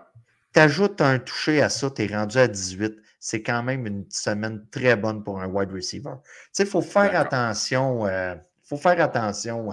Tu 0.52 0.60
ajoutes 0.60 1.00
un 1.00 1.18
touché 1.18 1.62
à 1.62 1.68
ça, 1.68 1.90
tu 1.90 2.02
es 2.02 2.14
rendu 2.14 2.38
à 2.38 2.48
18. 2.48 2.94
C'est 3.18 3.42
quand 3.42 3.62
même 3.62 3.86
une 3.86 4.04
semaine 4.10 4.66
très 4.70 4.96
bonne 4.96 5.24
pour 5.24 5.40
un 5.40 5.46
wide 5.46 5.72
receiver. 5.72 6.16
Tu 6.22 6.30
sais, 6.52 6.62
il 6.64 6.68
faut 6.68 6.82
faire 6.82 7.18
attention. 7.18 8.06
Euh, 8.06 8.34
faut 8.62 8.76
faire 8.76 9.00
attention 9.00 9.72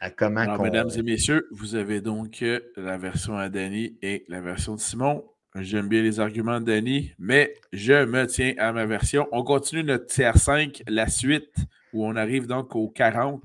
à, 0.00 0.10
comment. 0.10 0.40
Alors, 0.40 0.62
mesdames 0.62 0.90
et 0.96 1.02
messieurs, 1.02 1.46
vous 1.50 1.74
avez 1.74 2.00
donc 2.00 2.42
euh, 2.42 2.60
la 2.76 2.96
version 2.96 3.36
à 3.36 3.48
Danny 3.48 3.98
et 4.02 4.24
la 4.28 4.40
version 4.40 4.74
de 4.74 4.80
Simon. 4.80 5.24
J'aime 5.56 5.88
bien 5.88 6.02
les 6.02 6.20
arguments 6.20 6.60
de 6.60 6.66
Danny, 6.66 7.12
mais 7.18 7.54
je 7.72 8.04
me 8.04 8.26
tiens 8.26 8.54
à 8.58 8.72
ma 8.72 8.86
version. 8.86 9.26
On 9.32 9.42
continue 9.42 9.82
notre 9.82 10.06
tiers 10.06 10.38
5, 10.38 10.82
la 10.86 11.08
suite, 11.08 11.54
où 11.92 12.06
on 12.06 12.14
arrive 12.16 12.46
donc 12.46 12.76
au 12.76 12.88
40. 12.88 13.42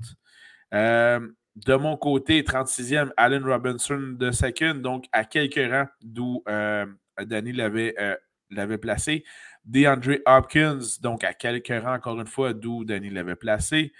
Euh, 0.72 1.20
de 1.56 1.74
mon 1.74 1.96
côté, 1.96 2.42
36e, 2.42 3.10
Allen 3.16 3.44
Robinson 3.44 4.14
de 4.18 4.30
second, 4.30 4.74
donc 4.74 5.06
à 5.12 5.24
quelques 5.24 5.70
rangs 5.70 5.88
d'où 6.02 6.42
euh, 6.48 6.86
Danny 7.20 7.52
l'avait 7.52 8.78
placé. 8.78 9.24
DeAndre 9.64 10.18
Hopkins, 10.26 11.00
donc 11.00 11.24
à 11.24 11.34
quelques 11.34 11.68
rangs, 11.68 11.94
encore 11.94 12.20
une 12.20 12.26
fois, 12.26 12.52
d'où 12.52 12.84
Danny 12.84 13.10
l'avait 13.10 13.36
placé. 13.36 13.92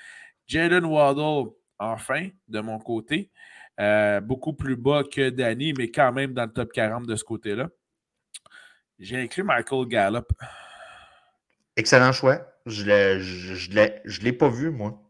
Jalen 0.46 0.84
Waddle, 0.84 1.50
enfin, 1.78 2.28
de 2.48 2.60
mon 2.60 2.78
côté. 2.78 3.30
Euh, 3.78 4.20
beaucoup 4.20 4.54
plus 4.54 4.76
bas 4.76 5.02
que 5.04 5.28
Danny, 5.28 5.74
mais 5.74 5.90
quand 5.90 6.12
même 6.12 6.32
dans 6.32 6.44
le 6.44 6.52
top 6.52 6.72
40 6.72 7.06
de 7.06 7.14
ce 7.14 7.24
côté-là. 7.24 7.68
J'ai 8.98 9.20
inclus 9.20 9.42
Michael 9.42 9.86
Gallup. 9.86 10.32
Excellent 11.76 12.12
choix. 12.12 12.40
Je 12.64 12.84
ne 12.84 14.24
l'ai 14.24 14.32
pas 14.32 14.48
vu, 14.48 14.70
moi. 14.70 15.02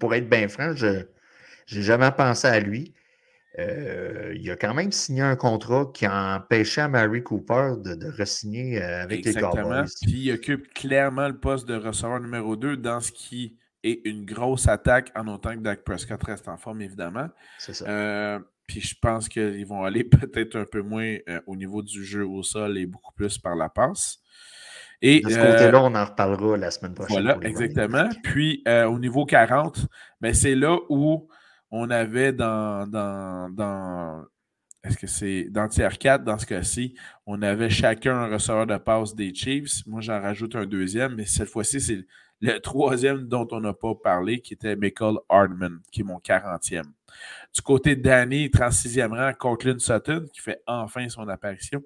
Pour 0.00 0.14
être 0.14 0.30
bien 0.30 0.48
franc, 0.48 0.74
je 0.74 1.04
n'ai 1.72 1.82
jamais 1.82 2.10
pensé 2.10 2.46
à 2.48 2.58
lui. 2.58 2.94
Euh, 3.58 4.34
il 4.36 4.50
a 4.50 4.56
quand 4.56 4.74
même 4.74 4.92
signé 4.92 5.22
un 5.22 5.36
contrat 5.36 5.90
qui 5.94 6.04
a 6.04 6.36
empêché 6.36 6.82
à 6.82 6.88
Mary 6.88 7.22
Cooper 7.22 7.74
de, 7.78 7.94
de 7.94 8.10
re-signer 8.10 8.82
euh, 8.82 9.02
avec 9.02 9.24
les 9.24 9.34
Cowboys. 9.34 9.86
Puis 10.02 10.12
il 10.12 10.32
occupe 10.32 10.72
clairement 10.74 11.28
le 11.28 11.38
poste 11.38 11.66
de 11.66 11.74
receveur 11.74 12.20
numéro 12.20 12.56
2 12.56 12.76
dans 12.76 13.00
ce 13.00 13.12
qui 13.12 13.56
et 13.86 14.08
une 14.08 14.24
grosse 14.24 14.66
attaque 14.66 15.12
en 15.14 15.28
autant 15.28 15.54
que 15.54 15.60
Dak 15.60 15.84
Prescott 15.84 16.20
reste 16.24 16.48
en 16.48 16.56
forme, 16.56 16.82
évidemment. 16.82 17.28
C'est 17.56 17.72
ça. 17.72 17.88
Euh, 17.88 18.40
puis 18.66 18.80
je 18.80 18.96
pense 19.00 19.28
qu'ils 19.28 19.64
vont 19.64 19.84
aller 19.84 20.02
peut-être 20.04 20.56
un 20.56 20.64
peu 20.64 20.82
moins 20.82 21.16
euh, 21.28 21.40
au 21.46 21.54
niveau 21.54 21.82
du 21.82 22.04
jeu 22.04 22.26
au 22.26 22.42
sol 22.42 22.78
et 22.78 22.86
beaucoup 22.86 23.12
plus 23.14 23.38
par 23.38 23.54
la 23.54 23.68
passe. 23.68 24.18
Et, 25.00 25.20
de 25.20 25.28
ce 25.28 25.36
côté-là, 25.36 25.78
euh, 25.78 25.82
on 25.84 25.94
en 25.94 26.04
reparlera 26.04 26.56
la 26.56 26.70
semaine 26.72 26.94
prochaine. 26.94 27.22
Voilà, 27.22 27.38
exactement. 27.42 28.08
Puis 28.24 28.64
au 28.66 28.98
niveau 28.98 29.24
40, 29.24 29.86
ben, 30.20 30.34
c'est 30.34 30.56
là 30.56 30.78
où 30.88 31.28
on 31.70 31.88
avait 31.90 32.32
dans, 32.32 32.88
dans, 32.88 33.48
dans 33.50 34.24
est-ce 34.82 34.96
que 34.96 35.06
c'est 35.06 35.44
dans 35.50 35.68
tiers 35.68 35.98
4, 35.98 36.24
dans 36.24 36.38
ce 36.38 36.46
cas-ci, 36.46 36.94
on 37.26 37.42
avait 37.42 37.70
chacun 37.70 38.16
un 38.16 38.28
receveur 38.32 38.66
de 38.66 38.76
passe 38.78 39.14
des 39.14 39.34
Chiefs. 39.34 39.86
Moi, 39.86 40.00
j'en 40.00 40.20
rajoute 40.20 40.56
un 40.56 40.64
deuxième, 40.64 41.14
mais 41.14 41.26
cette 41.26 41.48
fois-ci, 41.48 41.80
c'est 41.80 42.06
le 42.40 42.58
troisième 42.58 43.26
dont 43.26 43.46
on 43.50 43.60
n'a 43.60 43.72
pas 43.72 43.94
parlé, 43.94 44.40
qui 44.40 44.54
était 44.54 44.76
Michael 44.76 45.16
Hardman, 45.28 45.80
qui 45.90 46.00
est 46.00 46.04
mon 46.04 46.18
40e. 46.18 46.82
Du 47.54 47.62
côté 47.62 47.96
de 47.96 48.02
Danny, 48.02 48.48
36e 48.48 49.16
rang, 49.16 49.32
Cortland 49.32 49.80
Sutton, 49.80 50.26
qui 50.32 50.40
fait 50.40 50.60
enfin 50.66 51.08
son 51.08 51.28
apparition. 51.28 51.82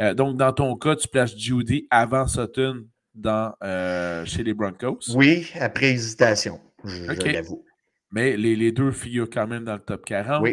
Euh, 0.00 0.14
donc, 0.14 0.36
dans 0.36 0.52
ton 0.52 0.76
cas, 0.76 0.94
tu 0.96 1.08
places 1.08 1.36
Judy 1.36 1.86
avant 1.90 2.26
Sutton 2.26 2.86
dans, 3.14 3.54
euh, 3.64 4.24
chez 4.24 4.44
les 4.44 4.54
Broncos. 4.54 5.14
Oui, 5.14 5.50
après 5.58 5.92
hésitation, 5.92 6.60
je, 6.84 7.04
l'avoue. 7.32 7.64
Mais 8.12 8.36
les, 8.36 8.72
deux 8.72 8.92
figurent 8.92 9.30
quand 9.30 9.46
même 9.46 9.64
dans 9.64 9.74
le 9.74 9.80
top 9.80 10.04
40. 10.04 10.46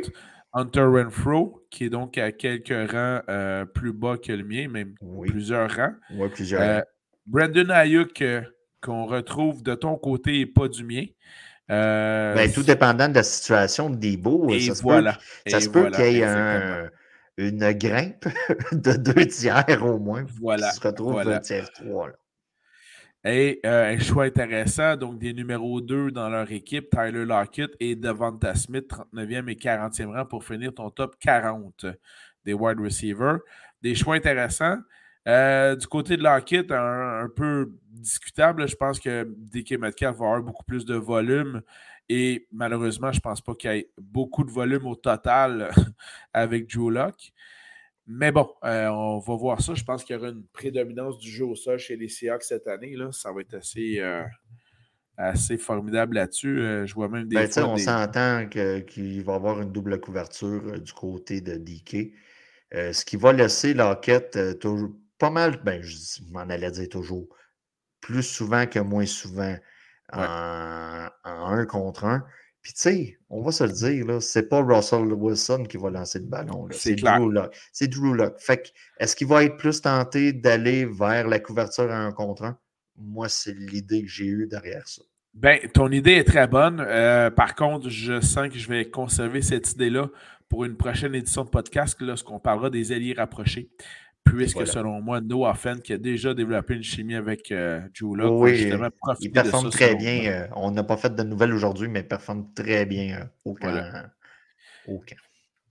Hunter 0.53 0.81
Renfro, 0.85 1.67
qui 1.69 1.83
est 1.83 1.89
donc 1.89 2.17
à 2.17 2.31
quelques 2.31 2.69
rangs 2.69 3.21
euh, 3.29 3.65
plus 3.65 3.93
bas 3.93 4.17
que 4.17 4.31
le 4.31 4.43
mien, 4.43 4.67
même 4.67 4.95
plusieurs 5.27 5.75
rangs. 5.75 5.93
Oui, 6.15 6.29
plusieurs 6.29 6.61
rangs. 6.61 6.83
Brandon 7.27 7.69
Ayuk, 7.69 8.23
qu'on 8.87 9.05
retrouve 9.05 9.61
de 9.61 9.75
ton 9.75 9.97
côté 9.97 10.39
et 10.39 10.45
pas 10.45 10.69
du 10.69 10.83
mien. 10.83 11.03
Euh, 11.69 12.33
ben, 12.33 12.49
tout 12.49 12.63
dépendant 12.63 13.09
de 13.09 13.15
la 13.15 13.23
situation 13.23 13.89
de 13.89 13.97
Debo, 13.97 14.49
ça 14.57 14.73
se 14.73 14.81
voilà. 14.81 15.13
peut, 15.13 15.51
ça 15.51 15.59
se 15.59 15.69
peut 15.69 15.91
qu'il 15.91 16.13
y 16.13 16.21
ait 16.21 16.89
une 17.37 17.71
grimpe 17.73 18.25
de 18.71 18.93
deux 18.93 19.25
tiers 19.27 19.85
au 19.85 19.99
moins. 19.99 20.25
Voilà. 20.39 20.69
Qui 20.69 20.75
se 20.77 20.87
retrouve 20.87 21.11
voilà. 21.11 21.39
tiers 21.39 21.69
3. 21.71 22.11
Et 23.25 23.59
euh, 23.65 23.93
un 23.93 23.99
choix 23.99 24.23
intéressant, 24.23 24.95
donc 24.95 25.19
des 25.19 25.33
numéros 25.33 25.81
2 25.81 26.11
dans 26.11 26.29
leur 26.29 26.49
équipe, 26.49 26.89
Tyler 26.89 27.25
Lockett 27.25 27.71
et 27.81 27.97
Devonta 27.97 28.55
Smith, 28.55 28.89
39e 29.13 29.49
et 29.49 29.55
40e 29.55 30.13
rang 30.13 30.25
pour 30.25 30.45
finir 30.45 30.73
ton 30.73 30.89
top 30.89 31.17
40 31.19 31.87
des 32.45 32.53
wide 32.53 32.79
receivers. 32.79 33.39
Des 33.81 33.95
choix 33.95 34.15
intéressants. 34.15 34.77
Euh, 35.27 35.75
du 35.75 35.87
côté 35.87 36.15
de 36.15 36.23
Lockett, 36.23 36.71
un, 36.71 37.27
peu 37.35 37.73
discutable. 37.97 38.67
Je 38.67 38.75
pense 38.75 38.99
que 38.99 39.27
DK 39.37 39.79
Metcalf 39.79 40.17
va 40.17 40.25
avoir 40.25 40.43
beaucoup 40.43 40.63
plus 40.63 40.85
de 40.85 40.95
volume. 40.95 41.61
Et 42.09 42.47
malheureusement, 42.51 43.11
je 43.11 43.17
ne 43.17 43.21
pense 43.21 43.41
pas 43.41 43.53
qu'il 43.55 43.71
y 43.71 43.75
ait 43.75 43.89
beaucoup 43.97 44.43
de 44.43 44.51
volume 44.51 44.85
au 44.85 44.95
total 44.95 45.69
avec 46.33 46.69
Joe 46.69 46.93
Locke. 46.93 47.33
Mais 48.05 48.31
bon, 48.31 48.49
euh, 48.63 48.87
on 48.87 49.19
va 49.19 49.35
voir 49.35 49.61
ça. 49.61 49.73
Je 49.73 49.83
pense 49.83 50.03
qu'il 50.05 50.15
y 50.15 50.19
aura 50.19 50.29
une 50.29 50.45
prédominance 50.53 51.17
du 51.17 51.29
jeu 51.29 51.45
au 51.45 51.55
sol 51.55 51.77
chez 51.77 51.97
les 51.97 52.07
Seahawks 52.07 52.43
cette 52.43 52.67
année. 52.67 52.95
Là. 52.95 53.11
Ça 53.11 53.33
va 53.33 53.41
être 53.41 53.55
assez, 53.55 53.99
euh, 53.99 54.23
assez 55.17 55.57
formidable 55.57 56.15
là-dessus. 56.15 56.85
je 56.85 56.93
vois 56.93 57.09
même 57.09 57.27
des. 57.27 57.35
Ben, 57.35 57.49
on 57.65 57.75
s'entend 57.75 58.47
qu'il 58.47 59.23
va 59.23 59.33
y 59.33 59.35
avoir 59.35 59.61
une 59.61 59.73
double 59.73 59.99
couverture 59.99 60.79
du 60.79 60.93
côté 60.93 61.41
de 61.41 61.55
DK. 61.55 62.13
ce 62.71 63.03
qui 63.03 63.17
va 63.17 63.33
laisser 63.33 63.73
Lockett 63.73 64.57
toujours 64.59 64.91
pas 65.17 65.29
mal, 65.29 65.61
ben, 65.63 65.81
je 65.81 66.21
m'en 66.31 66.41
allais 66.41 66.71
dire 66.71 66.89
toujours, 66.89 67.27
plus 68.07 68.23
souvent 68.23 68.65
que 68.65 68.79
moins 68.79 69.05
souvent 69.05 69.55
en, 70.13 71.09
un 71.25 71.65
contre 71.65 72.05
un. 72.05 72.23
Puis, 72.61 72.71
tu 72.71 72.81
sais, 72.81 73.17
on 73.29 73.41
va 73.41 73.51
se 73.51 73.65
le 73.65 73.71
dire, 73.71 74.05
là, 74.05 74.21
c'est 74.21 74.47
pas 74.47 74.61
Russell 74.61 75.11
Wilson 75.11 75.65
qui 75.69 75.75
va 75.75 75.89
lancer 75.89 76.19
le 76.19 76.25
ballon. 76.25 76.67
C'est 76.71 76.95
Drew 76.95 77.29
Lock. 77.29 77.53
C'est 77.73 77.89
Drew 77.89 78.13
Lock. 78.13 78.35
Fait 78.39 78.57
que, 78.57 78.67
est-ce 78.99 79.15
qu'il 79.15 79.27
va 79.27 79.43
être 79.43 79.57
plus 79.57 79.81
tenté 79.81 80.31
d'aller 80.31 80.85
vers 80.85 81.27
la 81.27 81.39
couverture 81.39 81.91
à 81.91 81.97
un 81.97 82.13
contre 82.13 82.43
un? 82.43 82.57
Moi, 82.97 83.27
c'est 83.27 83.53
l'idée 83.53 84.03
que 84.03 84.09
j'ai 84.09 84.25
eue 84.25 84.47
derrière 84.47 84.87
ça. 84.87 85.01
Ben, 85.33 85.59
ton 85.73 85.91
idée 85.91 86.13
est 86.13 86.23
très 86.23 86.47
bonne. 86.47 86.79
Euh, 86.79 87.29
par 87.29 87.55
contre, 87.55 87.89
je 87.89 88.21
sens 88.21 88.47
que 88.47 88.57
je 88.57 88.69
vais 88.69 88.89
conserver 88.89 89.41
cette 89.41 89.73
idée-là 89.73 90.09
pour 90.47 90.63
une 90.63 90.77
prochaine 90.77 91.13
édition 91.13 91.43
de 91.43 91.49
podcast 91.49 91.97
lorsqu'on 91.99 92.39
parlera 92.39 92.69
des 92.69 92.93
alliés 92.93 93.13
rapprochés 93.13 93.69
puisque 94.27 94.67
selon 94.67 95.01
moi, 95.01 95.21
Noah 95.21 95.53
Fenn, 95.53 95.81
qui 95.81 95.93
a 95.93 95.97
déjà 95.97 96.33
développé 96.33 96.75
une 96.75 96.83
chimie 96.83 97.15
avec 97.15 97.51
euh, 97.51 97.81
oui, 98.01 98.71
il 99.19 99.31
performe 99.31 99.69
très 99.69 99.95
bien. 99.95 100.31
Euh, 100.31 100.47
on 100.55 100.71
n'a 100.71 100.83
pas 100.83 100.97
fait 100.97 101.13
de 101.13 101.23
nouvelles 101.23 101.53
aujourd'hui, 101.53 101.87
mais 101.87 102.01
il 102.01 102.07
performe 102.07 102.53
très 102.53 102.85
bien 102.85 103.19
euh, 103.19 103.25
au, 103.45 103.53
camp, 103.53 103.73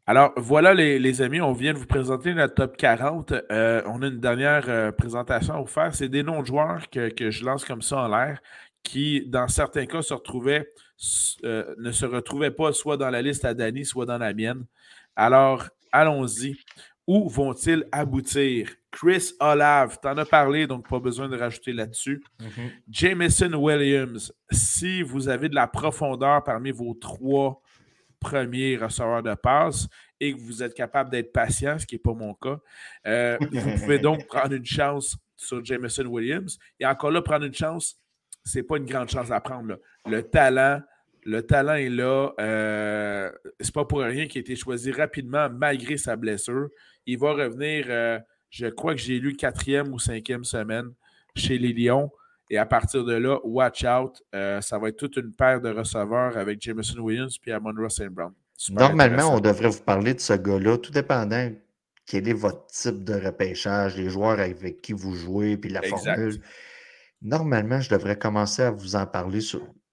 Alors, 0.07 0.33
voilà, 0.37 0.75
les, 0.75 1.23
amis, 1.23 1.41
on 1.41 1.53
vient 1.53 1.73
de 1.73 1.79
vous 1.79 1.87
présenter 1.87 2.35
notre 2.35 2.55
top 2.55 2.77
40. 2.77 3.33
Euh, 3.51 3.83
on 3.87 4.03
a 4.03 4.07
une 4.07 4.21
dernière 4.21 4.95
présentation 4.97 5.55
à 5.55 5.61
vous 5.61 5.67
faire. 5.67 5.95
C'est 5.95 6.09
des 6.09 6.23
noms 6.23 6.41
de 6.41 6.47
joueurs 6.47 6.89
que, 6.91 7.09
que, 7.09 7.31
je 7.31 7.45
lance 7.45 7.65
comme 7.65 7.83
ça 7.83 7.99
en 7.99 8.09
l'air, 8.09 8.41
qui, 8.83 9.27
dans 9.27 9.49
certains 9.49 9.87
cas, 9.87 10.03
se 10.03 10.15
retrouvaient, 10.15 10.73
ne 11.43 11.93
se 11.93 12.07
retrouvaient 12.07 12.51
pas 12.51 12.73
soit 12.73 12.97
dans 12.97 13.11
la 13.11 13.23
liste 13.23 13.45
à 13.45 13.55
Danny, 13.55 13.85
soit 13.85 14.07
dans 14.07 14.19
la 14.19 14.33
mienne. 14.33 14.65
Alors, 15.17 15.69
allons-y. 15.93 16.57
Où 17.07 17.29
vont-ils 17.29 17.87
aboutir? 17.93 18.71
Chris 18.91 19.33
Olave, 19.41 19.99
tu 20.01 20.09
en 20.09 20.17
as 20.17 20.25
parlé, 20.25 20.67
donc 20.67 20.89
pas 20.89 20.99
besoin 20.99 21.29
de 21.29 21.37
rajouter 21.37 21.73
là-dessus. 21.73 22.25
Mm-hmm. 22.41 22.71
Jameson 22.89 23.53
Williams, 23.55 24.33
si 24.51 25.03
vous 25.03 25.29
avez 25.29 25.49
de 25.49 25.55
la 25.55 25.67
profondeur 25.67 26.43
parmi 26.43 26.71
vos 26.71 26.95
trois 26.95 27.63
premier 28.19 28.77
receveur 28.77 29.23
de 29.23 29.35
passe 29.35 29.89
et 30.21 30.35
que 30.35 30.41
vous 30.41 30.63
êtes 30.63 30.75
capable 30.75 31.11
d'être 31.11 31.33
patient, 31.33 31.79
ce 31.79 31.87
qui 31.87 31.97
n'est 31.97 32.01
pas 32.01 32.15
mon 32.15 32.35
cas, 32.35 32.59
euh, 33.07 33.37
vous 33.41 33.79
pouvez 33.79 33.99
donc 33.99 34.27
prendre 34.29 34.55
une 34.55 34.65
chance 34.65 35.17
sur 35.37 35.65
Jameson 35.65 36.07
Williams. 36.07 36.59
Et 36.81 36.87
encore 36.87 37.11
là, 37.11 37.23
prendre 37.23 37.45
une 37.45 37.55
chance, 37.55 38.01
ce 38.45 38.59
n'est 38.59 38.65
pas 38.65 38.79
une 38.79 38.87
grande 38.87 39.11
chance 39.11 39.31
à 39.31 39.41
prendre. 39.41 39.79
Le 40.07 40.23
talent, 40.23 40.81
le 41.27 41.43
talent 41.43 41.75
est 41.75 41.89
là. 41.89 42.33
Euh, 42.41 43.31
c'est 43.61 43.75
pas 43.75 43.85
pour 43.85 44.01
rien 44.01 44.27
qu'il 44.27 44.39
a 44.39 44.43
été 44.43 44.57
choisi 44.57 44.93
rapidement 44.93 45.49
malgré 45.51 45.97
sa 45.97 46.17
blessure. 46.17 46.69
Il 47.05 47.19
va 47.19 47.33
revenir, 47.33 47.87
euh, 47.89 48.19
je 48.51 48.67
crois 48.67 48.95
que 48.95 49.01
j'ai 49.01 49.19
lu 49.19 49.35
quatrième 49.37 49.93
ou 49.93 49.99
cinquième 49.99 50.45
semaine 50.45 50.93
chez 51.35 51.59
les 51.59 51.73
Lions. 51.73 52.11
Et 52.49 52.59
à 52.59 52.67
partir 52.67 53.05
de 53.05 53.15
là, 53.15 53.41
watch 53.43 53.85
out. 53.85 54.23
Euh, 54.35 54.61
ça 54.61 54.79
va 54.79 54.89
être 54.89 54.97
toute 54.97 55.17
une 55.17 55.33
paire 55.33 55.61
de 55.61 55.69
receveurs 55.69 56.37
avec 56.39 56.63
Jameson 56.63 57.01
Williams 57.01 57.37
puis 57.39 57.51
Amon 57.51 57.89
St. 57.89 58.07
Brown. 58.07 58.33
Normalement, 58.71 59.35
on 59.35 59.41
devrait 59.41 59.69
vous 59.69 59.83
parler 59.83 60.15
de 60.15 60.21
ce 60.21 60.33
gars-là, 60.33 60.79
tout 60.79 60.93
dépendant 60.93 61.51
quel 62.07 62.29
est 62.29 62.33
votre 62.33 62.67
type 62.67 63.03
de 63.03 63.15
repêchage, 63.15 63.97
les 63.97 64.09
joueurs 64.09 64.39
avec 64.39 64.81
qui 64.81 64.93
vous 64.93 65.15
jouez, 65.17 65.57
puis 65.57 65.71
la 65.71 65.83
formule. 65.83 66.41
Normalement, 67.21 67.81
je 67.81 67.91
devrais 67.91 68.17
commencer 68.17 68.63
à 68.63 68.71
vous 68.71 68.95
en 68.95 69.07
parler 69.07 69.41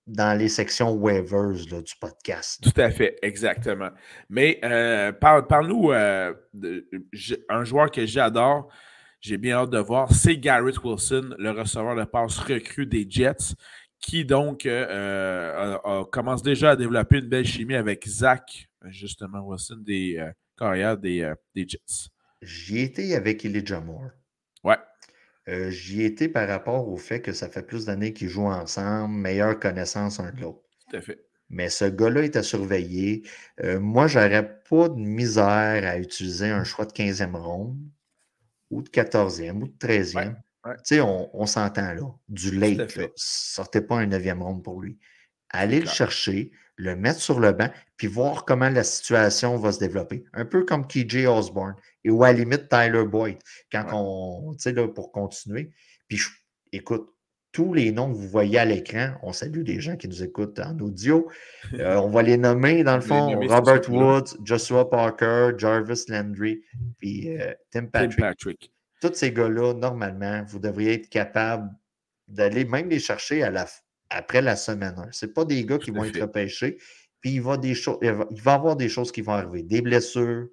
dans 0.05 0.37
les 0.37 0.49
sections 0.49 0.91
waivers 0.91 1.53
du 1.53 1.93
podcast. 1.99 2.61
Tout 2.61 2.79
à 2.79 2.91
fait, 2.91 3.17
exactement. 3.21 3.89
Mais 4.29 4.59
euh, 4.63 5.11
parle-nous 5.11 5.91
euh, 5.91 6.33
d'un 6.53 7.63
joueur 7.63 7.89
que 7.89 8.05
j'adore, 8.05 8.67
j'ai 9.21 9.37
bien 9.37 9.57
hâte 9.57 9.69
de 9.69 9.79
voir, 9.79 10.11
c'est 10.13 10.37
Garrett 10.37 10.83
Wilson, 10.83 11.35
le 11.37 11.51
receveur 11.51 11.95
de 11.95 12.03
passe 12.03 12.39
recrue 12.39 12.85
des 12.85 13.05
Jets, 13.09 13.55
qui 13.99 14.25
donc 14.25 14.65
euh, 14.65 15.77
commence 16.11 16.43
déjà 16.43 16.71
à 16.71 16.75
développer 16.75 17.19
une 17.19 17.29
belle 17.29 17.45
chimie 17.45 17.75
avec 17.75 18.05
Zach, 18.05 18.67
justement, 18.89 19.39
Wilson, 19.39 19.77
des 19.79 20.19
carrière 20.57 20.97
des, 20.97 21.21
euh, 21.21 21.35
des 21.55 21.67
Jets. 21.67 22.09
J'y 22.41 22.79
étais 22.79 23.15
avec 23.15 23.45
Elijah 23.45 23.79
Moore. 23.79 24.11
Euh, 25.49 25.69
j'y 25.69 26.03
étais 26.03 26.29
par 26.29 26.47
rapport 26.47 26.87
au 26.87 26.97
fait 26.97 27.21
que 27.21 27.33
ça 27.33 27.49
fait 27.49 27.63
plus 27.63 27.85
d'années 27.85 28.13
qu'ils 28.13 28.29
jouent 28.29 28.47
ensemble, 28.47 29.13
meilleure 29.13 29.59
connaissance 29.59 30.19
un 30.19 30.31
de 30.31 30.41
l'autre. 30.41 30.61
Tout 30.89 30.95
à 30.97 31.01
fait. 31.01 31.25
Mais 31.49 31.69
ce 31.69 31.85
gars-là 31.85 32.23
est 32.23 32.35
à 32.35 32.43
surveiller. 32.43 33.23
Euh, 33.61 33.79
moi, 33.79 34.07
j'aurais 34.07 34.61
pas 34.69 34.89
de 34.89 34.99
misère 34.99 35.85
à 35.85 35.97
utiliser 35.97 36.49
un 36.49 36.63
choix 36.63 36.85
de 36.85 36.93
15e 36.93 37.35
ronde 37.35 37.77
ou 38.71 38.81
de 38.81 38.89
14e 38.89 39.61
ou 39.61 39.67
de 39.67 39.77
13e. 39.77 40.35
Tu 40.65 40.95
sais, 40.95 41.01
on, 41.01 41.45
s'entend 41.45 41.93
là. 41.93 42.09
Du 42.29 42.57
late. 42.57 42.97
Sortez 43.15 43.81
pas 43.81 43.97
un 43.97 44.07
9e 44.07 44.41
ronde 44.41 44.63
pour 44.63 44.81
lui. 44.81 44.97
Allez 45.49 45.81
le 45.81 45.87
chercher 45.87 46.51
le 46.75 46.95
mettre 46.95 47.19
sur 47.19 47.39
le 47.39 47.51
banc, 47.51 47.69
puis 47.97 48.07
voir 48.07 48.45
comment 48.45 48.69
la 48.69 48.83
situation 48.83 49.57
va 49.57 49.71
se 49.71 49.79
développer. 49.79 50.25
Un 50.33 50.45
peu 50.45 50.65
comme 50.65 50.87
KJ 50.87 51.27
Osborne 51.27 51.75
et 52.03 52.09
ou 52.09 52.23
à 52.23 52.33
la 52.33 52.39
limite 52.39 52.69
Tyler 52.69 53.05
Boyd, 53.05 53.37
quand 53.71 53.85
on, 53.93 54.53
tu 54.53 54.59
sais, 54.59 54.73
là, 54.73 54.87
pour 54.87 55.11
continuer. 55.11 55.71
Puis, 56.07 56.19
écoute, 56.71 57.13
tous 57.53 57.73
les 57.73 57.91
noms 57.91 58.11
que 58.11 58.17
vous 58.17 58.27
voyez 58.27 58.57
à 58.57 58.65
l'écran, 58.65 59.13
on 59.21 59.31
salue 59.31 59.61
des 59.61 59.79
gens 59.79 59.95
qui 59.95 60.07
nous 60.07 60.23
écoutent 60.23 60.59
en 60.59 60.77
audio. 60.79 61.29
Euh, 61.79 61.95
on 61.95 62.09
va 62.09 62.21
les 62.21 62.37
nommer, 62.37 62.83
dans 62.83 62.95
le 62.95 63.01
fond, 63.01 63.39
Robert 63.47 63.89
Woods, 63.89 64.37
Joshua 64.43 64.89
Parker, 64.89 65.53
Jarvis 65.57 66.03
Landry, 66.07 66.61
puis 66.99 67.35
euh, 67.35 67.51
Tim 67.71 67.85
Patrick. 67.85 68.71
Tous 69.01 69.13
ces 69.13 69.31
gars-là, 69.31 69.73
normalement, 69.73 70.43
vous 70.47 70.59
devriez 70.59 70.93
être 70.93 71.09
capable 71.09 71.71
d'aller 72.27 72.63
même 72.65 72.89
les 72.89 72.99
chercher 72.99 73.43
à 73.43 73.49
la, 73.49 73.65
après 74.09 74.41
la 74.41 74.55
semaine 74.55 74.93
1. 74.97 75.07
Ce 75.11 75.25
pas 75.25 75.45
des 75.45 75.65
gars 75.65 75.79
qui 75.79 75.91
vont 75.91 76.03
être 76.03 76.21
repêchés. 76.21 76.77
Puis 77.21 77.31
il 77.31 77.41
va, 77.41 77.57
des 77.57 77.71
il 78.01 78.11
va 78.11 78.27
y 78.29 78.49
avoir 78.49 78.75
des 78.75 78.89
choses 78.89 79.11
qui 79.11 79.21
vont 79.21 79.33
arriver, 79.33 79.63
des 79.63 79.81
blessures, 79.81 80.47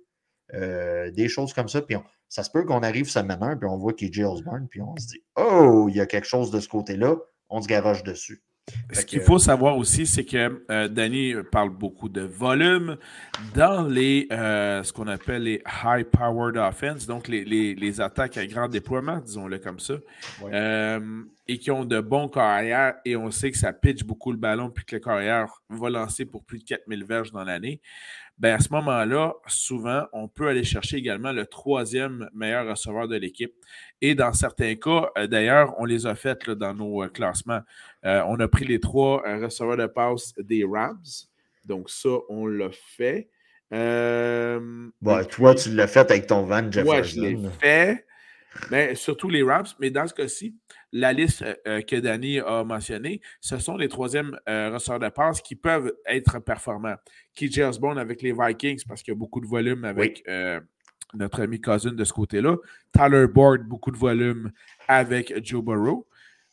euh, 0.55 1.11
des 1.11 1.29
choses 1.29 1.53
comme 1.53 1.69
ça. 1.69 1.83
Puis 1.83 1.97
ça 2.29 2.43
se 2.43 2.51
peut 2.51 2.65
qu'on 2.65 2.81
arrive 2.81 3.09
semaine 3.09 3.43
1, 3.43 3.57
puis 3.57 3.69
on 3.69 3.77
voit 3.77 3.93
qu'il 3.93 4.19
est 4.19 4.25
Osborne, 4.25 4.69
puis 4.71 4.81
on 4.83 4.97
se 4.97 5.09
dit 5.09 5.23
Oh, 5.37 5.87
il 5.89 5.97
y 5.97 6.01
a 6.01 6.07
quelque 6.07 6.27
chose 6.27 6.51
de 6.51 6.61
ce 6.61 6.69
côté-là, 6.69 7.17
on 7.49 7.61
se 7.61 7.69
garoche 7.69 8.03
dessus. 8.03 8.43
Ce 8.93 9.05
qu'il 9.05 9.21
faut 9.21 9.39
savoir 9.39 9.77
aussi, 9.77 10.07
c'est 10.07 10.25
que 10.25 10.65
euh, 10.71 10.89
Danny 10.89 11.35
parle 11.51 11.71
beaucoup 11.71 12.09
de 12.09 12.23
volume 12.23 12.97
dans 13.55 13.83
les 13.83 14.27
euh, 14.33 14.83
ce 14.83 14.93
qu'on 14.93 15.07
appelle 15.09 15.45
les 15.45 15.63
high-powered 15.85 16.57
offense, 16.57 17.07
donc 17.07 17.29
les, 17.29 18.01
attaques 18.01 18.37
à 18.37 18.47
grand 18.47 18.69
déploiement, 18.69 19.19
disons-le 19.19 19.59
comme 19.59 19.81
ça, 19.81 19.95
euh, 20.45 21.23
et 21.49 21.59
qui 21.59 21.71
ont 21.71 21.85
de 21.85 22.01
bons 22.01 22.29
carrières, 22.29 22.95
et 23.05 23.17
on 23.17 23.31
sait 23.31 23.51
que 23.51 23.59
ça 23.59 23.73
pitch 23.73 24.05
beaucoup 24.05 24.33
le 24.33 24.39
ballon, 24.39 24.71
puis 24.71 24.85
que 24.85 24.97
le 24.97 25.01
carrière 25.01 25.49
va 25.69 25.91
lancer 25.91 26.25
pour 26.25 26.45
plus 26.45 26.59
de 26.59 26.65
4000 26.65 27.05
verges 27.05 27.33
dans 27.33 27.45
l'année. 27.45 27.81
Ben, 28.41 28.55
à 28.55 28.59
ce 28.59 28.71
moment-là, 28.71 29.35
souvent, 29.49 30.07
on 30.15 30.27
peut 30.27 30.49
aller 30.49 30.65
chercher 30.65 30.97
également 30.97 31.31
le 31.31 31.45
troisième 31.45 32.31
meilleur 32.33 32.67
receveur 32.67 33.07
de 33.07 33.17
l'équipe. 33.17 33.53
Et 34.01 34.15
dans 34.15 34.33
certains 34.33 34.77
cas, 34.77 35.11
euh, 35.19 35.27
d'ailleurs, 35.27 35.75
on 35.79 35.85
les 35.85 36.07
a 36.07 36.15
faites 36.15 36.49
dans 36.49 36.73
nos 36.73 37.03
euh, 37.03 37.09
classements. 37.09 37.61
Euh, 38.07 38.23
on 38.27 38.41
a 38.41 38.49
pris 38.49 38.65
les 38.65 38.81
trois 38.81 39.23
receveurs 39.43 39.77
de 39.77 39.85
passe 39.85 40.33
des 40.39 40.65
Rams. 40.65 41.05
Donc, 41.67 41.91
ça, 41.91 42.09
on 42.31 42.47
l'a 42.47 42.71
fait. 42.73 43.29
bon, 43.71 45.25
toi, 45.29 45.55
tu 45.55 45.75
l'as 45.75 45.87
fait 45.87 46.11
avec 46.11 46.27
ton 46.27 46.45
van 46.45 46.63
Jefferson. 46.63 46.85
Moi, 46.87 47.03
je 47.03 47.21
l'ai 47.21 47.39
fait. 47.61 48.07
Mais 48.71 48.95
surtout 48.95 49.29
les 49.29 49.43
Rams. 49.43 49.67
Mais 49.81 49.91
dans 49.91 50.07
ce 50.07 50.15
cas-ci, 50.15 50.57
la 50.93 51.13
liste 51.13 51.45
que 51.65 52.01
Danny 52.01 52.41
a 52.41 52.65
mentionnée, 52.65 53.21
ce 53.41 53.59
sont 53.59 53.77
les 53.77 53.89
troisièmes 53.89 54.39
receveurs 54.47 54.99
de 54.99 55.09
passe 55.09 55.41
qui 55.41 55.55
peuvent 55.55 55.93
être 56.07 56.39
performants. 56.41 56.97
KJ 57.37 57.61
Osborne 57.61 57.99
avec 57.99 58.23
les 58.23 58.33
Vikings 58.33 58.83
parce 58.89 59.03
qu'il 59.03 59.13
y 59.13 59.17
a 59.17 59.19
beaucoup 59.19 59.41
de 59.41 59.47
volume 59.47 59.85
avec 59.85 60.25
notre 61.15 61.43
ami 61.43 61.61
Cousin 61.61 61.93
de 61.93 62.05
ce 62.05 62.13
côté-là. 62.13 62.57
Tyler 62.93 63.27
Board, 63.27 63.63
beaucoup 63.63 63.91
de 63.91 63.97
volume 63.97 64.51
avec 64.89 65.33
Joe 65.45 65.63
Burrow. 65.63 66.07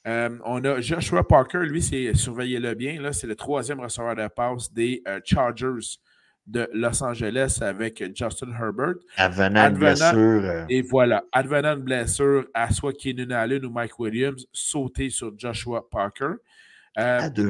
Euh, 0.07 0.37
on 0.45 0.63
a 0.63 0.79
Joshua 0.79 1.27
Parker, 1.27 1.59
lui, 1.63 1.81
c'est 1.81 2.13
surveillez-le 2.13 2.73
bien, 2.75 3.11
c'est 3.11 3.27
le 3.27 3.35
troisième 3.35 3.81
receveur 3.81 4.15
de 4.15 4.27
passe 4.29 4.71
des 4.71 5.01
euh, 5.05 5.19
Chargers 5.25 5.99
de 6.47 6.67
Los 6.73 7.03
Angeles 7.03 7.59
avec 7.61 8.03
Justin 8.15 8.51
Herbert. 8.57 8.95
Advenant 9.17 9.71
blessure. 9.71 10.15
Euh. 10.15 10.65
Et 10.69 10.81
voilà, 10.81 11.23
advenant 11.31 11.77
blessure 11.77 12.45
à 12.53 12.71
soit 12.71 12.93
Keenan 12.93 13.31
Allen 13.31 13.65
ou 13.65 13.69
Mike 13.69 13.99
Williams, 13.99 14.45
sauter 14.51 15.09
sur 15.09 15.37
Joshua 15.37 15.87
Parker. 15.89 16.35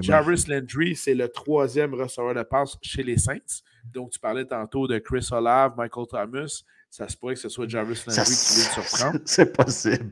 Jarvis 0.02 0.46
Landry, 0.50 0.96
c'est 0.96 1.14
le 1.14 1.30
troisième 1.30 1.94
receveur 1.94 2.36
de 2.36 2.44
passe 2.44 2.78
chez 2.82 3.04
les 3.04 3.18
Saints. 3.18 3.62
Donc, 3.94 4.10
tu 4.10 4.20
parlais 4.20 4.44
tantôt 4.44 4.88
de 4.88 4.98
Chris 4.98 5.26
Olave, 5.32 5.74
Michael 5.78 6.06
Thomas 6.10 6.64
ça 6.90 7.08
se 7.08 7.18
pourrait 7.18 7.36
que 7.36 7.40
ce 7.40 7.50
soit 7.50 7.68
Jarvis 7.68 8.02
Landry 8.08 8.24
qui 8.24 8.56
vienne 8.56 8.72
surprendre. 8.72 9.20
C'est 9.26 9.56
possible. 9.56 10.12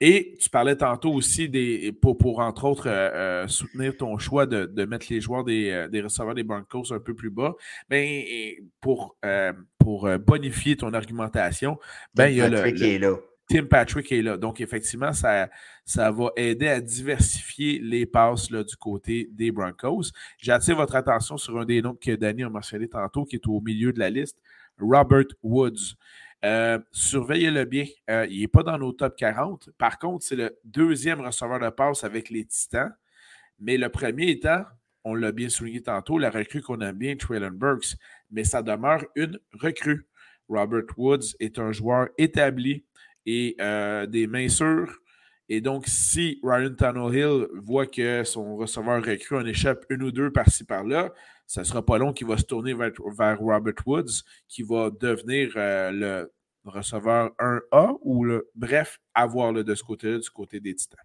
Et 0.00 0.36
tu 0.40 0.50
parlais 0.50 0.76
tantôt 0.76 1.12
aussi 1.12 1.48
des, 1.48 1.92
pour, 1.92 2.18
pour 2.18 2.40
entre 2.40 2.64
autres 2.64 2.88
euh, 2.88 3.44
euh, 3.44 3.48
soutenir 3.48 3.96
ton 3.96 4.18
choix 4.18 4.44
de, 4.44 4.66
de, 4.66 4.84
mettre 4.84 5.06
les 5.08 5.20
joueurs 5.20 5.44
des, 5.44 5.70
euh, 5.70 5.88
des, 5.88 6.02
receveurs 6.02 6.34
des 6.34 6.42
Broncos 6.42 6.92
un 6.92 6.98
peu 6.98 7.14
plus 7.14 7.30
bas. 7.30 7.54
Ben, 7.88 8.22
pour, 8.80 9.16
pour 9.78 10.08
bonifier 10.18 10.76
ton 10.76 10.92
argumentation, 10.92 11.78
ben, 12.14 12.28
il 12.28 12.36
y 12.36 12.40
a 12.40 12.48
le, 12.48 13.22
Tim 13.48 13.66
Patrick 13.66 14.10
est 14.10 14.22
là. 14.22 14.36
Donc, 14.36 14.60
effectivement, 14.60 15.12
ça, 15.12 15.50
ça 15.84 16.10
va 16.10 16.30
aider 16.36 16.68
à 16.68 16.80
diversifier 16.80 17.78
les 17.78 18.06
passes 18.06 18.50
là, 18.50 18.64
du 18.64 18.76
côté 18.76 19.28
des 19.32 19.50
Broncos. 19.50 20.12
J'attire 20.38 20.76
votre 20.76 20.96
attention 20.96 21.36
sur 21.36 21.58
un 21.58 21.64
des 21.64 21.82
noms 21.82 21.94
que 21.94 22.12
Danny 22.12 22.42
a 22.42 22.48
mentionné 22.48 22.88
tantôt, 22.88 23.24
qui 23.24 23.36
est 23.36 23.46
au 23.46 23.60
milieu 23.60 23.92
de 23.92 23.98
la 23.98 24.08
liste. 24.10 24.38
Robert 24.78 25.26
Woods. 25.42 25.96
Euh, 26.44 26.78
surveillez-le 26.92 27.64
bien. 27.64 27.86
Euh, 28.10 28.26
il 28.28 28.40
n'est 28.40 28.48
pas 28.48 28.62
dans 28.62 28.76
nos 28.76 28.92
top 28.92 29.16
40. 29.16 29.70
Par 29.78 29.98
contre, 29.98 30.24
c'est 30.24 30.36
le 30.36 30.58
deuxième 30.64 31.20
receveur 31.20 31.58
de 31.58 31.70
passe 31.70 32.04
avec 32.04 32.28
les 32.28 32.44
Titans. 32.44 32.92
Mais 33.58 33.78
le 33.78 33.88
premier 33.88 34.30
étant, 34.30 34.64
on 35.04 35.14
l'a 35.14 35.32
bien 35.32 35.48
souligné 35.48 35.82
tantôt, 35.82 36.18
la 36.18 36.30
recrue 36.30 36.60
qu'on 36.60 36.80
aime 36.80 36.96
bien, 36.96 37.16
Traylon 37.16 37.50
Burks. 37.52 37.96
Mais 38.30 38.44
ça 38.44 38.62
demeure 38.62 39.04
une 39.14 39.38
recrue. 39.52 40.06
Robert 40.48 40.84
Woods 40.98 41.34
est 41.40 41.58
un 41.58 41.72
joueur 41.72 42.08
établi 42.18 42.84
et 43.24 43.56
euh, 43.60 44.04
des 44.06 44.26
mains 44.26 44.48
sûres. 44.48 44.98
Et 45.48 45.60
donc, 45.60 45.84
si 45.86 46.40
Ryan 46.42 46.74
Tannehill 46.74 47.46
voit 47.54 47.86
que 47.86 48.24
son 48.24 48.56
receveur 48.56 49.02
recrue 49.02 49.36
en 49.36 49.46
échappe 49.46 49.84
une 49.88 50.02
ou 50.02 50.10
deux 50.10 50.30
par-ci 50.30 50.64
par-là, 50.64 51.12
ça 51.46 51.60
ne 51.60 51.66
sera 51.66 51.84
pas 51.84 51.98
long 51.98 52.12
qu'il 52.12 52.26
va 52.26 52.38
se 52.38 52.44
tourner 52.44 52.74
vers, 52.74 53.38
Robert 53.38 53.74
Woods, 53.86 54.22
qui 54.48 54.62
va 54.62 54.90
devenir 54.90 55.52
le 55.54 56.30
receveur 56.64 57.30
1A 57.38 57.98
ou 58.02 58.24
le, 58.24 58.50
bref, 58.54 59.00
avoir 59.14 59.52
le 59.52 59.64
de 59.64 59.74
ce 59.74 59.82
côté-là, 59.82 60.18
du 60.18 60.30
côté 60.30 60.60
des 60.60 60.74
Titans? 60.74 60.98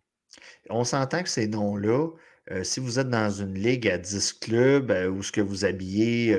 On 0.70 0.84
s'entend 0.84 1.24
que 1.24 1.30
ces 1.30 1.48
noms-là, 1.48 2.10
euh, 2.52 2.64
si 2.64 2.80
vous 2.80 3.00
êtes 3.00 3.10
dans 3.10 3.30
une 3.30 3.56
ligue 3.56 3.88
à 3.88 3.98
10 3.98 4.34
clubs 4.34 4.92
euh, 4.92 5.10
où 5.10 5.24
ce 5.24 5.32
que 5.32 5.42
vous 5.42 5.66
habillez 5.66 6.36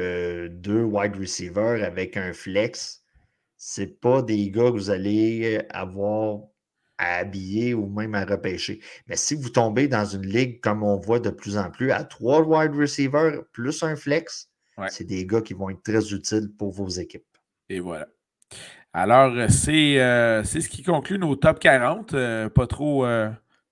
deux 0.51 0.83
wide 0.83 1.17
receivers 1.17 1.85
avec 1.85 2.17
un 2.17 2.33
flex, 2.33 3.03
c'est 3.57 4.01
pas 4.01 4.23
des 4.23 4.51
gars 4.51 4.71
que 4.71 4.77
vous 4.77 4.91
allez 4.91 5.61
avoir 5.71 6.41
à 7.01 7.17
habiller 7.17 7.73
ou 7.73 7.87
même 7.87 8.15
à 8.15 8.25
repêcher. 8.27 8.81
Mais 9.07 9.17
si 9.17 9.35
vous 9.35 9.49
tombez 9.49 9.89
dans 9.89 10.05
une 10.05 10.27
ligue 10.27 10.61
comme 10.61 10.83
on 10.83 10.99
voit 10.99 11.19
de 11.19 11.31
plus 11.31 11.57
en 11.57 11.71
plus 11.71 11.91
à 11.93 12.05
trois 12.05 12.43
wide 12.43 12.75
receivers 12.75 13.43
plus 13.53 13.83
un 13.83 13.97
flex, 13.97 14.49
C'est 14.89 15.05
des 15.05 15.27
gars 15.27 15.43
qui 15.43 15.53
vont 15.53 15.69
être 15.69 15.83
très 15.83 16.15
utiles 16.15 16.51
pour 16.59 16.73
vos 16.73 16.89
équipes. 16.89 17.27
Et 17.69 17.81
voilà. 17.81 18.09
Alors, 18.93 19.33
c'est 19.51 19.97
ce 20.45 20.69
qui 20.69 20.83
conclut 20.83 21.19
nos 21.19 21.37
top 21.37 21.59
40. 21.59 22.15
pas 22.49 22.67
trop. 22.67 23.07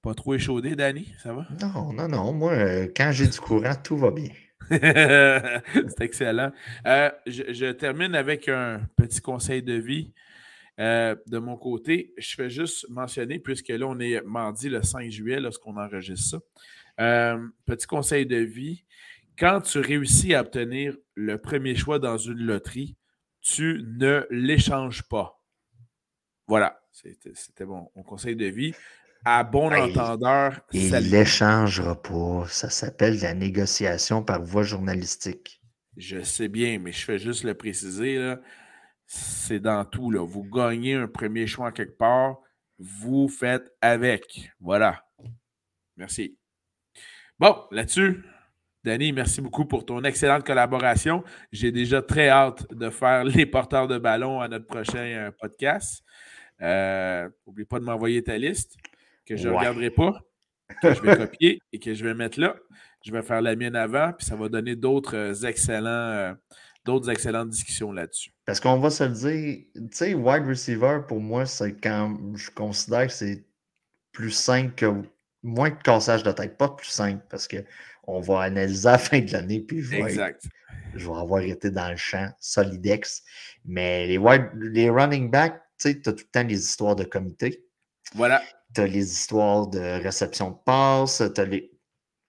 Pas 0.00 0.14
trop 0.14 0.34
échaudé, 0.34 0.76
Danny, 0.76 1.12
ça 1.20 1.32
va? 1.34 1.44
Non, 1.60 1.92
non, 1.92 2.08
non. 2.08 2.32
Moi, 2.32 2.86
quand 2.96 3.10
j'ai 3.10 3.26
du 3.26 3.40
courant, 3.40 3.74
tout 3.82 3.96
va 3.96 4.12
bien. 4.12 4.28
c'est 4.70 6.00
excellent. 6.00 6.52
je, 6.84 7.72
termine 7.72 8.14
avec 8.14 8.48
un 8.48 8.80
petit 8.96 9.20
conseil 9.20 9.62
de 9.62 9.74
vie. 9.74 10.12
Euh, 10.80 11.16
de 11.26 11.38
mon 11.38 11.56
côté, 11.56 12.14
je 12.18 12.34
fais 12.34 12.50
juste 12.50 12.88
mentionner, 12.88 13.40
puisque 13.40 13.68
là, 13.68 13.86
on 13.86 13.98
est 13.98 14.20
mardi 14.24 14.68
le 14.68 14.82
5 14.82 15.10
juillet 15.10 15.40
lorsqu'on 15.40 15.76
enregistre 15.76 16.30
ça. 16.30 16.38
Euh, 17.00 17.48
petit 17.66 17.86
conseil 17.86 18.26
de 18.26 18.36
vie. 18.36 18.84
Quand 19.38 19.60
tu 19.60 19.78
réussis 19.78 20.34
à 20.34 20.40
obtenir 20.40 20.96
le 21.14 21.38
premier 21.38 21.74
choix 21.74 21.98
dans 21.98 22.16
une 22.16 22.38
loterie, 22.38 22.96
tu 23.48 23.82
ne 23.98 24.26
l'échanges 24.30 25.02
pas. 25.02 25.42
Voilà, 26.46 26.80
c'était 26.92 27.64
mon, 27.64 27.86
conseil 28.06 28.36
de 28.36 28.46
vie. 28.46 28.74
À 29.24 29.42
bon 29.42 29.72
entendeur, 29.72 30.60
il 30.72 30.90
ne 30.92 30.98
l'échangera 30.98 32.00
pas. 32.00 32.46
Ça 32.48 32.70
s'appelle 32.70 33.18
la 33.20 33.34
négociation 33.34 34.22
par 34.22 34.42
voie 34.42 34.62
journalistique. 34.62 35.60
Je 35.96 36.22
sais 36.22 36.48
bien, 36.48 36.78
mais 36.78 36.92
je 36.92 37.04
fais 37.04 37.18
juste 37.18 37.42
le 37.42 37.54
préciser. 37.54 38.34
C'est 39.06 39.60
dans 39.60 39.84
tout. 39.84 40.10
Là. 40.10 40.24
Vous 40.24 40.44
gagnez 40.44 40.94
un 40.94 41.08
premier 41.08 41.46
choix 41.46 41.72
quelque 41.72 41.96
part, 41.96 42.36
vous 42.78 43.28
faites 43.28 43.72
avec. 43.80 44.50
Voilà. 44.60 45.04
Merci. 45.96 46.38
Bon, 47.38 47.56
là-dessus, 47.70 48.24
Danny, 48.84 49.12
merci 49.12 49.40
beaucoup 49.40 49.64
pour 49.64 49.84
ton 49.84 50.04
excellente 50.04 50.46
collaboration. 50.46 51.24
J'ai 51.50 51.72
déjà 51.72 52.00
très 52.00 52.28
hâte 52.28 52.72
de 52.72 52.90
faire 52.90 53.24
les 53.24 53.44
porteurs 53.44 53.88
de 53.88 53.98
ballon 53.98 54.40
à 54.40 54.48
notre 54.48 54.66
prochain 54.66 54.98
euh, 54.98 55.30
podcast. 55.32 56.04
N'oublie 56.60 57.62
euh, 57.62 57.66
pas 57.68 57.80
de 57.80 57.84
m'envoyer 57.84 58.22
ta 58.22 58.38
liste, 58.38 58.76
que 59.26 59.36
je 59.36 59.48
ne 59.48 59.54
regarderai 59.54 59.90
pas, 59.90 60.20
que 60.82 60.94
je 60.94 61.00
vais 61.02 61.16
copier 61.16 61.60
et 61.72 61.78
que 61.78 61.94
je 61.94 62.04
vais 62.04 62.14
mettre 62.14 62.40
là. 62.40 62.56
Je 63.04 63.12
vais 63.12 63.22
faire 63.22 63.40
la 63.40 63.56
mienne 63.56 63.76
avant, 63.76 64.12
puis 64.12 64.26
ça 64.26 64.36
va 64.36 64.48
donner 64.48 64.76
d'autres 64.76 65.16
euh, 65.16 65.46
excellents 65.48 66.34
d'autres 66.84 67.10
excellentes 67.10 67.50
discussions 67.50 67.92
là-dessus. 67.92 68.32
Parce 68.46 68.60
qu'on 68.60 68.78
va 68.78 68.88
se 68.88 69.04
le 69.04 69.10
dire, 69.10 69.64
tu 69.74 69.82
sais, 69.90 70.14
wide 70.14 70.46
receiver, 70.46 71.00
pour 71.06 71.20
moi, 71.20 71.44
c'est 71.44 71.78
quand 71.78 72.16
je 72.34 72.50
considère 72.50 73.08
que 73.08 73.12
c'est 73.12 73.44
plus 74.12 74.30
simple 74.30 74.74
que 74.74 74.86
moins 75.42 75.68
de 75.68 75.82
cassage 75.82 76.22
de 76.22 76.32
tête, 76.32 76.56
pas 76.56 76.70
plus 76.70 76.88
simple, 76.88 77.22
parce 77.28 77.46
qu'on 78.08 78.20
va 78.20 78.40
analyser 78.40 78.88
à 78.88 78.92
la 78.92 78.98
fin 78.98 79.20
de 79.20 79.30
l'année, 79.30 79.60
puis 79.60 79.82
je 79.82 79.90
vais, 79.90 80.34
je 80.94 81.06
vais 81.06 81.14
avoir 81.14 81.42
été 81.42 81.70
dans 81.70 81.90
le 81.90 81.96
champ 81.96 82.30
solidex. 82.40 83.22
Mais 83.66 84.06
les, 84.06 84.16
wide, 84.16 84.48
les 84.54 84.88
running 84.88 85.30
backs, 85.30 85.60
tu 85.78 85.90
sais, 85.90 86.00
tu 86.00 86.08
as 86.08 86.12
tout 86.14 86.24
le 86.24 86.30
temps 86.30 86.48
les 86.48 86.58
histoires 86.58 86.96
de 86.96 87.04
comité. 87.04 87.66
Voilà. 88.14 88.42
Tu 88.74 88.80
as 88.80 88.86
les 88.86 89.12
histoires 89.12 89.66
de 89.66 90.02
réception 90.02 90.52
de 90.52 90.56
passe, 90.64 91.20
les... 91.20 91.70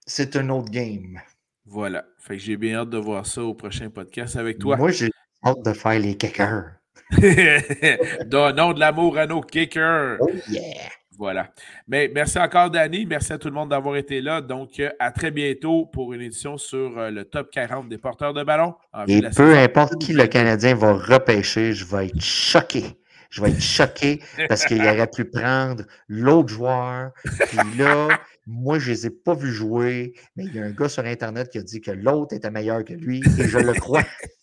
c'est 0.06 0.36
un 0.36 0.50
autre 0.50 0.70
game. 0.70 1.18
Voilà. 1.66 2.06
Fait 2.18 2.36
que 2.36 2.44
j'ai 2.44 2.58
bien 2.58 2.80
hâte 2.80 2.90
de 2.90 2.98
voir 2.98 3.26
ça 3.26 3.42
au 3.42 3.54
prochain 3.54 3.90
podcast 3.90 4.36
avec 4.36 4.60
toi. 4.60 4.76
Moi, 4.76 4.92
j'ai 4.92 5.12
hâte 5.46 5.64
de 5.64 5.72
faire 5.72 5.98
les 5.98 6.18
kickers. 6.18 6.74
Donnons 8.26 8.74
de 8.74 8.82
l'amour 8.82 9.18
à 9.18 9.28
nos 9.28 9.42
kickers. 9.42 10.18
Oh 10.20 10.30
yeah. 10.50 10.90
Voilà. 11.20 11.50
Mais 11.86 12.10
merci 12.16 12.40
encore, 12.40 12.72
Danny. 12.72 13.06
Merci 13.06 13.34
à 13.34 13.38
tout 13.38 13.50
le 13.50 13.54
monde 13.54 13.70
d'avoir 13.70 13.98
été 13.98 14.22
là. 14.22 14.40
Donc, 14.40 14.80
euh, 14.80 14.90
à 15.00 15.12
très 15.12 15.32
bientôt 15.32 15.86
pour 15.86 16.14
une 16.14 16.22
édition 16.22 16.58
sur 16.58 16.98
euh, 16.98 17.12
le 17.12 17.26
top 17.26 17.52
40 17.52 17.90
des 17.90 17.98
porteurs 17.98 18.34
de 18.34 18.42
ballon. 18.42 18.74
Et 19.06 19.22
peu 19.36 19.54
importe 19.58 20.00
qui 20.00 20.14
le 20.14 20.28
Canadien 20.28 20.76
va 20.76 20.94
repêcher, 20.94 21.74
je 21.74 21.86
vais 21.86 22.08
être 22.08 22.22
choqué. 22.22 22.86
Je 23.30 23.42
vais 23.42 23.50
être 23.50 23.62
choqué 23.62 24.22
parce 24.48 24.66
qu'il 24.66 24.82
aurait 24.82 25.08
pu 25.08 25.26
prendre 25.26 25.84
l'autre 26.08 26.48
joueur. 26.48 27.12
Puis 27.50 27.78
là, 27.78 28.08
moi, 28.48 28.80
je 28.80 28.90
ne 28.90 28.96
les 28.96 29.08
ai 29.08 29.10
pas 29.10 29.36
vus 29.36 29.52
jouer, 29.52 30.14
mais 30.38 30.46
il 30.46 30.56
y 30.56 30.60
a 30.60 30.64
un 30.64 30.72
gars 30.72 30.90
sur 30.90 31.04
Internet 31.04 31.50
qui 31.50 31.58
a 31.58 31.62
dit 31.62 31.82
que 31.82 31.92
l'autre 31.92 32.34
était 32.34 32.50
meilleur 32.50 32.84
que 32.86 32.94
lui, 32.94 33.22
et 33.38 33.44
je 33.44 33.58
le 33.60 33.74
crois. 33.74 34.04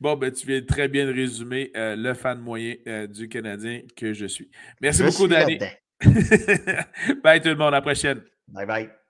Bon, 0.00 0.16
ben, 0.16 0.32
tu 0.32 0.46
viens 0.46 0.60
très 0.62 0.88
bien 0.88 1.06
de 1.06 1.12
résumer 1.12 1.70
euh, 1.76 1.96
le 1.96 2.14
fan 2.14 2.40
moyen 2.40 2.74
euh, 2.86 3.06
du 3.06 3.28
Canadien 3.28 3.82
que 3.96 4.12
je 4.12 4.26
suis. 4.26 4.50
Merci 4.80 5.02
beaucoup, 5.02 5.28
Danny. 5.28 5.58
bye 7.22 7.40
tout 7.40 7.48
le 7.48 7.56
monde, 7.56 7.68
à 7.68 7.78
la 7.78 7.82
prochaine. 7.82 8.22
Bye 8.48 8.66
bye. 8.66 9.03